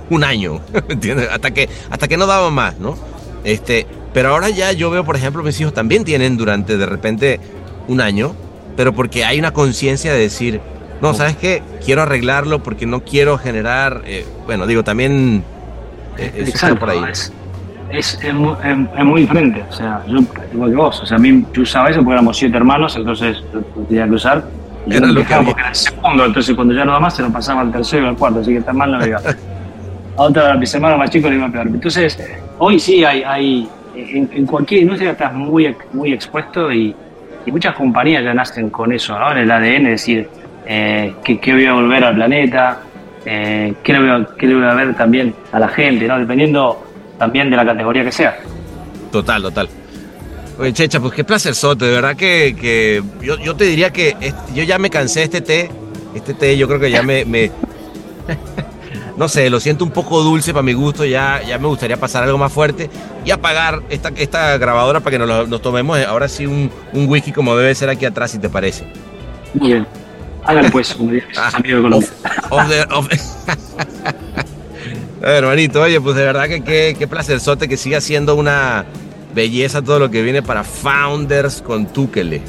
un 0.09 0.23
año. 0.23 0.59
¿Entiendes? 0.89 1.29
Hasta 1.31 1.51
que, 1.51 1.69
hasta 1.89 2.07
que 2.07 2.17
no 2.17 2.25
daban 2.25 2.53
más, 2.53 2.77
¿no? 2.79 2.97
Este. 3.43 3.87
Pero 4.13 4.29
ahora 4.29 4.49
ya 4.49 4.71
yo 4.71 4.91
veo, 4.91 5.03
por 5.03 5.15
ejemplo, 5.15 5.41
mis 5.41 5.59
hijos 5.59 5.73
también 5.73 6.03
tienen 6.03 6.37
durante 6.37 6.77
de 6.77 6.85
repente 6.85 7.39
un 7.87 7.99
año, 7.99 8.35
pero 8.77 8.93
porque 8.93 9.25
hay 9.25 9.39
una 9.39 9.53
conciencia 9.53 10.13
de 10.13 10.19
decir, 10.19 10.61
no, 11.01 11.15
¿sabes 11.15 11.35
qué? 11.35 11.63
Quiero 11.83 12.03
arreglarlo 12.03 12.61
porque 12.61 12.85
no 12.85 13.03
quiero 13.03 13.39
generar, 13.39 14.03
eh, 14.05 14.23
bueno, 14.45 14.67
digo, 14.67 14.83
también 14.83 15.43
eh, 16.17 16.45
Exacto, 16.47 16.79
por 16.79 16.89
ahí. 16.91 17.03
Es, 17.11 17.31
es, 17.89 18.19
es, 18.23 18.33
muy, 18.33 19.21
diferente, 19.21 19.63
o 19.69 19.73
sea, 19.73 20.03
yo 20.07 20.19
igual 20.53 20.69
que 20.71 20.75
vos, 20.75 21.01
o 21.01 21.05
sea, 21.05 21.17
a 21.17 21.19
mí 21.19 21.45
yo 21.53 21.61
usaba 21.61 21.89
eso 21.89 21.99
porque 21.99 22.13
éramos 22.13 22.37
siete 22.37 22.57
hermanos, 22.57 22.95
entonces 22.95 23.43
lo 23.53 23.61
tenía 23.83 24.05
que 24.05 24.13
usar. 24.13 24.43
Era 24.89 25.07
lo 25.07 25.25
que 25.25 25.33
porque 25.35 25.61
era 25.61 25.69
el 25.69 25.75
segundo, 25.75 26.25
entonces 26.25 26.55
cuando 26.55 26.73
ya 26.73 26.85
no 26.85 26.91
da 26.91 26.99
más 26.99 27.15
se 27.15 27.21
lo 27.21 27.31
pasaba 27.31 27.61
al 27.61 27.71
tercero 27.71 28.05
y 28.05 28.09
al 28.09 28.17
cuarto, 28.17 28.39
así 28.39 28.53
que 28.53 28.61
tan 28.61 28.77
mal 28.77 28.91
no 28.91 28.99
me 28.99 29.07
iba. 29.07 29.19
A 30.15 30.21
otra, 30.21 30.51
a 30.51 30.55
mis 30.55 30.71
hermanos 30.75 30.99
más 30.99 31.09
chicos 31.09 31.31
le 31.31 31.37
iba 31.37 31.49
peor. 31.49 31.65
Entonces, 31.65 32.19
hoy 32.59 32.79
sí 32.79 33.03
hay, 33.03 33.23
hay 33.23 33.67
en, 33.95 34.45
cualquier 34.45 34.83
industria 34.83 35.11
estás 35.11 35.33
muy, 35.33 35.75
muy 35.91 36.13
expuesto 36.13 36.71
y, 36.71 36.95
y 37.45 37.51
muchas 37.51 37.75
compañías 37.75 38.23
ya 38.23 38.31
nacen 38.31 38.69
con 38.69 38.91
eso, 38.91 39.17
¿no? 39.17 39.31
En 39.31 39.39
el 39.39 39.49
ADN, 39.49 39.87
es 39.87 40.01
decir, 40.01 40.29
eh, 40.65 41.13
qué, 41.23 41.53
voy 41.53 41.65
a 41.65 41.73
volver 41.73 42.03
al 42.03 42.15
planeta, 42.15 42.79
eh, 43.25 43.73
qué, 43.83 43.93
le 43.93 43.99
voy 43.99 44.09
a, 44.09 44.27
qué, 44.37 44.47
le 44.47 44.55
voy 44.55 44.65
a, 44.65 44.73
ver 44.73 44.95
también 44.95 45.33
a 45.51 45.59
la 45.59 45.67
gente, 45.67 46.07
¿no? 46.07 46.17
dependiendo 46.17 46.83
también 47.17 47.49
de 47.49 47.57
la 47.57 47.65
categoría 47.65 48.03
que 48.03 48.11
sea. 48.11 48.37
Total, 49.11 49.41
total. 49.41 49.67
Oye, 50.59 50.73
Checha, 50.73 50.99
pues 50.99 51.13
qué 51.13 51.23
placer 51.23 51.55
sote, 51.55 51.85
de 51.85 51.91
verdad 51.91 52.15
que, 52.15 52.55
que 52.59 53.03
yo, 53.21 53.37
yo, 53.39 53.55
te 53.55 53.65
diría 53.65 53.91
que 53.91 54.15
yo 54.53 54.63
ya 54.63 54.77
me 54.77 54.89
cansé 54.89 55.21
de 55.21 55.25
este 55.25 55.41
té, 55.41 55.71
este 56.13 56.33
té 56.35 56.57
yo 56.57 56.67
creo 56.67 56.79
que 56.79 56.91
ya 56.91 57.01
me, 57.01 57.25
me 57.25 57.49
no 59.17 59.27
sé, 59.27 59.49
lo 59.49 59.59
siento 59.59 59.83
un 59.83 59.91
poco 59.91 60.21
dulce 60.21 60.53
para 60.53 60.61
mi 60.61 60.73
gusto, 60.73 61.05
ya, 61.05 61.41
ya 61.41 61.57
me 61.57 61.67
gustaría 61.67 61.97
pasar 61.97 62.23
algo 62.23 62.37
más 62.37 62.51
fuerte 62.51 62.89
y 63.25 63.31
apagar 63.31 63.81
esta, 63.89 64.09
esta 64.09 64.57
grabadora 64.59 64.99
para 64.99 65.17
que 65.17 65.25
nos, 65.25 65.49
nos 65.49 65.61
tomemos 65.61 65.99
ahora 66.05 66.27
sí 66.27 66.45
un, 66.45 66.69
un 66.93 67.07
whisky 67.07 67.31
como 67.31 67.55
debe 67.55 67.73
ser 67.73 67.89
aquí 67.89 68.05
atrás, 68.05 68.31
si 68.31 68.37
te 68.37 68.49
parece. 68.49 68.85
Muy 69.55 69.69
bien. 69.69 69.87
Hágale 70.45 70.69
pues, 70.71 70.93
como 70.93 71.11
ah, 71.37 71.51
amigo 71.53 71.77
de 71.77 71.83
Colombia. 71.83 72.87
hermanito, 75.21 75.81
oye, 75.81 76.01
pues 76.01 76.15
de 76.15 76.23
verdad 76.25 76.47
que 76.47 76.61
qué, 76.61 76.95
qué 76.99 77.07
placerzote 77.07 77.69
que 77.69 77.77
siga 77.77 78.01
siendo 78.01 78.35
una 78.35 78.85
belleza 79.33 79.81
todo 79.81 79.99
lo 79.99 80.11
que 80.11 80.21
viene 80.21 80.41
para 80.41 80.63
Founders 80.63 81.61
con 81.61 81.87
Tukele. 81.87 82.41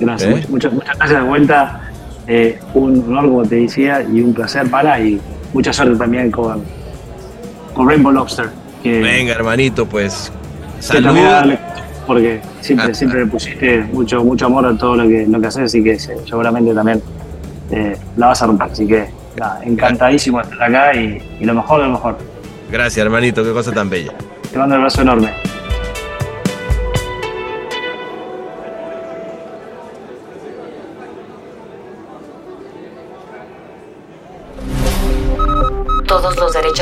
Gracias, 0.00 0.30
¿Eh? 0.30 0.46
muchas, 0.48 0.72
muchas 0.72 0.96
gracias 0.98 1.22
de 1.22 1.28
vuelta. 1.28 1.90
Eh, 2.26 2.58
un 2.74 3.04
honor, 3.08 3.24
como 3.24 3.42
te 3.42 3.56
decía, 3.56 4.02
y 4.02 4.20
un 4.20 4.32
placer 4.32 4.70
para, 4.70 5.00
y 5.00 5.20
mucha 5.52 5.72
suerte 5.72 5.96
también 5.96 6.30
con, 6.30 6.62
con 7.74 7.88
Rainbow 7.88 8.12
Lobster. 8.12 8.50
Venga, 8.84 9.32
hermanito, 9.32 9.86
pues 9.86 10.32
saludos 10.80 11.58
porque 12.06 12.40
siempre, 12.60 12.88
ah, 12.90 12.94
siempre 12.94 13.20
le 13.20 13.26
pusiste 13.26 13.80
mucho, 13.92 14.24
mucho 14.24 14.46
amor 14.46 14.66
a 14.66 14.76
todo 14.76 14.96
lo 14.96 15.08
que, 15.08 15.26
lo 15.26 15.40
que 15.40 15.46
haces, 15.46 15.62
así 15.64 15.82
que 15.82 15.98
seguramente 15.98 16.74
también 16.74 17.00
eh, 17.70 17.96
la 18.16 18.28
vas 18.28 18.42
a 18.42 18.46
romper. 18.46 18.70
Así 18.72 18.86
que 18.86 19.06
encantadísimo 19.62 20.38
de 20.38 20.44
estar 20.44 20.62
acá 20.62 20.94
y, 20.94 21.22
y, 21.40 21.44
lo 21.44 21.54
mejor 21.54 21.80
de 21.80 21.86
lo 21.86 21.92
mejor. 21.92 22.18
Gracias, 22.70 23.04
hermanito, 23.04 23.44
qué 23.44 23.52
cosa 23.52 23.72
tan 23.72 23.88
bella. 23.88 24.12
Te 24.50 24.58
mando 24.58 24.74
un 24.74 24.80
abrazo 24.80 25.02
enorme. 25.02 25.30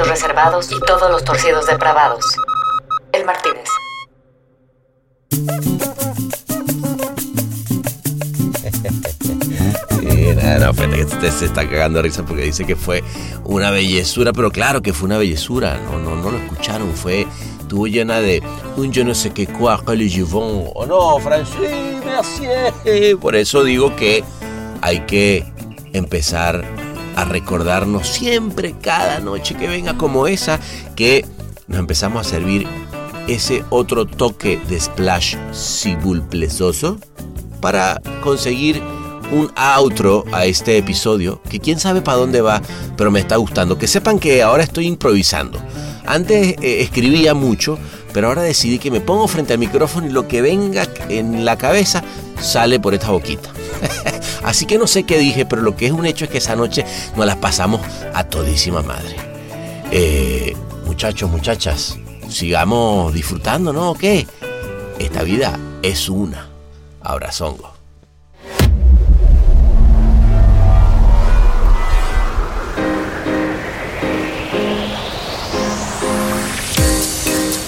Reservados 0.09 0.71
y 0.73 0.81
todos 0.81 1.11
los 1.11 1.25
torcidos 1.25 1.67
depravados. 1.67 2.25
El 3.13 3.25
Martínez. 3.25 3.69
no, 10.59 10.75
que 10.75 11.05
usted 11.05 11.31
se 11.31 11.45
está 11.47 11.69
cagando 11.69 11.99
de 11.99 12.03
risa 12.05 12.25
porque 12.25 12.43
dice 12.43 12.65
que 12.65 12.77
fue 12.77 13.03
una 13.45 13.71
bellezura, 13.71 14.33
pero 14.33 14.51
claro 14.51 14.83
que 14.83 14.93
fue 14.93 15.07
una 15.07 15.19
bellezura, 15.19 15.79
no, 15.79 15.99
no, 15.99 16.17
no 16.17 16.31
lo 16.31 16.39
escucharon, 16.39 16.93
fue, 16.95 17.27
tuvo 17.69 17.87
llena 17.87 18.21
de 18.21 18.43
un 18.77 18.93
yo 18.93 19.05
no 19.05 19.15
sé 19.15 19.31
qué 19.31 19.47
quoi, 19.47 19.77
le 19.97 20.23
o 20.23 20.73
oh 20.75 20.87
no, 20.87 21.19
Francis, 21.21 21.61
merci. 22.05 23.15
Por 23.21 23.37
eso 23.37 23.65
digo 23.65 23.95
que 23.97 24.25
hay 24.81 25.01
que 25.01 25.45
empezar 25.93 26.65
a 27.17 27.25
recordarnos 27.25 28.09
siempre, 28.09 28.75
cada 28.81 29.21
noche 29.21 29.55
que 29.55 29.69
venga 29.69 29.97
como 29.97 30.27
esa, 30.27 30.59
que 30.97 31.25
nos 31.67 31.79
empezamos 31.79 32.27
a 32.27 32.31
servir 32.31 32.67
ese 33.29 33.65
otro 33.71 34.07
toque 34.07 34.61
de 34.69 34.81
splash 34.81 35.37
sibulplesoso 35.53 36.99
para 37.61 38.01
conseguir 38.23 38.83
un 39.31 39.51
outro 39.55 40.25
a 40.33 40.45
este 40.47 40.77
episodio 40.77 41.41
que 41.49 41.61
quién 41.61 41.79
sabe 41.79 42.03
para 42.03 42.19
dónde 42.19 42.41
va, 42.41 42.61
pero 42.97 43.11
me 43.11 43.21
está 43.21 43.37
gustando. 43.37 43.79
Que 43.79 43.87
sepan 43.87 44.19
que 44.19 44.43
ahora 44.43 44.65
estoy 44.65 44.87
improvisando. 44.87 45.61
Antes 46.07 46.57
eh, 46.61 46.81
escribía 46.81 47.35
mucho, 47.35 47.79
pero 48.13 48.29
ahora 48.29 48.43
decidí 48.43 48.79
que 48.79 48.91
me 48.91 49.01
pongo 49.01 49.29
frente 49.29 49.53
al 49.53 49.61
micrófono 49.61 50.09
y 50.09 50.11
lo 50.11 50.27
que 50.27 50.43
venga 50.43 50.89
en 51.09 51.45
la 51.45 51.57
cabeza 51.57 52.03
sale 52.41 52.81
por 52.81 52.95
esta 52.95 53.11
boquita. 53.11 53.51
Así 54.43 54.67
que 54.67 54.79
no 54.79 54.87
sé 54.87 55.05
qué 55.05 55.19
dije, 55.19 55.47
pero 55.47 55.63
lo 55.63 55.77
que 55.77 55.87
es 55.87 55.93
un 55.93 56.07
hecho 56.07 56.25
es 56.25 56.31
que 56.31 56.39
esa 56.39 56.57
noche 56.57 56.85
nos 57.17 57.27
las 57.27 57.37
pasamos 57.37 57.81
a 58.15 58.25
todísima 58.25 58.83
madre. 58.83 59.17
Eh, 59.91 60.57
muchachos, 60.87 61.31
muchachas, 61.31 61.99
sigamos 62.29 63.13
disfrutando, 63.13 63.73
¿no? 63.73 63.91
¿O 63.91 63.95
qué? 63.95 64.27
Esta 64.99 65.23
vida 65.23 65.59
es 65.83 66.09
una. 66.09 66.49
Abrazongo. 67.03 67.70